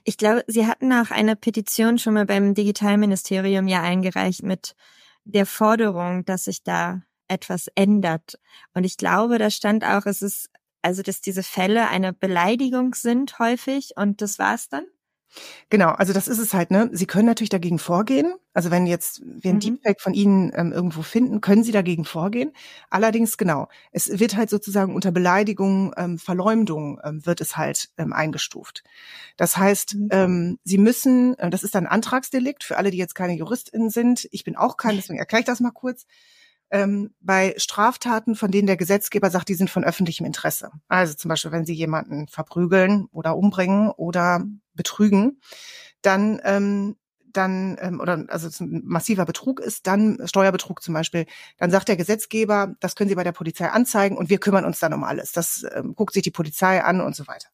Ich 0.04 0.18
glaube, 0.18 0.44
Sie 0.48 0.68
hatten 0.68 0.92
auch 0.94 1.12
eine 1.12 1.36
Petition 1.36 1.98
schon 1.98 2.14
mal 2.14 2.26
beim 2.26 2.54
Digitalministerium 2.54 3.68
ja 3.68 3.82
eingereicht 3.82 4.44
mit 4.44 4.76
der 5.24 5.46
Forderung, 5.46 6.26
dass 6.26 6.46
sich 6.46 6.64
da 6.64 7.02
etwas 7.28 7.68
ändert. 7.76 8.40
Und 8.74 8.84
ich 8.84 8.98
glaube, 8.98 9.38
da 9.38 9.50
stand 9.50 9.84
auch, 9.86 10.06
es 10.06 10.22
ist, 10.22 10.50
also, 10.82 11.02
dass 11.02 11.22
diese 11.22 11.44
Fälle 11.44 11.88
eine 11.88 12.12
Beleidigung 12.14 12.96
sind 12.96 13.40
häufig 13.40 13.92
und 13.96 14.22
das 14.22 14.40
war's 14.40 14.68
dann? 14.68 14.86
Genau, 15.70 15.90
also 15.90 16.14
das 16.14 16.28
ist 16.28 16.40
es 16.40 16.54
halt, 16.54 16.72
ne? 16.72 16.90
Sie 16.92 17.06
können 17.06 17.26
natürlich 17.26 17.50
dagegen 17.50 17.80
vorgehen. 17.80 18.34
Also 18.54 18.70
wenn 18.70 18.86
jetzt 18.86 19.22
wir 19.24 19.52
ein 19.52 19.56
mhm. 19.56 19.60
Deepfake 19.62 20.02
von 20.02 20.14
Ihnen 20.14 20.52
ähm, 20.56 20.74
irgendwo 20.74 21.02
finden, 21.02 21.40
können 21.40 21.64
Sie 21.64 21.72
dagegen 21.72 22.04
vorgehen. 22.04 22.52
Allerdings, 22.90 23.38
genau, 23.38 23.70
es 23.92 24.20
wird 24.20 24.36
halt 24.36 24.50
sozusagen 24.50 24.94
unter 24.94 25.12
Beleidigung, 25.12 25.94
ähm, 25.96 26.20
Verleumdung 26.20 27.00
ähm, 27.04 27.26
wird 27.26 27.40
es 27.40 27.56
halt 27.56 27.90
ähm, 27.98 28.12
eingestuft. 28.12 28.84
Das 29.38 29.56
heißt, 29.58 29.96
mhm. 29.96 30.08
ähm, 30.12 30.60
Sie 30.64 30.78
müssen, 30.78 31.38
äh, 31.40 31.50
das 31.50 31.64
ist 31.64 31.76
ein 31.76 31.88
Antragsdelikt 31.88 32.64
für 32.64 32.78
alle, 32.78 32.92
die 32.92 32.98
jetzt 32.98 33.16
keine 33.16 33.34
JuristInnen 33.34 33.90
sind. 33.90 34.28
Ich 34.32 34.44
bin 34.44 34.58
auch 34.58 34.76
kein, 34.76 34.96
deswegen 34.98 35.20
erkläre 35.20 35.42
ich 35.42 35.48
das 35.48 35.62
mal 35.62 35.72
kurz 35.72 36.06
ähm, 36.72 37.14
bei 37.20 37.54
Straftaten, 37.58 38.36
von 38.36 38.50
denen 38.50 38.68
der 38.68 38.78
Gesetzgeber 38.78 39.30
sagt, 39.30 39.50
die 39.50 39.54
sind 39.54 39.70
von 39.70 39.84
öffentlichem 39.84 40.26
Interesse. 40.26 40.72
Also 40.88 41.14
zum 41.14 41.30
Beispiel, 41.30 41.52
wenn 41.52 41.66
Sie 41.66 41.74
jemanden 41.74 42.28
verprügeln 42.28 43.08
oder 43.12 43.36
umbringen 43.38 43.90
oder 43.92 44.46
betrügen, 44.74 45.42
dann 46.02 46.42
ähm, 46.44 46.96
dann 47.34 47.78
ähm, 47.80 48.00
oder 48.00 48.26
also 48.28 48.50
massiver 48.66 49.26
Betrug 49.26 49.60
ist, 49.60 49.88
dann 49.88 50.20
Steuerbetrug 50.26 50.82
zum 50.82 50.94
Beispiel, 50.94 51.26
dann 51.58 51.72
sagt 51.72 51.88
der 51.88 51.96
Gesetzgeber, 51.98 52.76
das 52.80 52.96
können 52.96 53.10
Sie 53.10 53.16
bei 53.16 53.24
der 53.24 53.32
Polizei 53.32 53.70
anzeigen 53.70 54.18
und 54.18 54.30
wir 54.30 54.40
kümmern 54.40 54.66
uns 54.66 54.80
dann 54.80 54.94
um 54.94 55.04
alles. 55.04 55.32
Das 55.32 55.66
ähm, 55.74 55.96
guckt 55.96 56.14
sich 56.14 56.24
die 56.24 56.32
Polizei 56.32 56.84
an 56.84 57.02
und 57.02 57.16
so 57.16 57.28
weiter. 57.28 57.48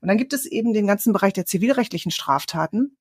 Und 0.00 0.08
dann 0.08 0.18
gibt 0.18 0.32
es 0.32 0.46
eben 0.46 0.72
den 0.72 0.86
ganzen 0.86 1.12
Bereich 1.12 1.32
der 1.32 1.46
zivilrechtlichen 1.46 2.10
Straftaten, 2.10 2.96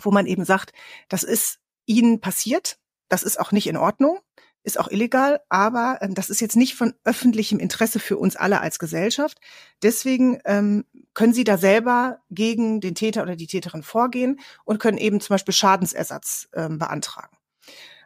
wo 0.00 0.10
man 0.10 0.26
eben 0.26 0.44
sagt, 0.44 0.72
das 1.08 1.22
ist 1.22 1.58
Ihnen 1.84 2.20
passiert, 2.20 2.78
das 3.08 3.22
ist 3.22 3.38
auch 3.38 3.52
nicht 3.52 3.66
in 3.66 3.76
Ordnung 3.76 4.20
ist 4.64 4.78
auch 4.78 4.88
illegal, 4.88 5.40
aber 5.48 5.98
ähm, 6.00 6.14
das 6.14 6.30
ist 6.30 6.40
jetzt 6.40 6.56
nicht 6.56 6.74
von 6.74 6.94
öffentlichem 7.04 7.58
Interesse 7.58 7.98
für 7.98 8.16
uns 8.16 8.36
alle 8.36 8.60
als 8.60 8.78
Gesellschaft. 8.78 9.38
Deswegen 9.82 10.38
ähm, 10.44 10.84
können 11.14 11.34
Sie 11.34 11.44
da 11.44 11.58
selber 11.58 12.18
gegen 12.30 12.80
den 12.80 12.94
Täter 12.94 13.22
oder 13.22 13.36
die 13.36 13.46
Täterin 13.46 13.82
vorgehen 13.82 14.40
und 14.64 14.78
können 14.78 14.98
eben 14.98 15.20
zum 15.20 15.34
Beispiel 15.34 15.54
Schadensersatz 15.54 16.48
ähm, 16.54 16.78
beantragen. 16.78 17.36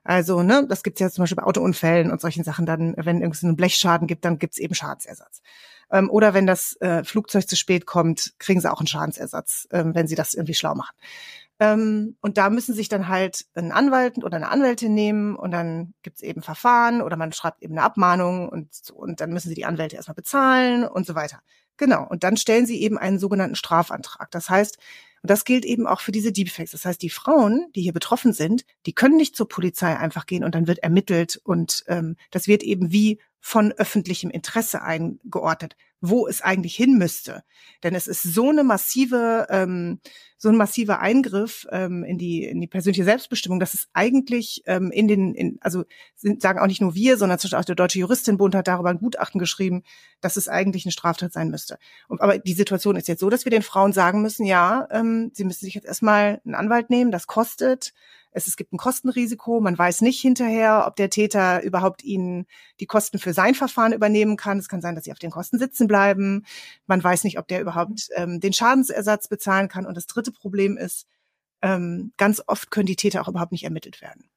Also, 0.03 0.43
ne, 0.43 0.65
das 0.69 0.85
gibt's 0.85 1.01
ja 1.01 1.11
zum 1.11 1.23
Beispiel 1.23 1.37
bei 1.37 1.43
Autounfällen 1.43 2.13
und 2.13 2.21
solchen 2.21 2.45
Sachen. 2.45 2.65
Dann, 2.65 2.95
wenn 2.97 3.21
irgendwie 3.21 3.47
einen 3.47 3.57
Blechschaden 3.57 4.07
gibt, 4.07 4.25
dann 4.25 4.39
gibt's 4.39 4.59
eben 4.59 4.75
Schadensersatz. 4.75 5.43
Ähm, 5.91 6.11
oder 6.11 6.33
wenn 6.33 6.47
das 6.47 6.77
äh, 6.81 7.03
Flugzeug 7.05 7.49
zu 7.49 7.57
spät 7.57 7.87
kommt, 7.87 8.35
kriegen 8.39 8.61
sie 8.61 8.71
auch 8.71 8.79
einen 8.79 8.87
Schadensersatz, 8.87 9.67
ähm, 9.73 9.95
wenn 9.95 10.07
sie 10.07 10.15
das 10.15 10.35
irgendwie 10.35 10.55
schlau 10.55 10.75
machen. 10.75 10.95
Ähm, 11.59 12.17
und 12.21 12.37
da 12.37 12.51
müssen 12.51 12.75
sich 12.75 12.89
dann 12.89 13.09
halt 13.09 13.47
ein 13.55 13.73
Anwalt 13.73 14.19
oder 14.19 14.37
eine 14.37 14.51
Anwältin 14.51 14.93
nehmen 14.95 15.37
und 15.37 15.53
dann 15.53 15.95
gibt's 16.03 16.23
eben 16.23 16.43
Verfahren 16.43 17.01
oder 17.01 17.17
man 17.17 17.33
schreibt 17.33 17.63
eben 17.63 17.75
eine 17.75 17.83
Abmahnung 17.83 18.49
und, 18.49 18.69
und 18.93 19.21
dann 19.21 19.31
müssen 19.31 19.49
sie 19.49 19.55
die 19.55 19.65
Anwälte 19.65 19.97
erstmal 19.97 20.15
bezahlen 20.15 20.85
und 20.85 21.07
so 21.07 21.15
weiter. 21.15 21.41
Genau. 21.79 22.07
Und 22.07 22.25
dann 22.25 22.37
stellen 22.37 22.67
sie 22.67 22.81
eben 22.83 22.99
einen 22.99 23.19
sogenannten 23.19 23.57
Strafantrag. 23.57 24.31
Das 24.31 24.51
heißt, 24.51 24.79
und 25.23 25.31
das 25.31 25.45
gilt 25.45 25.65
eben 25.65 25.87
auch 25.87 26.01
für 26.01 26.13
diese 26.13 26.31
Deepfakes. 26.31 26.71
Das 26.73 26.85
heißt, 26.85 27.03
die 27.03 27.11
Frauen, 27.11 27.67
die 27.75 27.83
hier 27.83 27.93
betroffen 27.93 28.33
sind, 28.33 28.65
die 28.87 28.93
können 28.93 29.17
nicht 29.17 29.35
zur 29.35 29.49
Polizei 29.49 29.97
einfach 29.97 30.27
gehen 30.27 30.45
und 30.45 30.55
dann 30.55 30.67
wird 30.67 30.79
ermittelt 30.81 31.41
und 31.43 31.85
ähm, 31.89 32.17
das 32.31 32.47
wird 32.47 32.63
eben 32.63 32.93
wie 32.93 33.19
von 33.41 33.73
öffentlichem 33.73 34.31
Interesse 34.31 34.83
eingeordnet 34.83 35.77
wo 36.09 36.27
es 36.27 36.43
eigentlich 36.43 36.75
hin 36.75 36.99
müsste. 36.99 37.43
Denn 37.83 37.95
es 37.95 38.07
ist 38.07 38.23
so 38.23 38.51
eine 38.51 38.65
massive, 38.65 39.47
ähm, 39.51 40.01
so 40.39 40.49
ein 40.49 40.57
massiver 40.57 41.01
Eingriff 41.01 41.67
ähm, 41.71 42.05
in 42.05 42.19
die 42.19 42.45
in 42.45 42.61
die 42.61 42.67
persönliche 42.67 43.05
Selbstbestimmung, 43.05 43.59
dass 43.61 43.75
es 43.75 43.89
eigentlich 43.93 44.63
ähm, 44.67 44.91
in 44.91 45.09
den, 45.09 45.35
in, 45.35 45.59
also 45.61 45.85
sind, 46.15 46.43
sagen 46.43 46.59
auch 46.59 46.67
nicht 46.67 46.81
nur 46.81 46.95
wir, 46.95 47.17
sondern 47.17 47.39
zum 47.39 47.49
Beispiel 47.49 47.61
auch 47.61 47.65
der 47.65 47.75
Deutsche 47.75 47.99
Juristinbund 47.99 48.55
hat 48.55 48.69
darüber 48.69 48.91
ein 48.91 48.99
Gutachten 48.99 49.39
geschrieben, 49.39 49.83
dass 50.21 50.37
es 50.37 50.49
eigentlich 50.49 50.85
eine 50.85 50.93
Straftat 50.93 51.33
sein 51.33 51.51
müsste. 51.51 51.79
Und, 52.09 52.21
aber 52.21 52.39
die 52.39 52.55
Situation 52.55 52.97
ist 52.97 53.09
jetzt 53.09 53.21
so, 53.21 53.31
dass 53.31 53.45
wir 53.45 53.51
den 53.51 53.63
Frauen 53.63 53.93
sagen 53.93 54.23
müssen, 54.23 54.47
ja, 54.47 54.89
ähm, 54.91 55.31
sie 55.33 55.45
müssen 55.45 55.65
sich 55.65 55.75
jetzt 55.75 55.87
erstmal 55.87 56.41
einen 56.45 56.55
Anwalt 56.55 56.91
nehmen, 56.91 57.11
das 57.11 57.27
kostet 57.27 57.93
es, 58.37 58.47
es 58.47 58.57
gibt 58.57 58.75
ein 58.75 58.77
Kostenrisiko. 58.77 59.61
Man 59.61 59.79
weiß 59.79 60.03
nicht 60.03 60.21
hinterher, 60.21 60.85
ob 60.87 60.97
der 60.97 61.09
Täter 61.09 61.63
überhaupt 61.63 62.05
ihnen 62.05 62.47
die 62.81 62.87
Kosten 62.87 63.19
für 63.19 63.33
sein 63.33 63.55
Verfahren 63.55 63.95
übernehmen 63.95 64.37
kann. 64.37 64.59
Es 64.59 64.69
kann 64.69 64.83
sein, 64.83 64.95
dass 64.95 65.05
sie 65.05 65.13
auf 65.13 65.19
den 65.19 65.31
Kosten 65.31 65.59
sitzen 65.59 65.87
bleiben. 65.87 66.45
Man 66.87 67.03
weiß 67.03 67.25
nicht, 67.25 67.39
ob 67.39 67.49
der 67.49 67.63
überhaupt 67.63 68.11
ähm, 68.15 68.39
den 68.39 68.53
Schadensersatz 68.53 69.29
bezahlen 69.29 69.69
kann. 69.69 69.87
Und 69.87 69.97
das 69.97 70.07
dritte 70.07 70.33
Problem 70.33 70.77
ist, 70.77 71.07
ähm, 71.63 72.13
ganz 72.19 72.43
oft 72.47 72.71
können 72.71 72.87
die 72.87 72.97
Täter 72.97 73.23
auch 73.23 73.29
überhaupt 73.29 73.53
nicht 73.53 73.65
ermittelt 73.65 74.03
werden. 74.03 74.29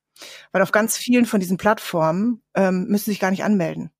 Weil 0.54 0.62
auf 0.62 0.72
ganz 0.72 0.98
vielen 0.98 1.26
von 1.26 1.42
diesen 1.42 1.58
Plattformen 1.58 2.42
ähm, 2.54 2.86
müssen 2.88 3.12
sich 3.12 3.20
gar 3.20 3.32
nicht 3.32 3.44
anmelden. 3.44 3.92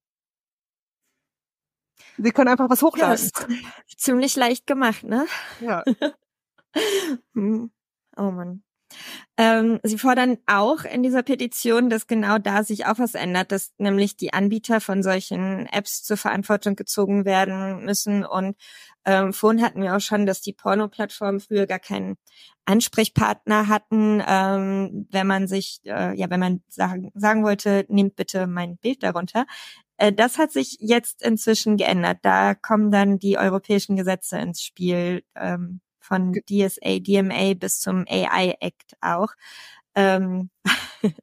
Sie 2.16 2.30
können 2.30 2.48
einfach 2.48 2.70
was 2.70 2.80
hochladen. 2.80 3.30
Ja, 3.38 3.56
ziemlich 3.98 4.34
leicht 4.36 4.66
gemacht, 4.66 5.04
ne? 5.04 5.26
Ja. 5.60 5.84
Hm. 7.34 7.72
oh 8.16 8.30
Mann. 8.30 8.62
Ähm, 9.40 9.80
sie 9.82 9.96
fordern 9.96 10.36
auch 10.44 10.84
in 10.84 11.02
dieser 11.02 11.22
Petition, 11.22 11.88
dass 11.88 12.06
genau 12.06 12.36
da 12.36 12.62
sich 12.62 12.84
auch 12.84 12.98
was 12.98 13.14
ändert, 13.14 13.52
dass 13.52 13.72
nämlich 13.78 14.18
die 14.18 14.34
Anbieter 14.34 14.82
von 14.82 15.02
solchen 15.02 15.64
Apps 15.72 16.02
zur 16.02 16.18
Verantwortung 16.18 16.76
gezogen 16.76 17.24
werden 17.24 17.82
müssen. 17.86 18.26
Und 18.26 18.54
ähm, 19.06 19.32
vorhin 19.32 19.62
hatten 19.62 19.80
wir 19.80 19.96
auch 19.96 20.00
schon, 20.00 20.26
dass 20.26 20.42
die 20.42 20.52
Porno-Plattformen 20.52 21.40
früher 21.40 21.66
gar 21.66 21.78
keinen 21.78 22.18
Ansprechpartner 22.66 23.68
hatten, 23.68 24.22
ähm, 24.28 25.06
wenn 25.10 25.26
man 25.26 25.48
sich, 25.48 25.80
äh, 25.86 26.14
ja, 26.14 26.28
wenn 26.28 26.40
man 26.40 26.62
sagen, 26.68 27.10
sagen 27.14 27.42
wollte, 27.42 27.86
nehmt 27.88 28.16
bitte 28.16 28.46
mein 28.46 28.76
Bild 28.76 29.02
darunter. 29.02 29.46
Äh, 29.96 30.12
das 30.12 30.36
hat 30.36 30.52
sich 30.52 30.76
jetzt 30.80 31.22
inzwischen 31.22 31.78
geändert. 31.78 32.18
Da 32.20 32.54
kommen 32.54 32.90
dann 32.90 33.18
die 33.18 33.38
europäischen 33.38 33.96
Gesetze 33.96 34.36
ins 34.36 34.60
Spiel. 34.62 35.24
Ähm, 35.34 35.80
von 36.10 36.32
DSA, 36.32 36.98
DMA 36.98 37.54
bis 37.54 37.78
zum 37.78 38.04
AI 38.08 38.56
Act 38.60 38.96
auch. 39.00 39.28
Ähm, 39.94 40.50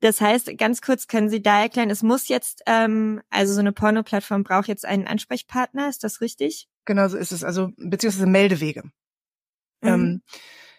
das 0.00 0.20
heißt, 0.20 0.58
ganz 0.58 0.82
kurz 0.82 1.06
können 1.06 1.30
Sie 1.30 1.40
da 1.40 1.62
erklären, 1.62 1.90
es 1.90 2.02
muss 2.02 2.28
jetzt, 2.28 2.62
ähm, 2.66 3.22
also 3.30 3.54
so 3.54 3.60
eine 3.60 3.72
Porno-Plattform 3.72 4.42
braucht 4.42 4.66
jetzt 4.66 4.84
einen 4.84 5.06
Ansprechpartner, 5.06 5.88
ist 5.88 6.02
das 6.02 6.20
richtig? 6.20 6.68
Genau 6.84 7.08
so 7.08 7.16
ist 7.16 7.32
es, 7.32 7.44
also 7.44 7.70
beziehungsweise 7.76 8.26
Meldewege. 8.26 8.82
Mhm. 9.80 9.88
Ähm, 9.88 10.22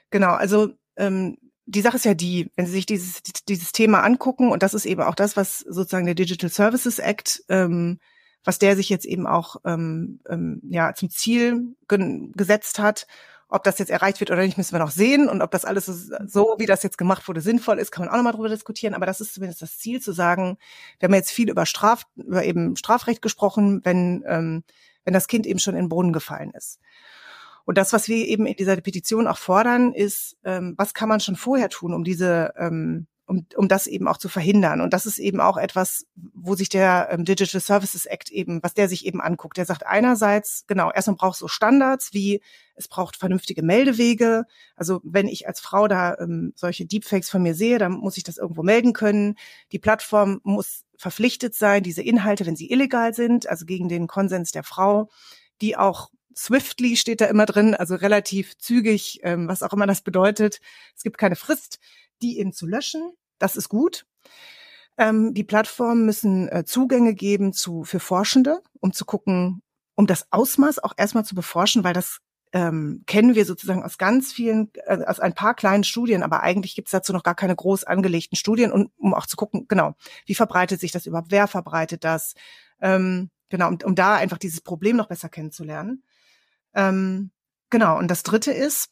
genau, 0.10 0.33
also 0.33 0.73
ähm, 0.97 1.38
die 1.65 1.81
Sache 1.81 1.95
ist 1.95 2.05
ja 2.05 2.13
die, 2.13 2.51
wenn 2.55 2.65
Sie 2.65 2.73
sich 2.73 2.86
dieses, 2.86 3.21
dieses 3.47 3.71
Thema 3.71 4.01
angucken, 4.03 4.51
und 4.51 4.62
das 4.62 4.73
ist 4.73 4.86
eben 4.86 5.01
auch 5.01 5.15
das, 5.15 5.38
was 5.38 5.60
sozusagen 5.60 6.05
der 6.05 6.15
Digital 6.15 6.49
Services 6.49 6.99
Act 6.99 7.43
ähm, 7.47 7.99
was 8.47 8.60
der 8.60 8.77
sich 8.77 8.88
jetzt 8.88 9.05
eben 9.05 9.27
auch 9.27 9.57
ähm, 9.65 10.21
ähm, 10.29 10.62
ja 10.69 10.93
zum 10.93 11.10
Ziel 11.10 11.75
ge 11.89 12.29
gesetzt 12.33 12.79
hat 12.79 13.05
ob 13.49 13.63
das 13.63 13.79
jetzt 13.79 13.89
erreicht 13.89 14.19
wird 14.19 14.31
oder 14.31 14.41
nicht, 14.41 14.57
müssen 14.57 14.73
wir 14.73 14.79
noch 14.79 14.91
sehen. 14.91 15.29
Und 15.29 15.41
ob 15.41 15.51
das 15.51 15.63
alles 15.63 15.86
so, 15.86 16.55
wie 16.57 16.65
das 16.65 16.83
jetzt 16.83 16.97
gemacht 16.97 17.27
wurde, 17.27 17.41
sinnvoll 17.41 17.79
ist, 17.79 17.91
kann 17.91 18.05
man 18.05 18.13
auch 18.13 18.17
nochmal 18.17 18.33
drüber 18.33 18.49
diskutieren. 18.49 18.93
Aber 18.93 19.05
das 19.05 19.21
ist 19.21 19.33
zumindest 19.33 19.62
das 19.62 19.77
Ziel, 19.77 20.01
zu 20.01 20.12
sagen, 20.12 20.57
wir 20.99 21.07
haben 21.07 21.13
jetzt 21.13 21.31
viel 21.31 21.49
über 21.49 21.65
Straf, 21.65 22.03
über 22.15 22.43
eben 22.43 22.75
Strafrecht 22.75 23.21
gesprochen, 23.21 23.81
wenn, 23.83 24.23
ähm, 24.27 24.63
wenn 25.05 25.13
das 25.13 25.27
Kind 25.27 25.45
eben 25.45 25.60
schon 25.60 25.75
in 25.75 25.86
den 25.86 25.89
Brunnen 25.89 26.13
gefallen 26.13 26.51
ist. 26.51 26.79
Und 27.63 27.77
das, 27.77 27.93
was 27.93 28.07
wir 28.07 28.25
eben 28.27 28.45
in 28.45 28.55
dieser 28.55 28.75
Petition 28.77 29.27
auch 29.27 29.38
fordern, 29.38 29.93
ist, 29.93 30.38
ähm, 30.43 30.73
was 30.77 30.93
kann 30.93 31.10
man 31.10 31.19
schon 31.19 31.36
vorher 31.36 31.69
tun, 31.69 31.93
um 31.93 32.03
diese 32.03 32.53
ähm, 32.57 33.07
um, 33.27 33.45
um 33.55 33.67
das 33.67 33.87
eben 33.87 34.07
auch 34.07 34.17
zu 34.17 34.29
verhindern. 34.29 34.81
Und 34.81 34.93
das 34.93 35.05
ist 35.05 35.19
eben 35.19 35.41
auch 35.41 35.57
etwas, 35.57 36.05
wo 36.15 36.55
sich 36.55 36.69
der 36.69 37.09
ähm, 37.11 37.25
Digital 37.25 37.61
Services 37.61 38.05
Act 38.05 38.31
eben, 38.31 38.63
was 38.63 38.73
der 38.73 38.87
sich 38.87 39.05
eben 39.05 39.21
anguckt. 39.21 39.57
Der 39.57 39.65
sagt 39.65 39.85
einerseits, 39.85 40.65
genau, 40.65 40.91
erstmal 40.91 41.17
braucht 41.17 41.37
so 41.37 41.47
Standards 41.47 42.13
wie 42.13 42.41
es 42.75 42.87
braucht 42.87 43.17
vernünftige 43.17 43.63
Meldewege. 43.63 44.45
Also 44.75 45.01
wenn 45.03 45.27
ich 45.27 45.47
als 45.47 45.59
Frau 45.59 45.87
da 45.87 46.15
ähm, 46.19 46.53
solche 46.55 46.85
Deepfakes 46.85 47.29
von 47.29 47.41
mir 47.41 47.55
sehe, 47.55 47.79
dann 47.79 47.93
muss 47.93 48.17
ich 48.17 48.23
das 48.23 48.37
irgendwo 48.37 48.63
melden 48.63 48.93
können. 48.93 49.35
Die 49.71 49.79
Plattform 49.79 50.39
muss 50.43 50.85
verpflichtet 50.97 51.53
sein, 51.53 51.83
diese 51.83 52.01
Inhalte, 52.01 52.45
wenn 52.45 52.55
sie 52.55 52.71
illegal 52.71 53.13
sind, 53.13 53.47
also 53.47 53.65
gegen 53.65 53.89
den 53.89 54.07
Konsens 54.07 54.51
der 54.51 54.63
Frau, 54.63 55.09
die 55.61 55.75
auch 55.75 56.09
swiftly 56.35 56.95
steht 56.95 57.19
da 57.19 57.25
immer 57.25 57.47
drin, 57.47 57.73
also 57.73 57.95
relativ 57.95 58.57
zügig, 58.57 59.19
ähm, 59.23 59.47
was 59.47 59.63
auch 59.63 59.73
immer 59.73 59.87
das 59.87 60.01
bedeutet. 60.01 60.59
Es 60.95 61.03
gibt 61.03 61.17
keine 61.17 61.35
Frist, 61.35 61.79
die 62.21 62.39
eben 62.39 62.53
zu 62.53 62.67
löschen. 62.67 63.12
Das 63.39 63.56
ist 63.56 63.69
gut. 63.69 64.06
Ähm, 64.97 65.34
die 65.34 65.43
Plattformen 65.43 66.06
müssen 66.06 66.47
äh, 66.49 66.65
Zugänge 66.65 67.13
geben 67.13 67.53
zu 67.53 67.84
für 67.84 67.99
Forschende, 67.99 68.62
um 68.80 68.93
zu 68.93 69.06
gucken, 69.06 69.62
um 69.95 70.08
das 70.08 70.27
Ausmaß 70.32 70.80
auch 70.80 70.93
erstmal 70.97 71.25
zu 71.25 71.36
beforschen, 71.36 71.84
weil 71.84 71.93
das 71.93 72.19
ähm, 72.53 73.03
kennen 73.06 73.36
wir 73.36 73.45
sozusagen 73.45 73.84
aus 73.84 73.97
ganz 73.97 74.32
vielen, 74.32 74.71
äh, 74.86 75.03
aus 75.06 75.19
ein 75.19 75.34
paar 75.34 75.53
kleinen 75.53 75.84
Studien, 75.84 76.23
aber 76.23 76.41
eigentlich 76.41 76.75
gibt 76.75 76.88
es 76.88 76.91
dazu 76.91 77.13
noch 77.13 77.23
gar 77.23 77.36
keine 77.36 77.56
groß 77.56 77.84
angelegten 77.84 78.38
Studien, 78.38 78.71
und, 78.71 78.91
um 78.97 79.13
auch 79.13 79.25
zu 79.25 79.36
gucken, 79.36 79.67
genau, 79.67 79.95
wie 80.25 80.36
verbreitet 80.36 80.80
sich 80.80 80.91
das 80.91 81.06
überhaupt, 81.06 81.32
wer 81.32 81.47
verbreitet 81.47 82.03
das, 82.03 82.36
ähm, 82.80 83.30
genau, 83.49 83.67
um, 83.67 83.77
um 83.84 83.95
da 83.95 84.15
einfach 84.15 84.38
dieses 84.38 84.62
Problem 84.62 84.95
noch 84.95 85.08
besser 85.08 85.30
kennenzulernen. 85.30 86.03
Ähm, 86.73 87.32
genau, 87.69 87.97
und 87.97 88.10
das 88.10 88.23
Dritte 88.23 88.51
ist, 88.51 88.89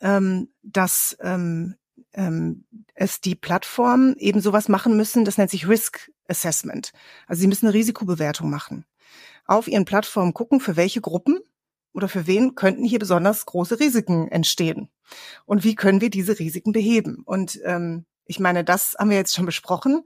ähm, 0.00 0.52
dass 0.62 1.16
ähm, 1.20 1.74
ähm, 2.14 2.64
es 2.94 3.20
die 3.20 3.34
Plattformen 3.34 4.16
eben 4.16 4.40
sowas 4.40 4.68
machen 4.68 4.96
müssen, 4.96 5.24
das 5.24 5.38
nennt 5.38 5.50
sich 5.50 5.68
Risk 5.68 6.10
Assessment. 6.28 6.92
Also 7.26 7.40
sie 7.40 7.46
müssen 7.46 7.66
eine 7.66 7.74
Risikobewertung 7.74 8.50
machen. 8.50 8.84
Auf 9.46 9.68
ihren 9.68 9.84
Plattformen 9.84 10.34
gucken, 10.34 10.60
für 10.60 10.76
welche 10.76 11.00
Gruppen 11.00 11.40
oder 11.92 12.08
für 12.08 12.26
wen 12.26 12.54
könnten 12.54 12.84
hier 12.84 12.98
besonders 12.98 13.44
große 13.46 13.80
Risiken 13.80 14.28
entstehen. 14.28 14.88
Und 15.44 15.64
wie 15.64 15.74
können 15.74 16.00
wir 16.00 16.10
diese 16.10 16.38
Risiken 16.38 16.72
beheben? 16.72 17.22
Und 17.24 17.60
ähm, 17.64 18.06
ich 18.24 18.40
meine, 18.40 18.64
das 18.64 18.96
haben 18.98 19.10
wir 19.10 19.16
jetzt 19.16 19.34
schon 19.34 19.46
besprochen. 19.46 20.04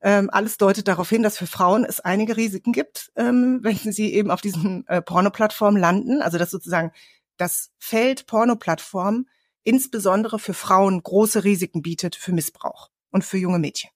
Ähm, 0.00 0.30
alles 0.30 0.56
deutet 0.56 0.88
darauf 0.88 1.08
hin, 1.08 1.22
dass 1.22 1.38
für 1.38 1.46
Frauen 1.46 1.84
es 1.84 2.00
einige 2.00 2.36
Risiken 2.36 2.72
gibt, 2.72 3.10
ähm, 3.16 3.60
wenn 3.62 3.92
sie 3.92 4.14
eben 4.14 4.30
auf 4.30 4.40
diesen 4.40 4.86
äh, 4.88 5.02
Pornoplattformen 5.02 5.80
landen. 5.80 6.22
Also 6.22 6.38
dass 6.38 6.50
sozusagen 6.50 6.92
das 7.36 7.70
Feld 7.78 8.26
Pornoplattform 8.26 9.26
insbesondere 9.66 10.38
für 10.38 10.54
Frauen 10.54 11.02
große 11.02 11.44
Risiken 11.44 11.82
bietet 11.82 12.16
für 12.16 12.32
Missbrauch 12.32 12.90
und 13.10 13.24
für 13.24 13.38
junge 13.38 13.58
Mädchen. 13.58 13.90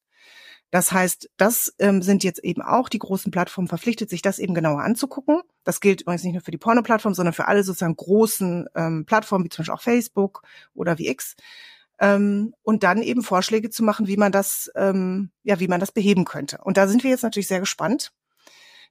Das 0.71 0.93
heißt, 0.93 1.31
das 1.37 1.75
ähm, 1.79 2.01
sind 2.01 2.23
jetzt 2.23 2.45
eben 2.45 2.63
auch 2.63 2.89
die 2.89 3.01
großen 3.01 3.33
Plattformen 3.33 3.69
verpflichtet, 3.69 4.09
sich 4.09 4.23
das 4.23 4.39
eben 4.39 4.55
genauer 4.55 4.83
anzugucken. 4.83 5.41
Das 5.65 5.81
gilt 5.81 6.03
übrigens 6.03 6.23
nicht 6.23 6.35
nur 6.35 6.43
für 6.43 6.53
die 6.53 6.59
Porno-Plattform, 6.59 7.15
sondern 7.15 7.33
für 7.33 7.49
alle 7.49 7.65
sozusagen 7.65 7.97
großen 7.97 8.69
ähm, 8.77 9.05
Plattformen, 9.05 9.45
wie 9.45 9.49
zum 9.49 9.63
Beispiel 9.63 9.75
auch 9.75 9.83
Facebook 9.83 10.43
oder 10.75 10.99
wie 10.99 11.09
X. 11.09 11.35
Ähm, 11.99 12.55
und 12.63 12.85
dann 12.85 13.03
eben 13.03 13.23
Vorschläge 13.23 13.71
zu 13.71 13.83
machen, 13.83 14.07
wie 14.07 14.17
man 14.17 14.31
das, 14.31 14.71
ähm, 14.77 15.31
ja, 15.43 15.59
wie 15.59 15.69
man 15.69 15.81
das 15.81 15.91
beheben 15.91 16.25
könnte. 16.25 16.59
Und 16.63 16.77
da 16.77 16.87
sind 16.87 17.03
wir 17.03 17.11
jetzt 17.11 17.25
natürlich 17.25 17.49
sehr 17.49 17.61
gespannt. 17.61 18.13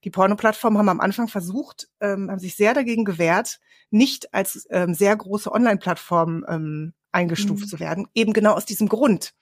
Die 0.03 0.09
Porno-Plattformen 0.09 0.77
haben 0.77 0.89
am 0.89 0.99
Anfang 0.99 1.27
versucht, 1.27 1.89
ähm, 1.99 2.31
haben 2.31 2.39
sich 2.39 2.55
sehr 2.55 2.73
dagegen 2.73 3.05
gewehrt, 3.05 3.59
nicht 3.91 4.33
als 4.33 4.67
ähm, 4.69 4.93
sehr 4.93 5.15
große 5.15 5.51
Online-Plattform 5.51 6.45
ähm, 6.47 6.93
eingestuft 7.11 7.63
mhm. 7.63 7.67
zu 7.67 7.79
werden, 7.79 8.07
eben 8.13 8.33
genau 8.33 8.53
aus 8.53 8.65
diesem 8.65 8.87
Grund, 8.87 9.33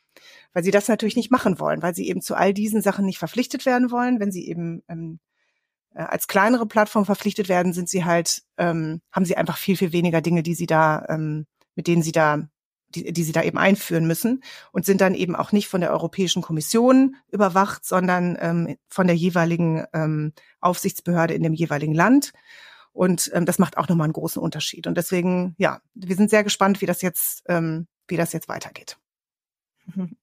weil 0.53 0.63
sie 0.63 0.71
das 0.71 0.87
natürlich 0.87 1.15
nicht 1.15 1.31
machen 1.31 1.59
wollen, 1.59 1.81
weil 1.81 1.93
sie 1.93 2.07
eben 2.07 2.21
zu 2.21 2.35
all 2.35 2.53
diesen 2.53 2.81
Sachen 2.81 3.05
nicht 3.05 3.19
verpflichtet 3.19 3.65
werden 3.65 3.91
wollen. 3.91 4.19
Wenn 4.19 4.31
sie 4.31 4.47
eben 4.47 4.83
ähm, 4.87 5.19
äh, 5.93 6.03
als 6.03 6.27
kleinere 6.27 6.65
Plattform 6.65 7.05
verpflichtet 7.05 7.49
werden, 7.49 7.73
sind 7.73 7.89
sie 7.89 8.05
halt, 8.05 8.43
ähm, 8.57 9.01
haben 9.11 9.25
sie 9.25 9.37
einfach 9.37 9.57
viel, 9.57 9.77
viel 9.77 9.91
weniger 9.91 10.21
Dinge, 10.21 10.43
die 10.43 10.55
sie 10.55 10.67
da, 10.67 11.05
ähm, 11.09 11.45
mit 11.75 11.87
denen 11.87 12.01
sie 12.01 12.11
da 12.11 12.47
die, 12.89 13.11
die 13.11 13.23
sie 13.23 13.31
da 13.31 13.43
eben 13.43 13.57
einführen 13.57 14.07
müssen 14.07 14.43
und 14.71 14.85
sind 14.85 15.01
dann 15.01 15.13
eben 15.13 15.35
auch 15.35 15.51
nicht 15.51 15.67
von 15.67 15.81
der 15.81 15.91
Europäischen 15.91 16.41
Kommission 16.41 17.15
überwacht, 17.31 17.85
sondern 17.85 18.37
ähm, 18.39 18.77
von 18.87 19.07
der 19.07 19.15
jeweiligen 19.15 19.85
ähm, 19.93 20.33
Aufsichtsbehörde 20.59 21.33
in 21.33 21.43
dem 21.43 21.53
jeweiligen 21.53 21.93
Land. 21.93 22.31
Und 22.93 23.29
ähm, 23.33 23.45
das 23.45 23.59
macht 23.59 23.77
auch 23.77 23.87
nochmal 23.87 24.05
einen 24.05 24.13
großen 24.13 24.41
Unterschied. 24.41 24.87
Und 24.87 24.97
deswegen, 24.97 25.53
ja, 25.57 25.81
wir 25.93 26.15
sind 26.15 26.29
sehr 26.29 26.43
gespannt, 26.43 26.81
wie 26.81 26.87
das 26.87 27.01
jetzt, 27.01 27.43
ähm, 27.47 27.87
wie 28.07 28.17
das 28.17 28.33
jetzt 28.33 28.49
weitergeht. 28.49 28.97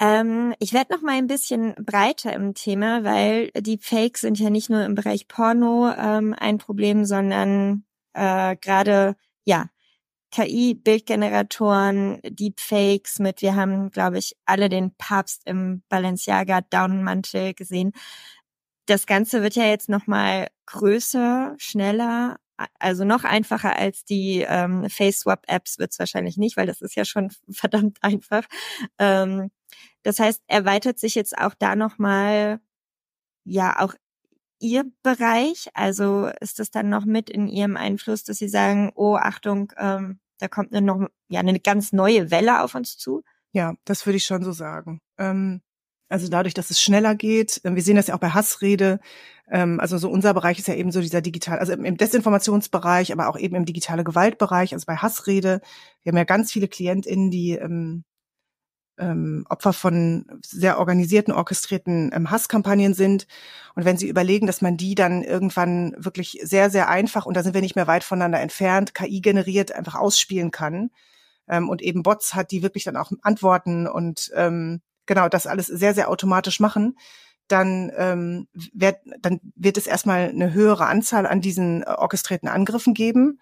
Ähm, 0.00 0.54
ich 0.58 0.72
werde 0.72 0.92
noch 0.92 1.02
mal 1.02 1.12
ein 1.12 1.28
bisschen 1.28 1.74
breiter 1.76 2.32
im 2.32 2.54
Thema, 2.54 3.04
weil 3.04 3.50
die 3.56 3.78
Fakes 3.78 4.22
sind 4.22 4.40
ja 4.40 4.50
nicht 4.50 4.68
nur 4.68 4.84
im 4.84 4.96
Bereich 4.96 5.28
Porno 5.28 5.92
ähm, 5.96 6.34
ein 6.36 6.58
Problem, 6.58 7.04
sondern 7.04 7.84
äh, 8.12 8.56
gerade 8.56 9.14
ja 9.44 9.68
KI-Bildgeneratoren, 10.34 12.20
Deepfakes 12.24 13.20
mit, 13.20 13.40
wir 13.40 13.54
haben, 13.54 13.90
glaube 13.90 14.18
ich, 14.18 14.34
alle 14.46 14.68
den 14.68 14.92
Papst 14.96 15.42
im 15.44 15.82
Balenciaga 15.88 16.62
Daunenmantel 16.62 17.54
gesehen. 17.54 17.92
Das 18.86 19.06
Ganze 19.06 19.42
wird 19.42 19.54
ja 19.54 19.66
jetzt 19.66 19.88
noch 19.88 20.08
mal 20.08 20.48
größer, 20.66 21.54
schneller, 21.58 22.38
also 22.80 23.04
noch 23.04 23.24
einfacher 23.24 23.76
als 23.76 24.04
die 24.04 24.44
ähm, 24.48 24.88
Face-Swap-Apps 24.90 25.78
wird 25.78 25.92
es 25.92 25.98
wahrscheinlich 26.00 26.36
nicht, 26.36 26.56
weil 26.56 26.66
das 26.66 26.80
ist 26.82 26.96
ja 26.96 27.04
schon 27.04 27.30
verdammt 27.50 27.98
einfach. 28.02 28.44
Ähm, 28.98 29.52
das 30.02 30.18
heißt, 30.18 30.42
erweitert 30.48 30.98
sich 30.98 31.14
jetzt 31.14 31.38
auch 31.38 31.54
da 31.54 31.76
noch 31.76 31.98
mal 31.98 32.60
ja 33.44 33.80
auch 33.80 33.94
Ihr 34.60 34.84
Bereich? 35.02 35.68
Also 35.74 36.30
ist 36.40 36.58
das 36.58 36.70
dann 36.70 36.88
noch 36.88 37.04
mit 37.04 37.30
in 37.30 37.48
Ihrem 37.48 37.76
Einfluss, 37.76 38.24
dass 38.24 38.38
Sie 38.38 38.48
sagen, 38.48 38.92
oh 38.94 39.16
Achtung, 39.16 39.72
ähm, 39.78 40.20
da 40.38 40.48
kommt 40.48 40.74
eine 40.74 40.84
noch 40.84 41.08
ja 41.28 41.40
eine 41.40 41.60
ganz 41.60 41.92
neue 41.92 42.30
Welle 42.30 42.62
auf 42.62 42.74
uns 42.74 42.96
zu. 42.96 43.22
Ja, 43.52 43.74
das 43.84 44.04
würde 44.06 44.16
ich 44.16 44.24
schon 44.24 44.42
so 44.42 44.52
sagen. 44.52 45.00
Ähm, 45.18 45.62
also 46.08 46.28
dadurch, 46.28 46.54
dass 46.54 46.70
es 46.70 46.82
schneller 46.82 47.14
geht, 47.14 47.60
äh, 47.64 47.74
wir 47.74 47.82
sehen 47.82 47.96
das 47.96 48.08
ja 48.08 48.14
auch 48.14 48.20
bei 48.20 48.30
Hassrede. 48.30 49.00
Ähm, 49.50 49.80
also 49.80 49.98
so 49.98 50.10
unser 50.10 50.34
Bereich 50.34 50.58
ist 50.58 50.68
ja 50.68 50.74
eben 50.74 50.92
so 50.92 51.00
dieser 51.00 51.20
digital, 51.20 51.58
also 51.58 51.72
im 51.72 51.96
Desinformationsbereich, 51.96 53.12
aber 53.12 53.28
auch 53.28 53.38
eben 53.38 53.56
im 53.56 53.64
digitale 53.64 54.04
Gewaltbereich, 54.04 54.74
also 54.74 54.86
bei 54.86 54.96
Hassrede. 54.96 55.60
Wir 56.02 56.10
haben 56.10 56.18
ja 56.18 56.24
ganz 56.24 56.52
viele 56.52 56.68
KlientInnen, 56.68 57.30
die 57.30 57.58
ähm, 58.98 59.46
Opfer 59.48 59.72
von 59.72 60.26
sehr 60.44 60.78
organisierten, 60.78 61.32
orchestrierten 61.32 62.10
ähm, 62.14 62.30
Hasskampagnen 62.30 62.94
sind. 62.94 63.26
Und 63.74 63.84
wenn 63.84 63.96
Sie 63.96 64.08
überlegen, 64.08 64.46
dass 64.46 64.62
man 64.62 64.76
die 64.76 64.94
dann 64.94 65.22
irgendwann 65.22 65.94
wirklich 65.98 66.38
sehr, 66.42 66.70
sehr 66.70 66.88
einfach, 66.88 67.26
und 67.26 67.36
da 67.36 67.42
sind 67.42 67.54
wir 67.54 67.60
nicht 67.60 67.76
mehr 67.76 67.86
weit 67.86 68.04
voneinander 68.04 68.40
entfernt, 68.40 68.94
KI 68.94 69.20
generiert, 69.20 69.72
einfach 69.72 69.94
ausspielen 69.94 70.50
kann 70.50 70.90
ähm, 71.48 71.68
und 71.68 71.82
eben 71.82 72.02
Bots 72.02 72.34
hat, 72.34 72.50
die 72.50 72.62
wirklich 72.62 72.84
dann 72.84 72.96
auch 72.96 73.12
Antworten 73.22 73.86
und 73.86 74.30
ähm, 74.34 74.80
genau 75.06 75.28
das 75.28 75.46
alles 75.46 75.66
sehr, 75.66 75.94
sehr 75.94 76.08
automatisch 76.08 76.60
machen, 76.60 76.96
dann, 77.48 77.92
ähm, 77.96 78.48
wird, 78.72 78.96
dann 79.20 79.40
wird 79.54 79.76
es 79.76 79.86
erstmal 79.86 80.30
eine 80.30 80.52
höhere 80.52 80.86
Anzahl 80.86 81.26
an 81.26 81.40
diesen 81.40 81.82
äh, 81.82 81.86
orchestrierten 81.86 82.48
Angriffen 82.48 82.94
geben. 82.94 83.40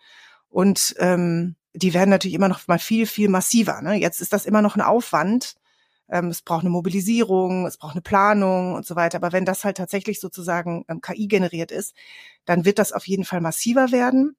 Und 0.49 0.95
ähm, 0.99 1.57
die 1.74 1.94
werden 1.94 2.11
natürlich 2.11 2.35
immer 2.35 2.48
noch 2.48 2.66
mal 2.68 2.78
viel, 2.78 3.06
viel 3.06 3.28
massiver. 3.28 3.80
Ne? 3.82 3.94
Jetzt 3.94 4.20
ist 4.20 4.32
das 4.32 4.46
immer 4.46 4.62
noch 4.62 4.76
ein 4.76 4.82
Aufwand. 4.82 5.54
Ähm, 6.08 6.28
es 6.28 6.42
braucht 6.42 6.62
eine 6.62 6.70
Mobilisierung, 6.70 7.66
es 7.66 7.78
braucht 7.78 7.94
eine 7.94 8.02
Planung 8.02 8.74
und 8.74 8.87
so 8.87 8.96
weiter. 8.96 9.16
Aber 9.16 9.32
wenn 9.32 9.44
das 9.44 9.64
halt 9.64 9.78
tatsächlich 9.78 10.20
sozusagen 10.20 10.85
ähm, 10.88 11.00
KI 11.00 11.28
generiert 11.28 11.70
ist, 11.70 11.94
dann 12.44 12.64
wird 12.64 12.78
das 12.78 12.92
auf 12.92 13.06
jeden 13.06 13.24
Fall 13.24 13.40
massiver 13.40 13.92
werden. 13.92 14.37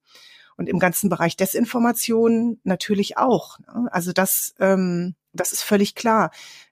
Und 0.55 0.69
im 0.69 0.77
ganzen 0.77 1.09
Bereich 1.09 1.35
Desinformation 1.35 2.59
natürlich 2.63 3.17
auch. 3.17 3.57
Ne? 3.59 3.89
Also 3.91 4.13
das, 4.13 4.53
ähm, 4.59 5.15
das 5.31 5.51
ist 5.51 5.63
völlig 5.63 5.95
klar. 5.95 6.29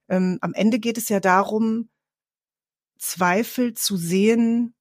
Ähm, 0.07 0.37
am 0.41 0.53
Ende 0.53 0.77
geht 0.77 0.99
es 0.99 1.09
ja 1.09 1.19
darum, 1.19 1.89
Zweifel 2.99 3.73
zu 3.73 3.97
sehen, 3.97 4.75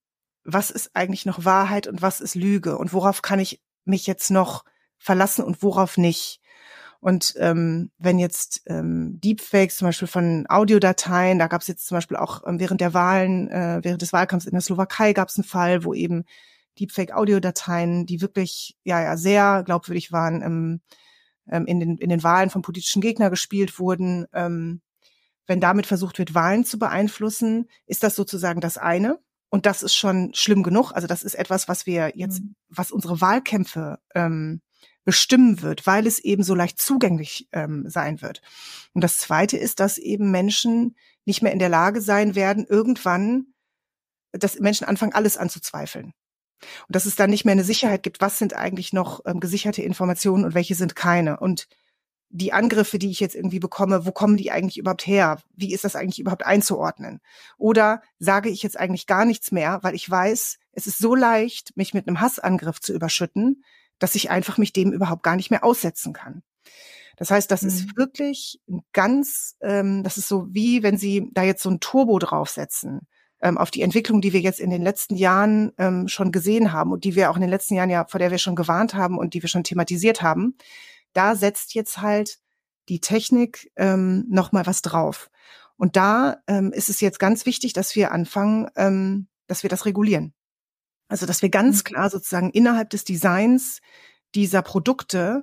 was 0.44 0.70
ist 0.70 0.90
eigentlich 0.94 1.24
noch 1.24 1.46
Wahrheit 1.46 1.86
und 1.86 2.02
was 2.02 2.20
ist 2.20 2.34
Lüge 2.34 2.76
und 2.76 2.92
worauf 2.92 3.22
kann 3.22 3.40
ich 3.40 3.60
mich 3.86 4.06
jetzt 4.06 4.30
noch 4.30 4.64
verlassen 5.00 5.42
und 5.42 5.62
worauf 5.62 5.96
nicht. 5.96 6.40
Und 7.00 7.34
ähm, 7.38 7.90
wenn 7.98 8.18
jetzt 8.18 8.62
ähm, 8.66 9.18
Deepfakes 9.20 9.78
zum 9.78 9.88
Beispiel 9.88 10.06
von 10.06 10.44
Audiodateien, 10.48 11.38
da 11.38 11.46
gab 11.46 11.62
es 11.62 11.66
jetzt 11.66 11.86
zum 11.86 11.96
Beispiel 11.96 12.18
auch 12.18 12.46
ähm, 12.46 12.60
während 12.60 12.82
der 12.82 12.92
Wahlen, 12.92 13.48
äh, 13.48 13.80
während 13.82 14.02
des 14.02 14.12
Wahlkampfs 14.12 14.46
in 14.46 14.52
der 14.52 14.60
Slowakei 14.60 15.14
gab 15.14 15.28
es 15.28 15.36
einen 15.36 15.44
Fall, 15.44 15.84
wo 15.84 15.94
eben 15.94 16.24
Deepfake-Audiodateien, 16.78 18.04
die 18.04 18.20
wirklich 18.20 18.76
ja 18.84 19.02
ja 19.02 19.16
sehr 19.16 19.62
glaubwürdig 19.64 20.12
waren, 20.12 20.42
ähm, 20.42 20.80
ähm, 21.50 21.66
in 21.66 21.80
den 21.80 21.96
in 21.96 22.10
den 22.10 22.22
Wahlen 22.22 22.50
von 22.50 22.60
politischen 22.60 23.00
Gegnern 23.00 23.30
gespielt 23.30 23.78
wurden. 23.78 24.26
Ähm, 24.34 24.82
wenn 25.46 25.60
damit 25.60 25.86
versucht 25.86 26.18
wird, 26.18 26.34
Wahlen 26.34 26.64
zu 26.64 26.78
beeinflussen, 26.78 27.66
ist 27.86 28.02
das 28.02 28.14
sozusagen 28.14 28.60
das 28.60 28.76
eine. 28.76 29.18
Und 29.48 29.66
das 29.66 29.82
ist 29.82 29.96
schon 29.96 30.32
schlimm 30.34 30.62
genug. 30.62 30.92
Also 30.92 31.08
das 31.08 31.24
ist 31.24 31.34
etwas, 31.34 31.66
was 31.66 31.86
wir 31.86 32.12
jetzt, 32.14 32.40
mhm. 32.42 32.54
was 32.68 32.92
unsere 32.92 33.20
Wahlkämpfe 33.20 33.98
ähm, 34.14 34.60
bestimmen 35.04 35.62
wird, 35.62 35.86
weil 35.86 36.06
es 36.06 36.18
eben 36.18 36.42
so 36.42 36.54
leicht 36.54 36.80
zugänglich 36.80 37.48
ähm, 37.52 37.84
sein 37.88 38.20
wird. 38.20 38.42
Und 38.92 39.02
das 39.02 39.18
Zweite 39.18 39.56
ist, 39.56 39.80
dass 39.80 39.98
eben 39.98 40.30
Menschen 40.30 40.96
nicht 41.24 41.42
mehr 41.42 41.52
in 41.52 41.58
der 41.58 41.68
Lage 41.68 42.00
sein 42.00 42.34
werden, 42.34 42.66
irgendwann, 42.68 43.46
dass 44.32 44.58
Menschen 44.58 44.86
anfangen, 44.86 45.12
alles 45.12 45.36
anzuzweifeln. 45.36 46.12
Und 46.88 46.96
dass 46.96 47.06
es 47.06 47.16
dann 47.16 47.30
nicht 47.30 47.44
mehr 47.44 47.52
eine 47.52 47.64
Sicherheit 47.64 48.02
gibt, 48.02 48.20
was 48.20 48.38
sind 48.38 48.54
eigentlich 48.54 48.92
noch 48.92 49.20
ähm, 49.24 49.40
gesicherte 49.40 49.82
Informationen 49.82 50.44
und 50.44 50.54
welche 50.54 50.74
sind 50.74 50.94
keine. 50.94 51.40
Und 51.40 51.66
die 52.28 52.52
Angriffe, 52.52 52.98
die 52.98 53.10
ich 53.10 53.18
jetzt 53.18 53.34
irgendwie 53.34 53.58
bekomme, 53.58 54.06
wo 54.06 54.12
kommen 54.12 54.36
die 54.36 54.52
eigentlich 54.52 54.78
überhaupt 54.78 55.06
her? 55.06 55.42
Wie 55.56 55.72
ist 55.72 55.84
das 55.84 55.96
eigentlich 55.96 56.20
überhaupt 56.20 56.46
einzuordnen? 56.46 57.20
Oder 57.58 58.02
sage 58.18 58.50
ich 58.50 58.62
jetzt 58.62 58.78
eigentlich 58.78 59.06
gar 59.06 59.24
nichts 59.24 59.50
mehr, 59.50 59.80
weil 59.82 59.94
ich 59.94 60.08
weiß, 60.08 60.58
es 60.72 60.86
ist 60.86 60.98
so 60.98 61.14
leicht, 61.14 61.76
mich 61.76 61.92
mit 61.92 62.06
einem 62.06 62.20
Hassangriff 62.20 62.80
zu 62.80 62.92
überschütten, 62.92 63.64
dass 64.00 64.16
ich 64.16 64.30
einfach 64.30 64.58
mich 64.58 64.72
dem 64.72 64.92
überhaupt 64.92 65.22
gar 65.22 65.36
nicht 65.36 65.50
mehr 65.50 65.62
aussetzen 65.62 66.12
kann. 66.12 66.42
Das 67.16 67.30
heißt, 67.30 67.50
das 67.50 67.62
mhm. 67.62 67.68
ist 67.68 67.96
wirklich 67.96 68.60
ganz, 68.92 69.56
ähm, 69.60 70.02
das 70.02 70.16
ist 70.16 70.26
so 70.26 70.48
wie, 70.50 70.82
wenn 70.82 70.98
Sie 70.98 71.28
da 71.32 71.44
jetzt 71.44 71.62
so 71.62 71.70
ein 71.70 71.78
Turbo 71.78 72.18
draufsetzen 72.18 73.06
ähm, 73.40 73.56
auf 73.56 73.70
die 73.70 73.82
Entwicklung, 73.82 74.20
die 74.20 74.32
wir 74.32 74.40
jetzt 74.40 74.58
in 74.58 74.70
den 74.70 74.82
letzten 74.82 75.14
Jahren 75.14 75.70
ähm, 75.78 76.08
schon 76.08 76.32
gesehen 76.32 76.72
haben 76.72 76.90
und 76.90 77.04
die 77.04 77.14
wir 77.14 77.30
auch 77.30 77.36
in 77.36 77.42
den 77.42 77.50
letzten 77.50 77.74
Jahren 77.74 77.90
ja, 77.90 78.04
vor 78.06 78.18
der 78.18 78.32
wir 78.32 78.38
schon 78.38 78.56
gewarnt 78.56 78.94
haben 78.94 79.16
und 79.16 79.34
die 79.34 79.42
wir 79.42 79.48
schon 79.48 79.64
thematisiert 79.64 80.22
haben 80.22 80.56
da 81.12 81.34
setzt 81.34 81.74
jetzt 81.74 82.00
halt 82.00 82.38
die 82.88 83.00
Technik 83.00 83.70
ähm, 83.76 84.24
noch 84.28 84.52
mal 84.52 84.66
was 84.66 84.82
drauf. 84.82 85.30
Und 85.76 85.96
da 85.96 86.38
ähm, 86.46 86.72
ist 86.72 86.90
es 86.90 87.00
jetzt 87.00 87.18
ganz 87.18 87.46
wichtig, 87.46 87.72
dass 87.72 87.94
wir 87.96 88.12
anfangen, 88.12 88.68
ähm, 88.76 89.28
dass 89.46 89.62
wir 89.62 89.70
das 89.70 89.86
regulieren. 89.86 90.34
Also 91.10 91.26
dass 91.26 91.42
wir 91.42 91.50
ganz 91.50 91.80
mhm. 91.80 91.84
klar 91.84 92.08
sozusagen 92.08 92.50
innerhalb 92.50 92.88
des 92.90 93.04
Designs 93.04 93.80
dieser 94.34 94.62
Produkte 94.62 95.42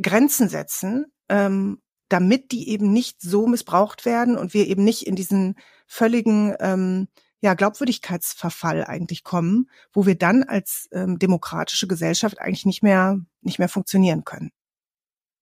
Grenzen 0.00 0.48
setzen, 0.48 1.12
ähm, 1.28 1.80
damit 2.08 2.52
die 2.52 2.68
eben 2.70 2.92
nicht 2.92 3.20
so 3.20 3.46
missbraucht 3.46 4.04
werden 4.06 4.36
und 4.36 4.54
wir 4.54 4.66
eben 4.66 4.82
nicht 4.82 5.06
in 5.06 5.14
diesen 5.14 5.56
völligen 5.86 6.54
ähm, 6.58 7.08
ja, 7.40 7.52
Glaubwürdigkeitsverfall 7.52 8.84
eigentlich 8.84 9.22
kommen, 9.22 9.68
wo 9.92 10.06
wir 10.06 10.14
dann 10.14 10.42
als 10.42 10.88
ähm, 10.92 11.18
demokratische 11.18 11.86
Gesellschaft 11.86 12.40
eigentlich 12.40 12.64
nicht 12.64 12.82
mehr 12.82 13.20
nicht 13.42 13.58
mehr 13.58 13.68
funktionieren 13.68 14.24
können. 14.24 14.52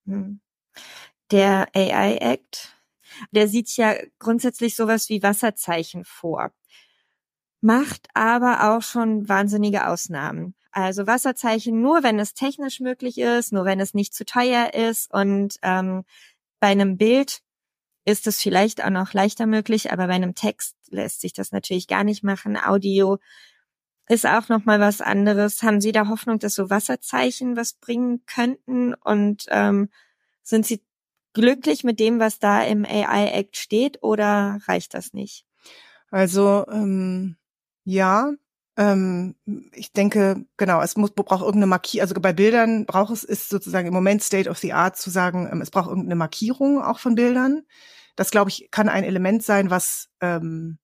Hm. 0.06 0.40
Der 1.30 1.68
AI 1.74 2.16
Act, 2.16 2.76
der 3.30 3.46
sieht 3.46 3.76
ja 3.76 3.94
grundsätzlich 4.18 4.74
sowas 4.74 5.08
wie 5.08 5.22
Wasserzeichen 5.22 6.04
vor, 6.04 6.50
macht 7.62 8.08
aber 8.14 8.74
auch 8.74 8.82
schon 8.82 9.28
wahnsinnige 9.28 9.88
Ausnahmen. 9.88 10.54
Also 10.72 11.06
Wasserzeichen 11.06 11.80
nur, 11.80 12.02
wenn 12.02 12.18
es 12.18 12.34
technisch 12.34 12.80
möglich 12.80 13.18
ist, 13.18 13.52
nur 13.52 13.64
wenn 13.64 13.80
es 13.80 13.94
nicht 13.94 14.14
zu 14.14 14.24
teuer 14.24 14.74
ist 14.74 15.12
und 15.12 15.56
ähm, 15.62 16.04
bei 16.60 16.68
einem 16.68 16.96
Bild 16.96 17.40
ist 18.04 18.26
es 18.26 18.40
vielleicht 18.40 18.84
auch 18.84 18.90
noch 18.90 19.12
leichter 19.12 19.46
möglich, 19.46 19.92
aber 19.92 20.06
bei 20.06 20.14
einem 20.14 20.34
Text 20.34 20.76
lässt 20.90 21.20
sich 21.20 21.32
das 21.32 21.52
natürlich 21.52 21.86
gar 21.86 22.04
nicht 22.04 22.24
machen. 22.24 22.56
Audio 22.56 23.18
ist 24.08 24.26
auch 24.26 24.48
noch 24.48 24.64
mal 24.64 24.80
was 24.80 25.00
anderes. 25.00 25.62
Haben 25.62 25.80
Sie 25.80 25.92
da 25.92 26.08
Hoffnung, 26.08 26.38
dass 26.38 26.54
so 26.54 26.70
Wasserzeichen 26.70 27.56
was 27.56 27.74
bringen 27.74 28.24
könnten? 28.26 28.94
Und 28.94 29.46
ähm, 29.50 29.88
sind 30.42 30.66
Sie 30.66 30.82
glücklich 31.32 31.84
mit 31.84 32.00
dem, 32.00 32.18
was 32.18 32.38
da 32.38 32.62
im 32.62 32.84
AI 32.84 33.28
Act 33.32 33.56
steht, 33.56 34.02
oder 34.02 34.58
reicht 34.66 34.94
das 34.94 35.12
nicht? 35.12 35.46
Also 36.10 36.66
ähm, 36.70 37.36
ja, 37.84 38.32
ähm, 38.76 39.34
ich 39.72 39.92
denke, 39.92 40.46
genau, 40.56 40.80
es 40.80 40.96
muss 40.96 41.10
braucht 41.10 41.42
irgendeine 41.42 41.66
Markierung, 41.66 42.02
also 42.02 42.14
bei 42.20 42.32
Bildern 42.32 42.86
braucht 42.86 43.12
es, 43.12 43.24
ist 43.24 43.48
sozusagen 43.50 43.86
im 43.88 43.94
Moment 43.94 44.22
State 44.22 44.48
of 44.48 44.58
the 44.58 44.72
Art 44.72 44.96
zu 44.96 45.10
sagen, 45.10 45.48
ähm, 45.52 45.60
es 45.60 45.70
braucht 45.70 45.88
irgendeine 45.88 46.16
Markierung 46.16 46.82
auch 46.82 46.98
von 46.98 47.14
Bildern. 47.14 47.62
Das, 48.16 48.30
glaube 48.30 48.50
ich, 48.50 48.68
kann 48.70 48.88
ein 48.88 49.04
Element 49.04 49.42
sein, 49.42 49.70
was 49.70 50.08
ähm, 50.20 50.78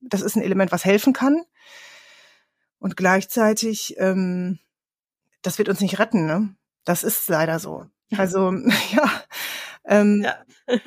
das 0.00 0.22
ist 0.22 0.36
ein 0.36 0.42
Element, 0.42 0.72
was 0.72 0.84
helfen 0.84 1.12
kann. 1.12 1.42
Und 2.78 2.96
gleichzeitig, 2.96 3.96
ähm, 3.98 4.58
das 5.42 5.58
wird 5.58 5.68
uns 5.68 5.80
nicht 5.80 5.98
retten, 5.98 6.26
ne? 6.26 6.54
Das 6.84 7.04
ist 7.04 7.28
leider 7.28 7.58
so. 7.58 7.86
Also, 8.16 8.52
ja. 8.92 9.10
Ähm, 9.84 10.22
ja. 10.24 10.34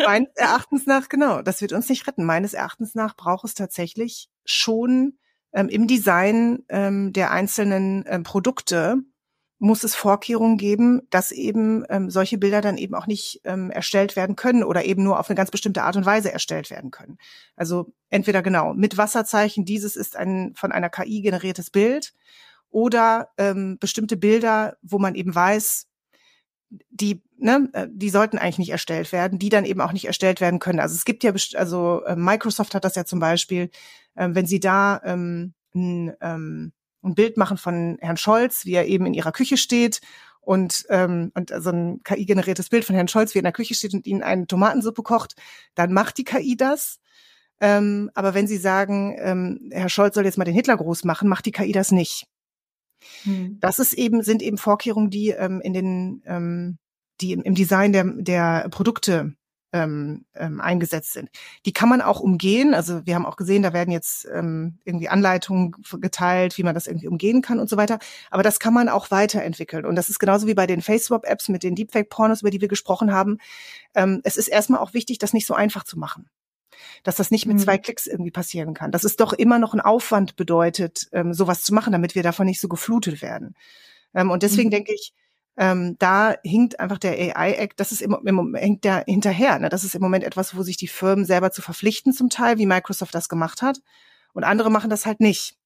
meines 0.05 0.29
Erachtens 0.35 0.85
nach, 0.85 1.09
genau, 1.09 1.41
das 1.41 1.61
wird 1.61 1.73
uns 1.73 1.89
nicht 1.89 2.07
retten. 2.07 2.25
Meines 2.25 2.53
Erachtens 2.53 2.95
nach 2.95 3.15
braucht 3.15 3.45
es 3.45 3.53
tatsächlich 3.53 4.29
schon 4.49 5.17
ähm, 5.53 5.69
im 5.69 5.87
Design 5.87 6.63
ähm, 6.69 7.13
der 7.13 7.31
einzelnen 7.31 8.03
ähm, 8.07 8.23
Produkte 8.23 8.97
muss 9.61 9.83
es 9.83 9.93
Vorkehrungen 9.93 10.57
geben, 10.57 11.01
dass 11.09 11.31
eben 11.31 11.83
ähm, 11.89 12.09
solche 12.09 12.37
Bilder 12.37 12.61
dann 12.61 12.77
eben 12.77 12.95
auch 12.95 13.07
nicht 13.07 13.41
ähm, 13.43 13.71
erstellt 13.71 14.15
werden 14.15 14.37
können 14.37 14.63
oder 14.63 14.85
eben 14.85 15.03
nur 15.03 15.19
auf 15.19 15.29
eine 15.29 15.35
ganz 15.35 15.51
bestimmte 15.51 15.83
Art 15.83 15.97
und 15.97 16.05
Weise 16.05 16.31
erstellt 16.31 16.69
werden 16.69 16.91
können. 16.91 17.17
Also 17.57 17.91
entweder 18.09 18.41
genau 18.41 18.73
mit 18.73 18.97
Wasserzeichen, 18.97 19.65
dieses 19.65 19.97
ist 19.97 20.15
ein 20.15 20.53
von 20.55 20.71
einer 20.71 20.89
KI 20.89 21.21
generiertes 21.21 21.71
Bild, 21.71 22.13
oder 22.71 23.29
ähm, 23.37 23.77
bestimmte 23.79 24.17
Bilder, 24.17 24.77
wo 24.81 24.99
man 24.99 25.15
eben 25.15 25.33
weiß, 25.33 25.87
die, 26.91 27.23
ne, 27.37 27.67
äh, 27.73 27.87
die 27.91 28.09
sollten 28.09 28.37
eigentlich 28.37 28.59
nicht 28.59 28.69
erstellt 28.69 29.11
werden, 29.11 29.39
die 29.39 29.49
dann 29.49 29.65
eben 29.65 29.81
auch 29.81 29.91
nicht 29.91 30.05
erstellt 30.05 30.39
werden 30.39 30.59
können. 30.59 30.79
Also 30.79 30.95
es 30.95 31.05
gibt 31.05 31.23
ja, 31.23 31.33
also 31.55 32.03
äh, 32.05 32.15
Microsoft 32.15 32.75
hat 32.75 32.85
das 32.85 32.95
ja 32.95 33.05
zum 33.05 33.19
Beispiel, 33.19 33.71
äh, 34.19 34.29
wenn 34.33 34.45
sie 34.45 34.59
da 34.59 35.01
ähm, 35.03 35.53
ein, 35.73 36.13
ähm, 36.21 36.73
ein 37.01 37.15
Bild 37.15 37.37
machen 37.37 37.57
von 37.57 37.97
Herrn 38.01 38.17
Scholz, 38.17 38.65
wie 38.65 38.73
er 38.73 38.85
eben 38.85 39.05
in 39.05 39.13
ihrer 39.13 39.31
Küche 39.31 39.57
steht 39.57 40.01
und, 40.41 40.85
ähm, 40.89 41.31
und 41.35 41.51
so 41.57 41.69
ein 41.69 42.01
KI-generiertes 42.03 42.69
Bild 42.69 42.83
von 42.83 42.95
Herrn 42.95 43.07
Scholz, 43.07 43.33
wie 43.33 43.39
er 43.39 43.41
in 43.41 43.45
der 43.45 43.53
Küche 43.53 43.73
steht 43.73 43.93
und 43.93 44.05
ihnen 44.05 44.21
eine 44.21 44.45
Tomatensuppe 44.45 45.03
kocht, 45.03 45.35
dann 45.75 45.93
macht 45.93 46.17
die 46.17 46.25
KI 46.25 46.57
das. 46.57 46.99
Ähm, 47.61 48.11
aber 48.13 48.33
wenn 48.33 48.47
Sie 48.47 48.57
sagen, 48.57 49.15
ähm, 49.19 49.69
Herr 49.71 49.89
Scholz 49.89 50.15
soll 50.15 50.25
jetzt 50.25 50.37
mal 50.37 50.45
den 50.45 50.53
Hitler 50.53 50.77
groß 50.77 51.03
machen, 51.05 51.29
macht 51.29 51.45
die 51.45 51.51
KI 51.51 51.71
das 51.71 51.91
nicht. 51.91 52.25
Hm. 53.23 53.57
Das 53.59 53.79
ist 53.79 53.93
eben, 53.93 54.23
sind 54.23 54.41
eben 54.41 54.57
Vorkehrungen, 54.57 55.09
die 55.09 55.29
ähm, 55.29 55.61
in 55.61 55.73
den, 55.73 56.23
ähm, 56.25 56.77
die 57.21 57.31
im, 57.31 57.41
im 57.43 57.55
Design 57.55 57.93
der, 57.93 58.05
der 58.05 58.67
Produkte 58.69 59.33
ähm, 59.73 60.25
ähm, 60.35 60.61
eingesetzt 60.61 61.13
sind. 61.13 61.29
Die 61.65 61.73
kann 61.73 61.89
man 61.89 62.01
auch 62.01 62.19
umgehen. 62.19 62.73
Also 62.73 63.05
wir 63.05 63.15
haben 63.15 63.25
auch 63.25 63.35
gesehen, 63.35 63.63
da 63.63 63.73
werden 63.73 63.91
jetzt 63.91 64.27
ähm, 64.33 64.79
irgendwie 64.83 65.09
Anleitungen 65.09 65.75
geteilt, 65.99 66.57
wie 66.57 66.63
man 66.63 66.73
das 66.73 66.87
irgendwie 66.87 67.07
umgehen 67.07 67.41
kann 67.41 67.59
und 67.59 67.69
so 67.69 67.77
weiter. 67.77 67.99
Aber 68.31 68.43
das 68.43 68.59
kann 68.59 68.73
man 68.73 68.89
auch 68.89 69.11
weiterentwickeln. 69.11 69.85
Und 69.85 69.95
das 69.95 70.09
ist 70.09 70.19
genauso 70.19 70.47
wie 70.47 70.53
bei 70.55 70.67
den 70.67 70.81
FaceSwap-Apps 70.81 71.49
mit 71.49 71.63
den 71.63 71.75
Deepfake-Pornos, 71.75 72.41
über 72.41 72.49
die 72.49 72.61
wir 72.61 72.67
gesprochen 72.67 73.13
haben. 73.13 73.37
Ähm, 73.95 74.21
es 74.23 74.37
ist 74.37 74.47
erstmal 74.47 74.79
auch 74.79 74.93
wichtig, 74.93 75.19
das 75.19 75.33
nicht 75.33 75.45
so 75.45 75.53
einfach 75.53 75.83
zu 75.83 75.97
machen 75.97 76.29
dass 77.03 77.17
das 77.17 77.31
nicht 77.31 77.45
mit 77.45 77.57
mhm. 77.57 77.61
zwei 77.61 77.77
Klicks 77.77 78.07
irgendwie 78.07 78.31
passieren 78.31 78.73
kann. 78.73 78.91
Dass 78.91 79.03
es 79.03 79.15
doch 79.15 79.33
immer 79.33 79.59
noch 79.59 79.73
ein 79.73 79.81
Aufwand 79.81 80.35
bedeutet, 80.35 81.09
ähm, 81.11 81.33
sowas 81.33 81.63
zu 81.63 81.73
machen, 81.73 81.91
damit 81.91 82.15
wir 82.15 82.23
davon 82.23 82.45
nicht 82.45 82.61
so 82.61 82.67
geflutet 82.67 83.21
werden. 83.21 83.55
Ähm, 84.13 84.31
und 84.31 84.43
deswegen 84.43 84.69
mhm. 84.69 84.73
denke 84.73 84.93
ich, 84.93 85.13
ähm, 85.59 85.97
da 85.99 86.35
hinkt 86.41 86.79
einfach 86.79 86.97
der 86.97 87.11
AI-Act, 87.11 87.81
das 87.81 87.91
ist 87.91 88.01
im, 88.01 88.17
im 88.25 88.55
hängt 88.55 88.85
der 88.85 89.03
hinterher. 89.05 89.59
Ne? 89.59 89.67
Das 89.67 89.83
ist 89.83 89.93
im 89.93 90.01
Moment 90.01 90.23
etwas, 90.23 90.55
wo 90.55 90.63
sich 90.63 90.77
die 90.77 90.87
Firmen 90.87 91.25
selber 91.25 91.51
zu 91.51 91.61
verpflichten 91.61 92.13
zum 92.13 92.29
Teil, 92.29 92.57
wie 92.57 92.65
Microsoft 92.65 93.13
das 93.13 93.27
gemacht 93.27 93.61
hat. 93.61 93.79
Und 94.31 94.45
andere 94.45 94.71
machen 94.71 94.89
das 94.89 95.05
halt 95.05 95.19
nicht. 95.19 95.57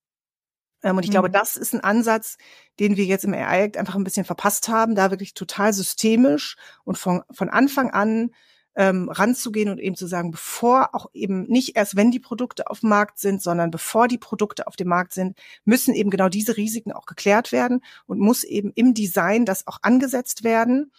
Ähm, 0.81 0.97
und 0.97 1.03
ich 1.03 1.09
mhm. 1.09 1.13
glaube, 1.13 1.29
das 1.29 1.55
ist 1.55 1.75
ein 1.75 1.81
Ansatz, 1.81 2.37
den 2.79 2.97
wir 2.97 3.05
jetzt 3.05 3.23
im 3.23 3.35
AI-Act 3.35 3.77
einfach 3.77 3.93
ein 3.93 4.03
bisschen 4.03 4.25
verpasst 4.25 4.67
haben, 4.67 4.95
da 4.95 5.11
wirklich 5.11 5.35
total 5.35 5.73
systemisch 5.73 6.55
und 6.83 6.97
von, 6.97 7.21
von 7.29 7.49
Anfang 7.49 7.91
an 7.91 8.31
ähm, 8.75 9.09
ranzugehen 9.09 9.69
und 9.69 9.79
eben 9.79 9.95
zu 9.95 10.07
sagen, 10.07 10.31
bevor 10.31 10.95
auch 10.95 11.09
eben 11.13 11.43
nicht 11.43 11.75
erst, 11.75 11.95
wenn 11.95 12.11
die 12.11 12.19
Produkte 12.19 12.69
auf 12.69 12.79
dem 12.79 12.89
Markt 12.89 13.19
sind, 13.19 13.41
sondern 13.41 13.71
bevor 13.71 14.07
die 14.07 14.17
Produkte 14.17 14.67
auf 14.67 14.75
dem 14.75 14.87
Markt 14.87 15.13
sind, 15.13 15.37
müssen 15.65 15.93
eben 15.93 16.09
genau 16.09 16.29
diese 16.29 16.57
Risiken 16.57 16.91
auch 16.91 17.05
geklärt 17.05 17.51
werden 17.51 17.81
und 18.05 18.19
muss 18.19 18.43
eben 18.43 18.71
im 18.75 18.93
Design 18.93 19.45
das 19.45 19.67
auch 19.67 19.79
angesetzt 19.81 20.43
werden 20.43 20.91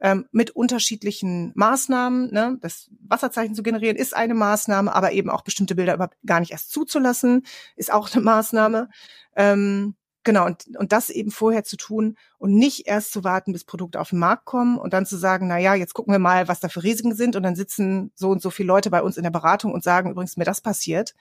ähm, 0.00 0.26
mit 0.32 0.50
unterschiedlichen 0.52 1.52
Maßnahmen. 1.54 2.32
Ne? 2.32 2.58
Das 2.60 2.90
Wasserzeichen 3.06 3.54
zu 3.54 3.62
generieren 3.62 3.96
ist 3.96 4.14
eine 4.14 4.34
Maßnahme, 4.34 4.94
aber 4.94 5.12
eben 5.12 5.30
auch 5.30 5.42
bestimmte 5.42 5.74
Bilder 5.74 5.94
überhaupt 5.94 6.16
gar 6.24 6.40
nicht 6.40 6.52
erst 6.52 6.70
zuzulassen, 6.70 7.44
ist 7.76 7.92
auch 7.92 8.12
eine 8.12 8.22
Maßnahme. 8.22 8.88
Ähm, 9.36 9.94
Genau, 10.24 10.44
und, 10.46 10.66
und 10.76 10.92
das 10.92 11.08
eben 11.10 11.30
vorher 11.30 11.64
zu 11.64 11.76
tun 11.76 12.16
und 12.38 12.54
nicht 12.54 12.86
erst 12.86 13.12
zu 13.12 13.24
warten, 13.24 13.52
bis 13.52 13.64
Produkte 13.64 14.00
auf 14.00 14.10
den 14.10 14.18
Markt 14.18 14.44
kommen 14.44 14.76
und 14.76 14.92
dann 14.92 15.06
zu 15.06 15.16
sagen, 15.16 15.46
na 15.48 15.58
ja, 15.58 15.74
jetzt 15.74 15.94
gucken 15.94 16.12
wir 16.12 16.18
mal, 16.18 16.48
was 16.48 16.60
da 16.60 16.68
für 16.68 16.82
Risiken 16.82 17.14
sind 17.14 17.34
und 17.36 17.42
dann 17.44 17.56
sitzen 17.56 18.10
so 18.14 18.30
und 18.30 18.42
so 18.42 18.50
viele 18.50 18.66
Leute 18.66 18.90
bei 18.90 19.02
uns 19.02 19.16
in 19.16 19.22
der 19.22 19.30
Beratung 19.30 19.72
und 19.72 19.82
sagen 19.84 20.10
übrigens, 20.10 20.36
mir 20.36 20.44
das 20.44 20.60
passiert. 20.60 21.14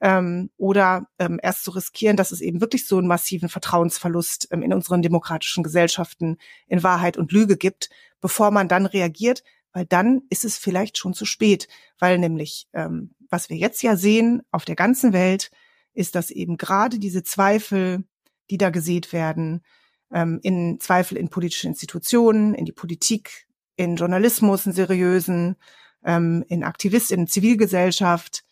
ähm, 0.00 0.50
oder 0.56 1.06
ähm, 1.18 1.38
erst 1.42 1.64
zu 1.64 1.72
riskieren, 1.72 2.16
dass 2.16 2.32
es 2.32 2.40
eben 2.40 2.60
wirklich 2.60 2.86
so 2.86 2.98
einen 2.98 3.06
massiven 3.08 3.48
Vertrauensverlust 3.48 4.48
ähm, 4.50 4.62
in 4.62 4.72
unseren 4.72 5.02
demokratischen 5.02 5.62
Gesellschaften 5.62 6.38
in 6.68 6.82
Wahrheit 6.82 7.16
und 7.18 7.32
Lüge 7.32 7.56
gibt, 7.56 7.90
bevor 8.20 8.50
man 8.50 8.68
dann 8.68 8.86
reagiert, 8.86 9.42
weil 9.72 9.84
dann 9.86 10.22
ist 10.30 10.44
es 10.44 10.56
vielleicht 10.58 10.98
schon 10.98 11.14
zu 11.14 11.26
spät, 11.26 11.68
weil 11.98 12.18
nämlich, 12.18 12.68
ähm, 12.72 13.14
was 13.30 13.50
wir 13.50 13.56
jetzt 13.56 13.82
ja 13.82 13.96
sehen 13.96 14.42
auf 14.50 14.64
der 14.64 14.76
ganzen 14.76 15.12
Welt, 15.12 15.50
ist, 15.92 16.14
dass 16.14 16.30
eben 16.30 16.56
gerade 16.56 16.98
diese 16.98 17.22
Zweifel, 17.22 18.04
die 18.50 18.58
da 18.58 18.70
gesät 18.70 19.12
werden, 19.12 19.62
ähm, 20.12 20.40
in 20.42 20.78
Zweifel 20.80 21.16
in 21.16 21.30
politische 21.30 21.68
Institutionen, 21.68 22.54
in 22.54 22.64
die 22.64 22.72
Politik, 22.72 23.46
in 23.76 23.96
Journalismus, 23.96 24.66
in 24.66 24.72
seriösen, 24.72 25.56
ähm, 26.04 26.44
in 26.48 26.64
Aktivistinnen, 26.64 27.26
Zivilgesellschaft, 27.26 28.44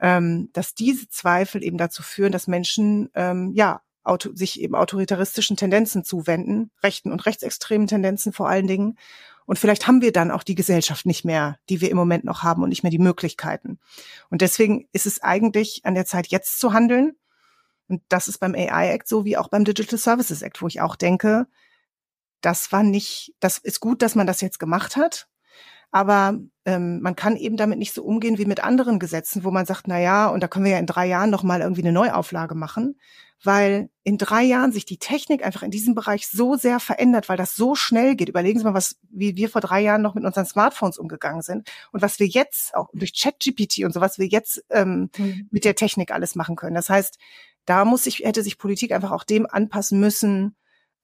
ähm, 0.00 0.50
dass 0.52 0.74
diese 0.74 1.08
Zweifel 1.08 1.62
eben 1.62 1.78
dazu 1.78 2.02
führen, 2.02 2.32
dass 2.32 2.48
Menschen 2.48 3.10
ähm, 3.14 3.52
ja 3.54 3.82
auto, 4.04 4.30
sich 4.34 4.60
eben 4.60 4.74
autoritaristischen 4.74 5.56
Tendenzen 5.56 6.04
zuwenden, 6.04 6.70
rechten 6.82 7.12
und 7.12 7.24
rechtsextremen 7.24 7.86
Tendenzen 7.86 8.32
vor 8.32 8.48
allen 8.48 8.66
Dingen. 8.66 8.98
Und 9.44 9.58
vielleicht 9.58 9.86
haben 9.86 10.02
wir 10.02 10.12
dann 10.12 10.30
auch 10.30 10.42
die 10.42 10.54
Gesellschaft 10.54 11.06
nicht 11.06 11.24
mehr, 11.24 11.58
die 11.68 11.80
wir 11.80 11.90
im 11.90 11.96
Moment 11.96 12.24
noch 12.24 12.42
haben 12.42 12.62
und 12.62 12.68
nicht 12.68 12.82
mehr 12.82 12.90
die 12.90 12.98
Möglichkeiten. 12.98 13.78
Und 14.30 14.40
deswegen 14.40 14.88
ist 14.92 15.06
es 15.06 15.22
eigentlich 15.22 15.82
an 15.84 15.94
der 15.94 16.06
Zeit, 16.06 16.28
jetzt 16.28 16.58
zu 16.58 16.72
handeln. 16.72 17.12
Und 17.88 18.02
das 18.08 18.28
ist 18.28 18.38
beim 18.38 18.54
AI 18.54 18.92
Act 18.92 19.08
so 19.08 19.24
wie 19.24 19.36
auch 19.36 19.48
beim 19.48 19.64
Digital 19.64 19.98
Services 19.98 20.42
Act, 20.42 20.62
wo 20.62 20.66
ich 20.66 20.80
auch 20.80 20.96
denke, 20.96 21.46
das 22.40 22.72
war 22.72 22.82
nicht, 22.82 23.34
das 23.40 23.58
ist 23.58 23.80
gut, 23.80 24.02
dass 24.02 24.14
man 24.14 24.26
das 24.26 24.40
jetzt 24.40 24.58
gemacht 24.58 24.96
hat. 24.96 25.28
Aber 25.92 26.38
ähm, 26.64 27.00
man 27.02 27.14
kann 27.14 27.36
eben 27.36 27.56
damit 27.56 27.78
nicht 27.78 27.92
so 27.92 28.02
umgehen 28.02 28.38
wie 28.38 28.46
mit 28.46 28.64
anderen 28.64 28.98
Gesetzen, 28.98 29.44
wo 29.44 29.50
man 29.50 29.66
sagt, 29.66 29.86
na 29.86 30.00
ja, 30.00 30.26
und 30.28 30.42
da 30.42 30.48
können 30.48 30.64
wir 30.64 30.72
ja 30.72 30.78
in 30.78 30.86
drei 30.86 31.06
Jahren 31.06 31.30
noch 31.30 31.42
mal 31.42 31.60
irgendwie 31.60 31.82
eine 31.82 31.92
Neuauflage 31.92 32.54
machen, 32.54 32.98
weil 33.44 33.90
in 34.02 34.16
drei 34.16 34.42
Jahren 34.42 34.72
sich 34.72 34.86
die 34.86 34.96
Technik 34.96 35.44
einfach 35.44 35.62
in 35.62 35.70
diesem 35.70 35.94
Bereich 35.94 36.28
so 36.28 36.56
sehr 36.56 36.80
verändert, 36.80 37.28
weil 37.28 37.36
das 37.36 37.54
so 37.56 37.74
schnell 37.74 38.16
geht. 38.16 38.30
Überlegen 38.30 38.58
Sie 38.58 38.64
mal, 38.64 38.72
was 38.72 38.96
wie 39.10 39.36
wir 39.36 39.50
vor 39.50 39.60
drei 39.60 39.82
Jahren 39.82 40.00
noch 40.00 40.14
mit 40.14 40.24
unseren 40.24 40.46
Smartphones 40.46 40.96
umgegangen 40.96 41.42
sind 41.42 41.68
und 41.92 42.00
was 42.00 42.18
wir 42.18 42.26
jetzt 42.26 42.74
auch 42.74 42.88
durch 42.94 43.12
ChatGPT 43.12 43.84
und 43.84 43.92
so 43.92 44.00
was 44.00 44.18
wir 44.18 44.26
jetzt 44.26 44.64
ähm, 44.70 45.10
mhm. 45.18 45.48
mit 45.50 45.66
der 45.66 45.74
Technik 45.74 46.10
alles 46.10 46.36
machen 46.36 46.56
können. 46.56 46.74
Das 46.74 46.88
heißt, 46.88 47.18
da 47.66 47.84
muss 47.84 48.04
sich 48.04 48.20
hätte 48.20 48.42
sich 48.42 48.56
Politik 48.56 48.92
einfach 48.92 49.10
auch 49.10 49.24
dem 49.24 49.46
anpassen 49.46 50.00
müssen. 50.00 50.56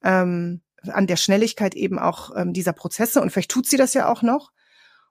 Ähm, 0.03 0.63
an 0.87 1.09
der 1.09 1.17
Schnelligkeit 1.17 1.75
eben 1.75 1.99
auch 1.99 2.31
ähm, 2.37 2.53
dieser 2.53 2.73
Prozesse 2.73 3.21
und 3.21 3.31
vielleicht 3.31 3.51
tut 3.51 3.67
sie 3.67 3.77
das 3.77 3.95
ja 3.95 4.09
auch 4.09 4.23
noch. 4.23 4.53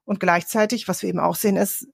Und 0.08 0.22
gleichzeitig, 0.22 0.88
was 0.88 1.02
wir 1.02 1.10
eben 1.10 1.20
auch 1.20 1.36
sehen, 1.36 1.58
ist, 1.58 1.90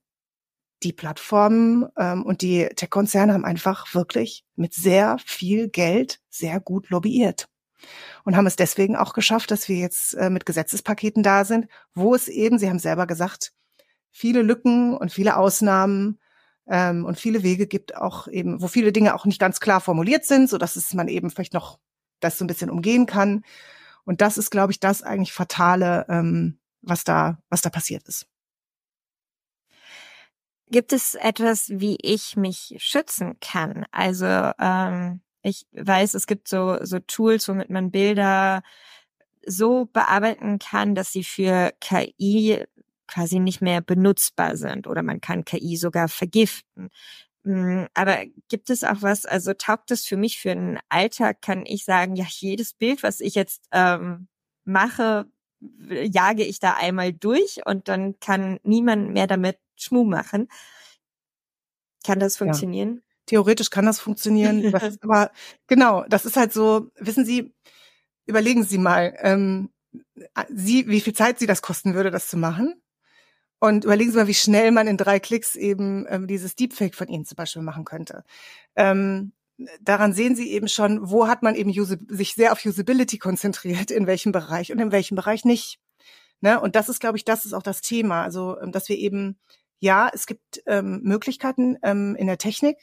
die 0.84 0.93
Plattformen 0.93 1.88
ähm, 1.97 2.23
und 2.23 2.43
die 2.43 2.69
Tech-Konzerne 2.76 3.34
haben 3.34 3.43
einfach 3.43 3.95
wirklich 3.95 4.45
mit 4.56 4.76
sehr 4.76 5.17
viel 5.26 5.67
Geld 5.67 6.19
sehr 6.30 6.60
gut 6.60 6.91
lobbyiert 6.91 7.47
und 8.23 8.38
haben 8.38 8.45
es 8.45 8.56
deswegen 8.56 8.95
auch 8.95 9.13
geschafft, 9.13 9.49
dass 9.49 9.67
wir 9.67 9.78
jetzt 9.78 10.13
äh, 10.13 10.30
mit 10.30 10.45
Gesetzespaketen 10.45 11.23
da 11.23 11.43
sind, 11.43 11.67
wo 11.95 12.13
es 12.13 12.28
eben, 12.28 12.60
Sie 12.60 12.69
haben 12.69 12.78
selber 12.78 13.08
gesagt, 13.08 13.52
viele 14.12 14.43
Lücken 14.43 14.95
und 14.95 15.12
viele 15.12 15.36
Ausnahmen 15.36 16.19
ähm, 16.67 17.06
und 17.06 17.19
viele 17.19 17.41
Wege 17.41 17.65
gibt, 17.65 17.97
auch 17.97 18.28
eben, 18.28 18.62
wo 18.62 18.67
viele 18.67 18.91
Dinge 18.91 19.15
auch 19.15 19.26
nicht 19.26 19.39
ganz 19.39 19.60
klar 19.60 19.82
formuliert 19.82 20.26
sind, 20.26 20.52
so 20.52 20.60
dass 20.60 20.76
es 20.76 20.93
man 20.93 21.08
eben 21.08 21.32
vielleicht 21.32 21.54
noch 21.54 21.80
das 22.19 22.38
so 22.38 22.45
ein 22.45 22.47
bisschen 22.47 22.69
umgehen 22.69 23.08
kann. 23.08 23.43
Und 24.06 24.21
das 24.21 24.38
ist, 24.38 24.52
glaube 24.52 24.71
ich, 24.71 24.80
das 24.80 25.02
eigentlich 25.02 25.34
Fatale, 25.34 26.06
ähm, 26.10 26.60
was 26.83 27.03
da, 27.03 27.39
was 27.49 27.61
da 27.61 27.69
passiert 27.69 28.07
ist. 28.07 28.27
Gibt 30.69 30.93
es 30.93 31.15
etwas, 31.15 31.69
wie 31.69 31.97
ich 32.01 32.35
mich 32.35 32.75
schützen 32.77 33.39
kann? 33.39 33.85
Also 33.91 34.25
ähm, 34.25 35.21
ich 35.41 35.67
weiß, 35.73 36.13
es 36.13 36.25
gibt 36.25 36.47
so, 36.47 36.77
so 36.83 36.99
Tools, 36.99 37.47
womit 37.47 37.69
man 37.69 37.91
Bilder 37.91 38.63
so 39.45 39.85
bearbeiten 39.85 40.59
kann, 40.59 40.95
dass 40.95 41.11
sie 41.11 41.23
für 41.23 41.73
KI 41.81 42.63
quasi 43.07 43.39
nicht 43.39 43.61
mehr 43.61 43.81
benutzbar 43.81 44.57
sind 44.57 44.87
oder 44.87 45.03
man 45.03 45.21
kann 45.21 45.45
KI 45.45 45.75
sogar 45.77 46.07
vergiften. 46.07 46.89
Hm, 47.43 47.87
aber 47.93 48.25
gibt 48.49 48.69
es 48.69 48.83
auch 48.83 49.01
was, 49.01 49.25
also 49.25 49.53
taugt 49.53 49.91
es 49.91 50.05
für 50.05 50.17
mich 50.17 50.39
für 50.39 50.51
einen 50.51 50.79
Alltag, 50.89 51.41
kann 51.41 51.65
ich 51.65 51.85
sagen, 51.85 52.15
ja, 52.15 52.25
jedes 52.29 52.73
Bild, 52.73 53.03
was 53.03 53.19
ich 53.19 53.35
jetzt 53.35 53.67
ähm, 53.71 54.27
mache, 54.65 55.25
jage 55.89 56.43
ich 56.43 56.60
da 56.60 56.73
einmal 56.73 57.13
durch 57.13 57.62
und 57.65 57.88
dann 57.88 58.19
kann 58.19 58.60
niemand 58.63 59.12
mehr 59.12 59.28
damit 59.28 59.58
Schmuh 59.76 60.04
machen. 60.04 60.47
Kann 62.06 62.19
das 62.19 62.38
funktionieren? 62.38 62.95
Ja. 62.95 63.02
Theoretisch 63.26 63.69
kann 63.69 63.86
das 63.86 63.99
funktionieren, 63.99 64.71
das 64.71 65.02
aber 65.02 65.32
genau, 65.67 66.04
das 66.10 66.26
ist 66.26 66.38
halt 66.38 66.54
so, 66.54 66.91
wissen 66.95 67.26
Sie, 67.26 67.54
überlegen 68.26 68.63
Sie 68.63 68.78
mal, 68.78 69.15
ähm, 69.19 69.69
Sie, 70.49 70.88
wie 70.88 71.02
viel 71.02 71.13
Zeit 71.13 71.39
Sie 71.39 71.47
das 71.47 71.62
kosten 71.62 71.93
würde, 71.93 72.12
das 72.12 72.28
zu 72.28 72.38
machen? 72.38 72.82
Und 73.60 73.86
überlegen 73.86 74.12
Sie 74.12 74.17
mal, 74.17 74.28
wie 74.28 74.34
schnell 74.34 74.71
man 74.71 74.88
in 74.88 74.97
drei 74.97 75.19
Klicks 75.19 75.56
eben 75.56 76.06
ähm, 76.10 76.28
dieses 76.28 76.56
Deepfake 76.56 76.95
von 76.95 77.08
Ihnen 77.08 77.26
zum 77.26 77.38
Beispiel 77.38 77.62
machen 77.62 77.86
könnte. 77.86 78.26
Ähm, 78.76 79.32
daran 79.82 80.13
sehen 80.13 80.36
Sie 80.36 80.52
eben 80.52 80.67
schon, 80.67 81.10
wo 81.10 81.28
hat 81.28 81.43
man 81.43 81.56
eben 81.56 81.69
Use 81.69 81.99
sich 82.08 82.34
sehr 82.34 82.52
auf 82.52 82.65
Usability 82.65 83.17
konzentriert, 83.17 83.91
in 83.91 84.08
welchem 84.08 84.32
Bereich 84.32 84.71
und 84.71 84.80
in 84.80 84.91
welchem 84.91 85.15
Bereich 85.15 85.45
nicht. 85.45 85.80
Ne? 86.41 86.60
Und 86.60 86.76
das 86.76 86.89
ist, 86.89 86.99
glaube 86.99 87.17
ich, 87.17 87.26
das 87.26 87.45
ist 87.45 87.54
auch 87.54 87.63
das 87.63 87.82
Thema. 87.82 88.23
Also, 88.23 88.60
ähm, 88.60 88.71
dass 88.71 88.89
wir 88.89 88.97
eben, 88.97 89.39
ja, 89.80 90.10
es 90.13 90.26
gibt 90.26 90.62
ähm, 90.65 91.02
Möglichkeiten 91.04 91.78
ähm, 91.84 92.15
in 92.15 92.28
der 92.28 92.38
Technik, 92.38 92.78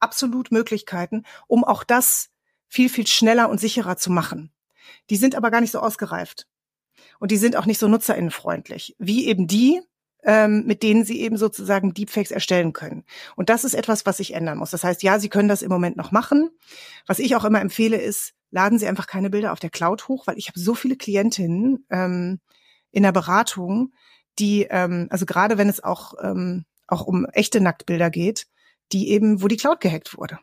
absolut 0.00 0.50
Möglichkeiten, 0.50 1.24
um 1.46 1.64
auch 1.64 1.84
das 1.84 2.30
viel, 2.66 2.88
viel 2.88 3.06
schneller 3.06 3.48
und 3.48 3.60
sicherer 3.60 3.96
zu 3.96 4.10
machen. 4.10 4.52
Die 5.10 5.16
sind 5.16 5.34
aber 5.34 5.50
gar 5.50 5.60
nicht 5.60 5.70
so 5.70 5.80
ausgereift. 5.80 6.46
Und 7.20 7.30
die 7.30 7.36
sind 7.36 7.56
auch 7.56 7.66
nicht 7.66 7.78
so 7.78 7.88
nutzerinnenfreundlich, 7.88 8.96
wie 8.98 9.26
eben 9.26 9.46
die, 9.46 9.80
ähm, 10.24 10.64
mit 10.66 10.82
denen 10.82 11.04
sie 11.04 11.20
eben 11.20 11.36
sozusagen 11.36 11.94
Deepfakes 11.94 12.30
erstellen 12.30 12.72
können. 12.72 13.04
Und 13.36 13.50
das 13.50 13.64
ist 13.64 13.74
etwas, 13.74 14.06
was 14.06 14.16
sich 14.16 14.34
ändern 14.34 14.58
muss. 14.58 14.70
Das 14.70 14.84
heißt, 14.84 15.02
ja, 15.02 15.18
Sie 15.18 15.28
können 15.28 15.48
das 15.48 15.62
im 15.62 15.70
Moment 15.70 15.96
noch 15.96 16.12
machen. 16.12 16.50
Was 17.06 17.18
ich 17.18 17.36
auch 17.36 17.44
immer 17.44 17.60
empfehle, 17.60 17.98
ist, 17.98 18.32
laden 18.50 18.78
Sie 18.78 18.86
einfach 18.86 19.06
keine 19.06 19.30
Bilder 19.30 19.52
auf 19.52 19.60
der 19.60 19.70
Cloud 19.70 20.08
hoch, 20.08 20.26
weil 20.26 20.38
ich 20.38 20.48
habe 20.48 20.58
so 20.58 20.74
viele 20.74 20.96
Klientinnen 20.96 21.84
ähm, 21.90 22.40
in 22.90 23.02
der 23.02 23.12
Beratung, 23.12 23.92
die, 24.38 24.66
ähm, 24.70 25.08
also 25.10 25.26
gerade 25.26 25.58
wenn 25.58 25.68
es 25.68 25.82
auch, 25.82 26.14
ähm, 26.22 26.64
auch 26.86 27.02
um 27.02 27.26
echte 27.26 27.60
Nacktbilder 27.60 28.10
geht, 28.10 28.46
die 28.92 29.10
eben, 29.10 29.42
wo 29.42 29.48
die 29.48 29.56
Cloud 29.56 29.80
gehackt 29.80 30.16
wurde. 30.16 30.38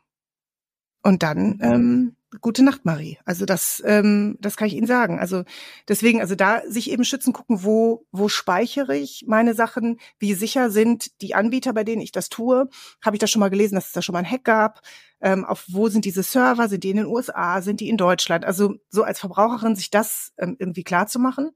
Und 1.02 1.24
dann 1.24 1.60
ähm, 1.62 2.16
gute 2.40 2.64
Nacht, 2.64 2.86
Marie. 2.86 3.18
Also 3.26 3.46
das, 3.46 3.84
ähm, 3.86 4.38
das 4.40 4.56
kann 4.56 4.68
ich 4.68 4.76
Ihnen 4.76 4.88
sagen. 4.88 5.20
Also 5.20 5.44
deswegen, 5.88 6.22
also 6.22 6.36
da 6.36 6.62
sich 6.68 6.90
eben 6.90 7.04
schützen, 7.04 7.34
gucken, 7.34 7.64
wo, 7.64 8.06
wo 8.12 8.30
speichere 8.30 8.96
ich 8.96 9.26
meine 9.28 9.54
Sachen, 9.54 10.00
wie 10.18 10.34
sicher 10.34 10.70
sind 10.70 11.22
die 11.22 11.36
Anbieter, 11.36 11.74
bei 11.74 11.84
denen 11.84 12.02
ich 12.02 12.12
das 12.12 12.30
tue. 12.30 12.70
Habe 13.04 13.16
ich 13.16 13.20
das 13.20 13.30
schon 13.32 13.42
mal 13.42 13.50
gelesen, 13.50 13.76
dass 13.76 13.88
es 13.88 13.92
da 13.92 14.02
schon 14.02 14.14
mal 14.14 14.20
ein 14.20 14.30
Hack 14.32 14.46
gab? 14.46 14.82
Ähm, 15.20 15.44
auf 15.44 15.66
wo 15.68 15.90
sind 15.90 16.06
diese 16.06 16.24
Server? 16.24 16.70
Sind 16.70 16.84
die 16.84 16.92
in 16.92 16.98
den 16.98 17.06
USA? 17.06 17.62
Sind 17.62 17.82
die 17.82 17.90
in 17.90 17.98
Deutschland? 17.98 18.46
Also 18.46 18.76
so 18.90 19.04
als 19.04 19.20
Verbraucherin 19.20 19.76
sich 19.76 19.90
das 19.90 20.32
ähm, 20.38 20.56
irgendwie 20.58 20.84
klar 20.84 21.08
zu 21.08 21.20
machen, 21.20 21.52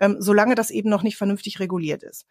ähm, 0.00 0.16
solange 0.20 0.54
das 0.54 0.70
eben 0.70 0.88
noch 0.88 1.02
nicht 1.02 1.18
vernünftig 1.18 1.60
reguliert 1.60 2.02
ist. 2.02 2.26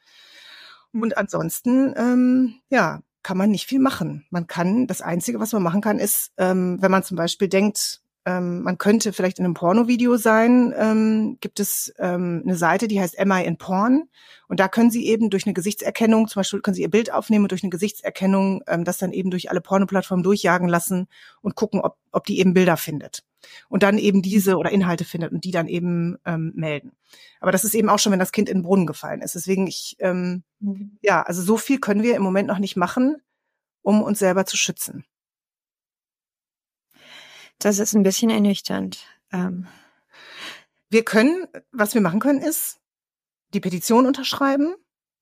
Und 0.94 1.18
ansonsten, 1.18 1.94
ähm, 1.96 2.56
ja, 2.70 3.02
kann 3.28 3.36
man 3.38 3.52
nicht 3.52 3.68
viel 3.68 3.82
machen. 3.82 4.26
Man 4.30 4.48
kann, 4.48 4.88
das 4.88 5.02
Einzige, 5.02 5.42
was 5.42 5.52
man 5.52 5.62
machen 5.62 5.82
kann, 5.82 6.00
ist, 6.00 6.32
ähm, 6.38 6.78
wenn 6.80 6.92
man 6.92 7.04
zum 7.04 7.18
Beispiel 7.18 7.50
denkt, 7.50 8.00
ähm, 8.26 8.64
man 8.64 8.78
könnte 8.78 9.12
vielleicht 9.12 9.38
in 9.38 9.44
einem 9.44 9.54
Pornovideo 9.54 10.16
sein, 10.16 10.74
ähm, 10.78 11.38
gibt 11.42 11.60
es 11.60 11.94
ähm, 12.00 12.44
eine 12.46 12.56
Seite, 12.56 12.88
die 12.88 13.02
heißt 13.02 13.20
Am 13.20 13.34
I 13.34 13.44
in 13.44 13.58
Porn? 13.58 14.04
Und 14.48 14.62
da 14.62 14.70
können 14.70 14.92
Sie 14.92 15.08
eben 15.08 15.30
durch 15.30 15.46
eine 15.46 15.54
Gesichtserkennung, 15.54 16.30
zum 16.30 16.40
Beispiel 16.40 16.62
können 16.62 16.76
Sie 16.76 16.84
Ihr 16.84 16.90
Bild 16.90 17.12
aufnehmen 17.12 17.44
und 17.44 17.52
durch 17.52 17.64
eine 17.64 17.70
Gesichtserkennung 17.70 18.64
ähm, 18.66 18.86
das 18.86 18.98
dann 18.98 19.12
eben 19.12 19.30
durch 19.30 19.50
alle 19.50 19.60
Pornoplattformen 19.60 20.24
durchjagen 20.24 20.70
lassen 20.70 21.10
und 21.42 21.56
gucken, 21.56 21.82
ob, 21.82 21.98
ob 22.14 22.24
die 22.24 22.40
eben 22.40 22.54
Bilder 22.54 22.78
findet. 22.78 23.26
Und 23.70 23.84
dann 23.84 23.98
eben 23.98 24.22
diese 24.22 24.58
oder 24.58 24.72
Inhalte 24.72 25.06
findet 25.06 25.32
und 25.32 25.44
die 25.44 25.52
dann 25.52 25.68
eben 25.68 26.18
ähm, 26.26 26.52
melden. 26.56 26.92
Aber 27.40 27.52
das 27.52 27.64
ist 27.64 27.76
eben 27.76 27.90
auch 27.90 28.00
schon, 28.00 28.12
wenn 28.12 28.20
das 28.20 28.32
Kind 28.32 28.50
in 28.50 28.60
den 28.60 28.64
Brunnen 28.64 28.88
gefallen 28.88 29.22
ist. 29.22 29.36
Deswegen 29.36 29.68
ich, 29.68 29.96
ähm, 30.00 30.44
mhm. 30.60 30.98
ja, 31.02 31.22
also 31.22 31.42
so 31.42 31.58
viel 31.58 31.80
können 31.80 32.04
wir 32.04 32.16
im 32.16 32.24
Moment 32.24 32.48
noch 32.48 32.60
nicht 32.60 32.78
machen, 32.78 33.18
um 33.82 34.02
uns 34.02 34.20
selber 34.20 34.46
zu 34.46 34.58
schützen. 34.58 35.06
Das 37.60 37.80
ist 37.80 37.94
ein 37.94 38.04
bisschen 38.04 38.30
ernüchternd. 38.30 39.06
Ähm. 39.32 39.68
Wir 40.90 41.04
können, 41.04 41.48
was 41.72 41.94
wir 41.94 42.02
machen 42.02 42.20
können, 42.20 42.42
ist 42.42 42.80
die 43.54 43.60
Petition 43.60 44.06
unterschreiben, 44.06 44.76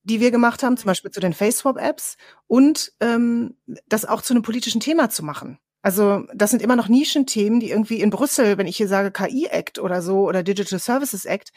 die 0.03 0.19
wir 0.19 0.31
gemacht 0.31 0.61
haben, 0.61 0.77
zum 0.77 0.87
Beispiel 0.87 1.11
zu 1.11 1.19
den 1.19 1.33
FaceSwap-Apps 1.33 2.17
und 2.47 2.93
ähm, 2.99 3.57
das 3.87 4.05
auch 4.05 4.21
zu 4.21 4.33
einem 4.33 4.43
politischen 4.43 4.79
Thema 4.79 5.09
zu 5.09 5.23
machen. 5.23 5.57
Also 5.85 6.25
das 6.33 6.49
sind 6.49 6.63
immer 6.63 6.75
noch 6.75 6.87
Nischenthemen, 6.87 7.59
die 7.59 7.69
irgendwie 7.69 8.01
in 8.01 8.09
Brüssel, 8.09 8.57
wenn 8.57 8.65
ich 8.65 8.75
hier 8.75 8.87
sage 8.87 9.11
KI-Act 9.11 9.77
oder 9.77 10.01
so 10.01 10.27
oder 10.27 10.41
Digital 10.41 10.79
Services 10.79 11.25
Act, 11.25 11.51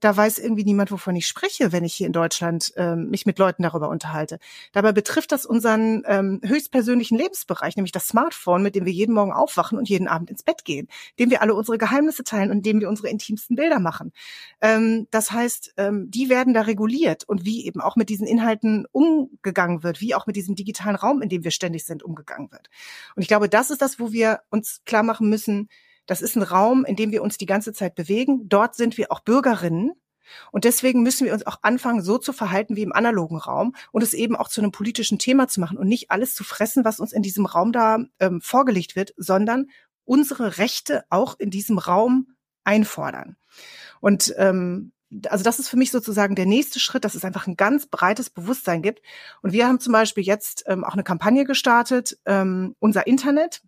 da 0.00 0.16
weiß 0.16 0.38
irgendwie 0.38 0.64
niemand, 0.64 0.90
wovon 0.90 1.16
ich 1.16 1.26
spreche, 1.26 1.72
wenn 1.72 1.84
ich 1.84 1.94
hier 1.94 2.06
in 2.06 2.12
Deutschland 2.12 2.72
ähm, 2.76 3.08
mich 3.10 3.26
mit 3.26 3.38
Leuten 3.38 3.62
darüber 3.62 3.88
unterhalte. 3.88 4.38
Dabei 4.72 4.92
betrifft 4.92 5.32
das 5.32 5.46
unseren 5.46 6.02
ähm, 6.06 6.40
höchstpersönlichen 6.44 7.16
Lebensbereich, 7.16 7.76
nämlich 7.76 7.92
das 7.92 8.08
Smartphone, 8.08 8.62
mit 8.62 8.74
dem 8.74 8.84
wir 8.84 8.92
jeden 8.92 9.14
Morgen 9.14 9.32
aufwachen 9.32 9.78
und 9.78 9.88
jeden 9.88 10.08
Abend 10.08 10.30
ins 10.30 10.42
Bett 10.42 10.64
gehen, 10.64 10.88
dem 11.18 11.30
wir 11.30 11.42
alle 11.42 11.54
unsere 11.54 11.78
Geheimnisse 11.78 12.24
teilen 12.24 12.50
und 12.50 12.66
dem 12.66 12.80
wir 12.80 12.88
unsere 12.88 13.08
intimsten 13.08 13.56
Bilder 13.56 13.78
machen. 13.78 14.12
Ähm, 14.60 15.06
das 15.10 15.32
heißt, 15.32 15.74
ähm, 15.76 16.10
die 16.10 16.28
werden 16.28 16.54
da 16.54 16.62
reguliert 16.62 17.24
und 17.24 17.44
wie 17.44 17.64
eben 17.66 17.80
auch 17.80 17.96
mit 17.96 18.08
diesen 18.08 18.26
Inhalten 18.26 18.86
umgegangen 18.92 19.82
wird, 19.82 20.00
wie 20.00 20.14
auch 20.14 20.26
mit 20.26 20.36
diesem 20.36 20.54
digitalen 20.54 20.96
Raum, 20.96 21.22
in 21.22 21.28
dem 21.28 21.44
wir 21.44 21.50
ständig 21.50 21.84
sind, 21.84 22.02
umgegangen 22.02 22.50
wird. 22.50 22.68
Und 23.16 23.22
ich 23.22 23.28
glaube, 23.28 23.48
das 23.48 23.70
ist 23.70 23.80
das, 23.80 23.98
wo 23.98 24.12
wir 24.12 24.40
uns 24.50 24.82
klar 24.84 25.02
machen 25.02 25.30
müssen, 25.30 25.68
das 26.06 26.22
ist 26.22 26.36
ein 26.36 26.42
Raum, 26.42 26.84
in 26.84 26.96
dem 26.96 27.10
wir 27.10 27.22
uns 27.22 27.38
die 27.38 27.46
ganze 27.46 27.72
Zeit 27.72 27.94
bewegen. 27.94 28.48
Dort 28.48 28.74
sind 28.74 28.98
wir 28.98 29.10
auch 29.10 29.20
Bürgerinnen. 29.20 29.92
Und 30.52 30.64
deswegen 30.64 31.02
müssen 31.02 31.26
wir 31.26 31.34
uns 31.34 31.46
auch 31.46 31.58
anfangen, 31.62 32.02
so 32.02 32.18
zu 32.18 32.32
verhalten 32.32 32.76
wie 32.76 32.82
im 32.82 32.92
analogen 32.92 33.36
Raum 33.36 33.74
und 33.92 34.02
es 34.02 34.14
eben 34.14 34.36
auch 34.36 34.48
zu 34.48 34.60
einem 34.60 34.72
politischen 34.72 35.18
Thema 35.18 35.48
zu 35.48 35.60
machen 35.60 35.76
und 35.76 35.86
nicht 35.86 36.10
alles 36.10 36.34
zu 36.34 36.44
fressen, 36.44 36.84
was 36.84 36.98
uns 36.98 37.12
in 37.12 37.22
diesem 37.22 37.46
Raum 37.46 37.72
da 37.72 37.98
ähm, 38.20 38.40
vorgelegt 38.40 38.96
wird, 38.96 39.12
sondern 39.16 39.66
unsere 40.04 40.58
Rechte 40.58 41.04
auch 41.10 41.38
in 41.38 41.50
diesem 41.50 41.78
Raum 41.78 42.28
einfordern. 42.64 43.36
Und 44.00 44.34
ähm, 44.38 44.92
also 45.28 45.44
das 45.44 45.58
ist 45.58 45.68
für 45.68 45.76
mich 45.76 45.90
sozusagen 45.90 46.34
der 46.34 46.46
nächste 46.46 46.80
Schritt, 46.80 47.04
dass 47.04 47.14
es 47.14 47.24
einfach 47.24 47.46
ein 47.46 47.56
ganz 47.56 47.86
breites 47.86 48.30
Bewusstsein 48.30 48.82
gibt. 48.82 49.00
Und 49.42 49.52
wir 49.52 49.66
haben 49.66 49.78
zum 49.78 49.92
Beispiel 49.92 50.24
jetzt 50.24 50.64
ähm, 50.66 50.84
auch 50.84 50.94
eine 50.94 51.04
Kampagne 51.04 51.44
gestartet, 51.44 52.18
ähm, 52.26 52.74
unser 52.80 53.06
Internet, 53.06 53.62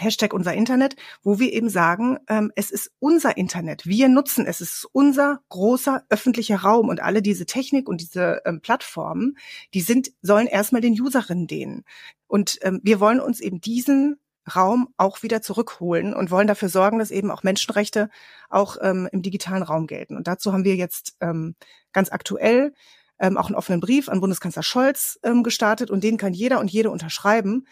Hashtag 0.00 0.32
unser 0.32 0.54
Internet, 0.54 0.96
wo 1.22 1.38
wir 1.38 1.52
eben 1.52 1.68
sagen, 1.68 2.18
ähm, 2.28 2.50
es 2.56 2.70
ist 2.70 2.90
unser 2.98 3.36
Internet. 3.36 3.86
Wir 3.86 4.08
nutzen 4.08 4.46
es. 4.46 4.60
Es 4.60 4.76
ist 4.76 4.88
unser 4.92 5.40
großer 5.48 6.04
öffentlicher 6.08 6.56
Raum 6.56 6.88
und 6.88 7.00
alle 7.00 7.22
diese 7.22 7.46
Technik 7.46 7.88
und 7.88 8.00
diese 8.00 8.42
ähm, 8.44 8.60
Plattformen, 8.60 9.36
die 9.74 9.80
sind, 9.80 10.10
sollen 10.22 10.46
erstmal 10.46 10.80
den 10.80 11.00
Userinnen 11.00 11.46
dienen. 11.46 11.84
Und 12.26 12.58
ähm, 12.62 12.80
wir 12.82 13.00
wollen 13.00 13.20
uns 13.20 13.40
eben 13.40 13.60
diesen 13.60 14.16
Raum 14.54 14.88
auch 14.96 15.22
wieder 15.22 15.42
zurückholen 15.42 16.14
und 16.14 16.30
wollen 16.30 16.46
dafür 16.46 16.68
sorgen, 16.68 16.98
dass 16.98 17.10
eben 17.10 17.30
auch 17.30 17.42
Menschenrechte 17.42 18.10
auch 18.48 18.76
ähm, 18.80 19.08
im 19.12 19.22
digitalen 19.22 19.62
Raum 19.62 19.86
gelten. 19.86 20.16
Und 20.16 20.26
dazu 20.26 20.52
haben 20.52 20.64
wir 20.64 20.76
jetzt 20.76 21.16
ähm, 21.20 21.54
ganz 21.92 22.10
aktuell 22.10 22.72
ähm, 23.18 23.36
auch 23.36 23.46
einen 23.46 23.54
offenen 23.54 23.80
Brief 23.80 24.08
an 24.08 24.20
Bundeskanzler 24.20 24.62
Scholz 24.62 25.18
ähm, 25.22 25.42
gestartet 25.42 25.90
und 25.90 26.02
den 26.02 26.16
kann 26.16 26.32
jeder 26.32 26.58
und 26.58 26.70
jede 26.70 26.90
unterschreiben 26.90 27.66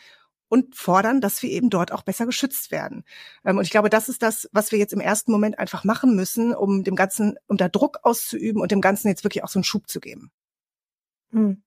und 0.49 0.75
fordern, 0.75 1.21
dass 1.21 1.43
wir 1.43 1.51
eben 1.51 1.71
dort 1.71 1.93
auch 1.93 2.03
besser 2.03 2.27
geschützt 2.27 2.71
werden. 2.71 3.05
Ähm, 3.45 3.59
und 3.59 3.65
ich 3.65 3.71
glaube, 3.71 3.91
das 3.91 4.09
ist 4.09 4.23
das, 4.23 4.49
was 4.53 4.73
wir 4.73 4.79
jetzt 4.79 4.93
im 4.93 5.01
ersten 5.01 5.33
Moment 5.33 5.59
einfach 5.59 5.85
machen 5.85 6.15
müssen, 6.15 6.55
um 6.55 6.85
dem 6.85 6.97
Ganzen, 6.97 7.37
um 7.47 7.57
da 7.57 7.69
Druck 7.69 7.99
auszuüben 8.03 8.61
und 8.61 8.71
dem 8.71 8.81
Ganzen 8.81 9.09
jetzt 9.09 9.25
wirklich 9.25 9.45
auch 9.45 9.49
so 9.49 9.59
einen 9.59 9.65
Schub 9.65 9.89
zu 9.89 10.01
geben. 10.01 10.31
Hm. 11.31 11.63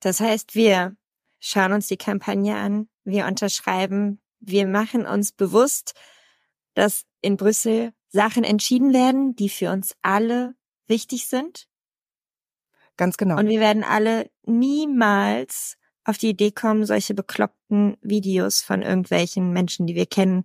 Das 0.00 0.20
heißt, 0.20 0.54
wir 0.54 0.96
schauen 1.40 1.72
uns 1.72 1.86
die 1.86 1.96
Kampagne 1.96 2.56
an, 2.56 2.88
wir 3.04 3.26
unterschreiben, 3.26 4.20
wir 4.40 4.66
machen 4.66 5.06
uns 5.06 5.32
bewusst, 5.32 5.94
dass 6.74 7.04
in 7.20 7.36
Brüssel 7.36 7.92
Sachen 8.08 8.44
entschieden 8.44 8.92
werden, 8.92 9.34
die 9.36 9.48
für 9.48 9.70
uns 9.70 9.94
alle 10.02 10.54
wichtig 10.86 11.28
sind. 11.28 11.66
Ganz 12.96 13.16
genau. 13.16 13.38
Und 13.38 13.48
wir 13.48 13.60
werden 13.60 13.84
alle 13.84 14.30
niemals 14.44 15.78
auf 16.04 16.18
die 16.18 16.30
Idee 16.30 16.50
kommen, 16.50 16.84
solche 16.84 17.14
bekloppten 17.14 17.96
Videos 18.00 18.60
von 18.60 18.82
irgendwelchen 18.82 19.52
Menschen, 19.52 19.86
die 19.86 19.94
wir 19.94 20.06
kennen, 20.06 20.44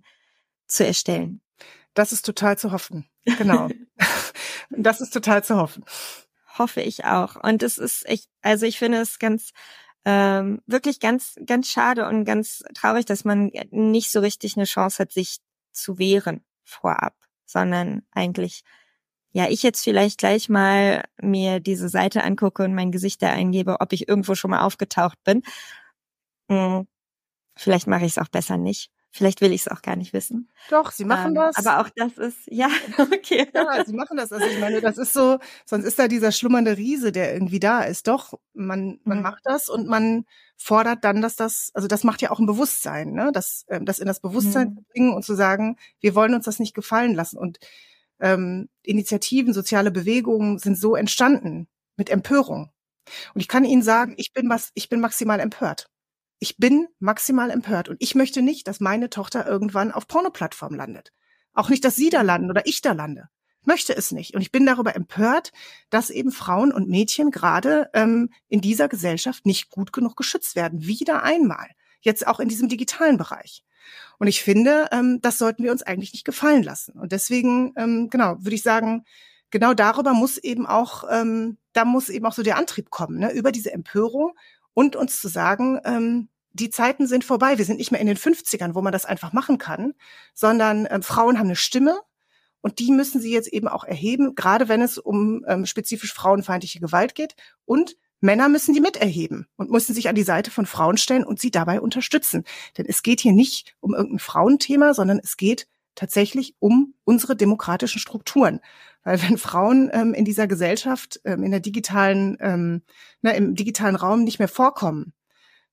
zu 0.66 0.86
erstellen. 0.86 1.40
Das 1.94 2.12
ist 2.12 2.24
total 2.24 2.58
zu 2.58 2.70
hoffen. 2.72 3.08
Genau. 3.24 3.68
das 4.70 5.00
ist 5.00 5.12
total 5.12 5.42
zu 5.42 5.56
hoffen. 5.56 5.84
Hoffe 6.58 6.80
ich 6.80 7.04
auch. 7.04 7.36
Und 7.36 7.62
es 7.62 7.78
ist 7.78 8.06
echt, 8.08 8.28
also 8.42 8.66
ich 8.66 8.78
finde 8.78 8.98
es 8.98 9.18
ganz, 9.18 9.52
ähm, 10.04 10.60
wirklich 10.66 11.00
ganz, 11.00 11.34
ganz 11.44 11.68
schade 11.68 12.06
und 12.06 12.24
ganz 12.24 12.62
traurig, 12.74 13.04
dass 13.04 13.24
man 13.24 13.50
nicht 13.70 14.10
so 14.10 14.20
richtig 14.20 14.56
eine 14.56 14.64
Chance 14.64 15.02
hat, 15.02 15.12
sich 15.12 15.38
zu 15.72 15.98
wehren 15.98 16.44
vorab, 16.64 17.14
sondern 17.44 18.02
eigentlich 18.12 18.62
ja, 19.32 19.48
ich 19.48 19.62
jetzt 19.62 19.84
vielleicht 19.84 20.18
gleich 20.18 20.48
mal 20.48 21.04
mir 21.20 21.60
diese 21.60 21.88
Seite 21.88 22.24
angucke 22.24 22.64
und 22.64 22.74
mein 22.74 22.92
Gesicht 22.92 23.22
da 23.22 23.30
eingebe, 23.30 23.80
ob 23.80 23.92
ich 23.92 24.08
irgendwo 24.08 24.34
schon 24.34 24.50
mal 24.50 24.62
aufgetaucht 24.62 25.22
bin. 25.24 25.42
Hm, 26.50 26.86
vielleicht 27.56 27.86
mache 27.86 28.04
ich 28.06 28.12
es 28.12 28.18
auch 28.18 28.28
besser 28.28 28.56
nicht. 28.56 28.90
Vielleicht 29.10 29.40
will 29.40 29.52
ich 29.52 29.62
es 29.62 29.68
auch 29.68 29.80
gar 29.80 29.96
nicht 29.96 30.12
wissen. 30.12 30.50
Doch, 30.68 30.92
sie 30.92 31.04
machen 31.04 31.28
ähm, 31.28 31.34
das. 31.34 31.56
Aber 31.56 31.80
auch 31.80 31.88
das 31.96 32.18
ist, 32.18 32.40
ja, 32.46 32.68
okay. 32.98 33.48
Ja, 33.54 33.84
sie 33.84 33.94
machen 33.94 34.18
das. 34.18 34.32
Also 34.32 34.46
ich 34.46 34.60
meine, 34.60 34.80
das 34.80 34.98
ist 34.98 35.12
so, 35.12 35.38
sonst 35.64 35.84
ist 35.84 35.98
da 35.98 36.08
dieser 36.08 36.30
schlummernde 36.30 36.76
Riese, 36.76 37.10
der 37.10 37.32
irgendwie 37.32 37.58
da 37.58 37.82
ist. 37.82 38.06
Doch, 38.06 38.34
man, 38.52 39.00
man 39.04 39.18
mhm. 39.18 39.22
macht 39.22 39.40
das 39.44 39.68
und 39.68 39.88
man 39.88 40.26
fordert 40.56 41.04
dann, 41.04 41.22
dass 41.22 41.36
das, 41.36 41.70
also 41.72 41.88
das 41.88 42.04
macht 42.04 42.20
ja 42.20 42.30
auch 42.30 42.38
ein 42.38 42.46
Bewusstsein, 42.46 43.12
ne? 43.12 43.30
Das, 43.32 43.64
ähm, 43.68 43.86
das 43.86 43.98
in 43.98 44.06
das 44.06 44.20
Bewusstsein 44.20 44.68
mhm. 44.68 44.74
zu 44.76 44.82
bringen 44.92 45.14
und 45.14 45.24
zu 45.24 45.34
sagen, 45.34 45.76
wir 46.00 46.14
wollen 46.14 46.34
uns 46.34 46.44
das 46.44 46.58
nicht 46.58 46.74
gefallen 46.74 47.14
lassen. 47.14 47.38
Und 47.38 47.58
ähm, 48.20 48.68
Initiativen, 48.82 49.52
soziale 49.52 49.90
Bewegungen 49.90 50.58
sind 50.58 50.78
so 50.78 50.96
entstanden 50.96 51.68
mit 51.96 52.10
Empörung. 52.10 52.70
Und 53.34 53.40
ich 53.40 53.48
kann 53.48 53.64
Ihnen 53.64 53.82
sagen, 53.82 54.14
ich 54.16 54.32
bin 54.32 54.48
was, 54.48 54.70
ich 54.74 54.88
bin 54.88 55.00
maximal 55.00 55.40
empört. 55.40 55.90
Ich 56.40 56.56
bin 56.56 56.86
maximal 57.00 57.50
empört 57.50 57.88
und 57.88 57.96
ich 58.00 58.14
möchte 58.14 58.42
nicht, 58.42 58.68
dass 58.68 58.80
meine 58.80 59.10
Tochter 59.10 59.46
irgendwann 59.46 59.90
auf 59.90 60.06
Pornoplattform 60.06 60.74
landet. 60.74 61.12
Auch 61.52 61.68
nicht, 61.68 61.84
dass 61.84 61.96
Sie 61.96 62.10
da 62.10 62.22
landen 62.22 62.50
oder 62.50 62.66
ich 62.66 62.80
da 62.80 62.92
lande. 62.92 63.28
Möchte 63.64 63.94
es 63.94 64.12
nicht. 64.12 64.34
Und 64.34 64.40
ich 64.40 64.52
bin 64.52 64.64
darüber 64.64 64.94
empört, 64.94 65.52
dass 65.90 66.10
eben 66.10 66.30
Frauen 66.30 66.72
und 66.72 66.88
Mädchen 66.88 67.32
gerade 67.32 67.90
ähm, 67.92 68.30
in 68.48 68.60
dieser 68.60 68.88
Gesellschaft 68.88 69.44
nicht 69.46 69.68
gut 69.68 69.92
genug 69.92 70.16
geschützt 70.16 70.54
werden. 70.54 70.86
Wieder 70.86 71.24
einmal. 71.24 71.68
Jetzt 72.00 72.26
auch 72.26 72.38
in 72.38 72.48
diesem 72.48 72.68
digitalen 72.68 73.18
Bereich. 73.18 73.64
Und 74.18 74.26
ich 74.26 74.42
finde, 74.42 74.88
ähm, 74.92 75.20
das 75.22 75.38
sollten 75.38 75.62
wir 75.62 75.72
uns 75.72 75.82
eigentlich 75.82 76.12
nicht 76.12 76.24
gefallen 76.24 76.62
lassen. 76.62 76.98
Und 76.98 77.12
deswegen, 77.12 77.72
ähm, 77.76 78.10
genau, 78.10 78.36
würde 78.38 78.54
ich 78.54 78.62
sagen, 78.62 79.04
genau 79.50 79.74
darüber 79.74 80.12
muss 80.12 80.38
eben 80.38 80.66
auch, 80.66 81.04
ähm, 81.10 81.58
da 81.72 81.84
muss 81.84 82.08
eben 82.08 82.26
auch 82.26 82.32
so 82.32 82.42
der 82.42 82.56
Antrieb 82.56 82.90
kommen, 82.90 83.18
ne, 83.18 83.32
über 83.32 83.52
diese 83.52 83.72
Empörung 83.72 84.32
und 84.74 84.96
uns 84.96 85.20
zu 85.20 85.28
sagen, 85.28 85.80
ähm, 85.84 86.28
die 86.52 86.70
Zeiten 86.70 87.06
sind 87.06 87.24
vorbei. 87.24 87.58
Wir 87.58 87.64
sind 87.64 87.76
nicht 87.76 87.92
mehr 87.92 88.00
in 88.00 88.06
den 88.06 88.16
50ern, 88.16 88.74
wo 88.74 88.82
man 88.82 88.92
das 88.92 89.04
einfach 89.04 89.32
machen 89.32 89.58
kann, 89.58 89.94
sondern 90.34 90.86
ähm, 90.90 91.02
Frauen 91.02 91.38
haben 91.38 91.46
eine 91.46 91.56
Stimme 91.56 92.00
und 92.60 92.78
die 92.80 92.90
müssen 92.90 93.20
sie 93.20 93.32
jetzt 93.32 93.48
eben 93.48 93.68
auch 93.68 93.84
erheben, 93.84 94.34
gerade 94.34 94.68
wenn 94.68 94.82
es 94.82 94.98
um 94.98 95.44
ähm, 95.46 95.66
spezifisch 95.66 96.12
frauenfeindliche 96.12 96.80
Gewalt 96.80 97.14
geht 97.14 97.34
und 97.64 97.96
Männer 98.20 98.48
müssen 98.48 98.74
die 98.74 98.80
miterheben 98.80 99.46
und 99.56 99.70
müssen 99.70 99.94
sich 99.94 100.08
an 100.08 100.14
die 100.14 100.22
Seite 100.22 100.50
von 100.50 100.66
Frauen 100.66 100.96
stellen 100.96 101.24
und 101.24 101.40
sie 101.40 101.50
dabei 101.50 101.80
unterstützen. 101.80 102.44
Denn 102.76 102.86
es 102.86 103.02
geht 103.02 103.20
hier 103.20 103.32
nicht 103.32 103.76
um 103.80 103.94
irgendein 103.94 104.18
Frauenthema, 104.18 104.94
sondern 104.94 105.20
es 105.22 105.36
geht 105.36 105.68
tatsächlich 105.94 106.54
um 106.58 106.94
unsere 107.04 107.36
demokratischen 107.36 107.98
Strukturen. 107.98 108.60
Weil 109.04 109.22
wenn 109.22 109.38
Frauen 109.38 109.90
ähm, 109.92 110.14
in 110.14 110.24
dieser 110.24 110.46
Gesellschaft, 110.46 111.20
ähm, 111.24 111.42
in 111.42 111.50
der 111.50 111.60
digitalen, 111.60 112.36
ähm, 112.40 112.82
na, 113.22 113.30
im 113.30 113.54
digitalen 113.54 113.96
Raum 113.96 114.24
nicht 114.24 114.38
mehr 114.38 114.48
vorkommen, 114.48 115.12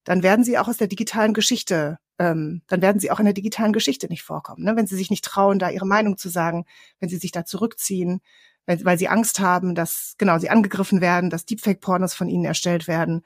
dann 0.04 0.24
werden 0.24 0.46
sie 0.46 0.58
auch 0.58 0.68
aus 0.68 0.78
der 0.78 0.88
digitalen 0.88 1.34
Geschichte, 1.34 2.00
ähm, 2.20 2.62
dann 2.68 2.82
werden 2.82 3.00
sie 3.00 3.12
auch 3.12 3.20
in 3.20 3.26
der 3.26 3.34
digitalen 3.34 3.74
Geschichte 3.74 4.08
nicht 4.08 4.24
vorkommen. 4.24 4.64
Ne? 4.64 4.76
Wenn 4.76 4.88
sie 4.88 4.96
sich 4.96 5.10
nicht 5.10 5.26
trauen, 5.26 5.60
da 5.60 5.70
ihre 5.70 5.88
Meinung 5.88 6.18
zu 6.18 6.30
sagen, 6.30 6.66
wenn 7.00 7.10
sie 7.10 7.18
sich 7.18 7.32
da 7.32 7.43
zurückziehen, 7.43 8.22
weil, 8.66 8.84
weil 8.84 8.97
sie 8.97 9.07
Angst 9.07 9.39
haben, 9.39 9.76
dass 9.76 10.16
genau 10.18 10.38
sie 10.38 10.49
angegriffen 10.49 11.01
werden, 11.01 11.30
dass 11.30 11.45
Deepfake-Pornos 11.45 12.13
von 12.13 12.30
ihnen 12.30 12.45
erstellt 12.45 12.88
werden, 12.88 13.24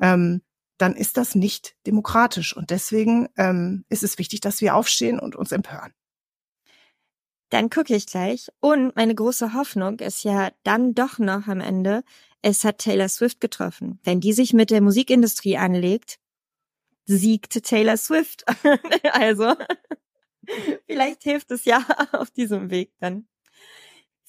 ähm, 0.00 0.42
dann 0.78 0.96
ist 0.96 1.16
das 1.16 1.34
nicht 1.34 1.74
demokratisch. 1.86 2.56
Und 2.56 2.70
deswegen 2.70 3.28
ähm, 3.36 3.84
ist 3.88 4.02
es 4.02 4.18
wichtig, 4.18 4.40
dass 4.40 4.60
wir 4.60 4.74
aufstehen 4.74 5.18
und 5.20 5.36
uns 5.36 5.52
empören. 5.52 5.92
Dann 7.50 7.68
gucke 7.68 7.94
ich 7.94 8.06
gleich. 8.06 8.48
Und 8.60 8.94
meine 8.96 9.14
große 9.14 9.54
Hoffnung 9.54 9.98
ist 9.98 10.24
ja 10.24 10.50
dann 10.62 10.94
doch 10.94 11.18
noch 11.18 11.48
am 11.48 11.60
Ende, 11.60 12.02
es 12.42 12.64
hat 12.64 12.78
Taylor 12.78 13.08
Swift 13.08 13.40
getroffen. 13.40 13.98
Wenn 14.02 14.20
die 14.20 14.32
sich 14.32 14.52
mit 14.54 14.70
der 14.70 14.80
Musikindustrie 14.80 15.58
anlegt, 15.58 16.18
siegt 17.04 17.62
Taylor 17.64 17.96
Swift. 17.96 18.44
also, 19.12 19.54
vielleicht 20.86 21.22
hilft 21.24 21.50
es 21.50 21.64
ja 21.64 21.84
auf 22.12 22.30
diesem 22.30 22.70
Weg 22.70 22.92
dann. 23.00 23.26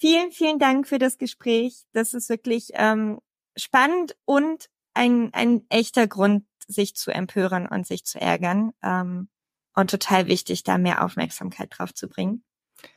Vielen, 0.02 0.32
vielen 0.32 0.58
Dank 0.58 0.88
für 0.88 0.98
das 0.98 1.20
Gespräch. 1.20 1.84
Das 1.94 2.16
ist 2.16 2.28
wirklich 2.28 2.70
ähm, 2.74 3.20
spannend 3.56 4.16
und 4.26 4.68
ein, 4.96 5.30
ein 5.32 5.62
echter 5.70 6.08
Grund, 6.08 6.44
sich 6.68 6.96
zu 6.96 7.12
empören 7.12 7.68
und 7.68 7.86
sich 7.86 8.04
zu 8.04 8.20
ärgern. 8.20 8.72
Ähm, 8.82 9.30
und 9.76 9.92
total 9.92 10.26
wichtig, 10.26 10.64
da 10.64 10.80
mehr 10.80 11.06
Aufmerksamkeit 11.06 11.70
drauf 11.78 11.94
zu 11.94 12.10
bringen. 12.10 12.44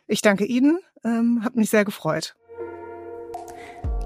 Ich 0.07 0.23
danke 0.23 0.47
Ihnen, 0.47 0.79
ähm, 1.05 1.45
hat 1.45 1.57
mich 1.57 1.69
sehr 1.69 1.85
gefreut. 1.85 2.37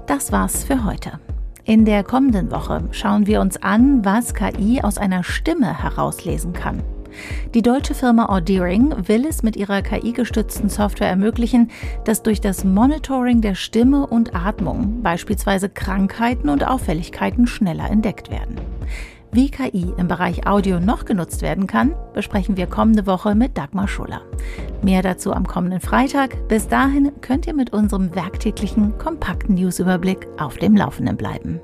Das 0.05 0.33
war's 0.33 0.65
für 0.65 0.83
heute. 0.83 1.21
In 1.63 1.85
der 1.85 2.03
kommenden 2.03 2.51
Woche 2.51 2.85
schauen 2.91 3.27
wir 3.27 3.39
uns 3.39 3.55
an, 3.55 4.03
was 4.03 4.33
KI 4.33 4.81
aus 4.81 4.97
einer 4.97 5.23
Stimme 5.23 5.81
herauslesen 5.81 6.51
kann. 6.51 6.83
Die 7.53 7.61
deutsche 7.61 7.93
Firma 7.93 8.27
Audeering 8.27 9.07
will 9.07 9.25
es 9.25 9.43
mit 9.43 9.55
ihrer 9.55 9.81
KI-gestützten 9.81 10.69
Software 10.69 11.09
ermöglichen, 11.09 11.71
dass 12.05 12.23
durch 12.23 12.41
das 12.41 12.63
Monitoring 12.63 13.41
der 13.41 13.55
Stimme 13.55 14.07
und 14.07 14.35
Atmung 14.35 15.01
beispielsweise 15.01 15.69
Krankheiten 15.69 16.49
und 16.49 16.67
Auffälligkeiten 16.67 17.47
schneller 17.47 17.89
entdeckt 17.89 18.29
werden. 18.29 18.55
Wie 19.31 19.51
KI 19.51 19.93
im 19.97 20.07
Bereich 20.07 20.47
Audio 20.47 20.79
noch 20.79 21.05
genutzt 21.05 21.43
werden 21.43 21.67
kann, 21.67 21.93
besprechen 22.13 22.57
wir 22.57 22.65
kommende 22.65 23.05
Woche 23.05 23.35
mit 23.35 23.57
Dagmar 23.59 23.87
Schuller. 23.87 24.21
Mehr 24.81 25.03
dazu 25.03 25.33
am 25.33 25.45
kommenden 25.45 25.81
Freitag. 25.81 26.47
Bis 26.47 26.67
dahin 26.67 27.11
könnt 27.21 27.45
ihr 27.45 27.53
mit 27.53 27.71
unserem 27.71 28.15
werktäglichen 28.15 28.97
kompakten 28.97 29.53
Newsüberblick 29.53 30.27
auf 30.39 30.57
dem 30.57 30.75
Laufenden 30.75 31.15
bleiben. 31.15 31.59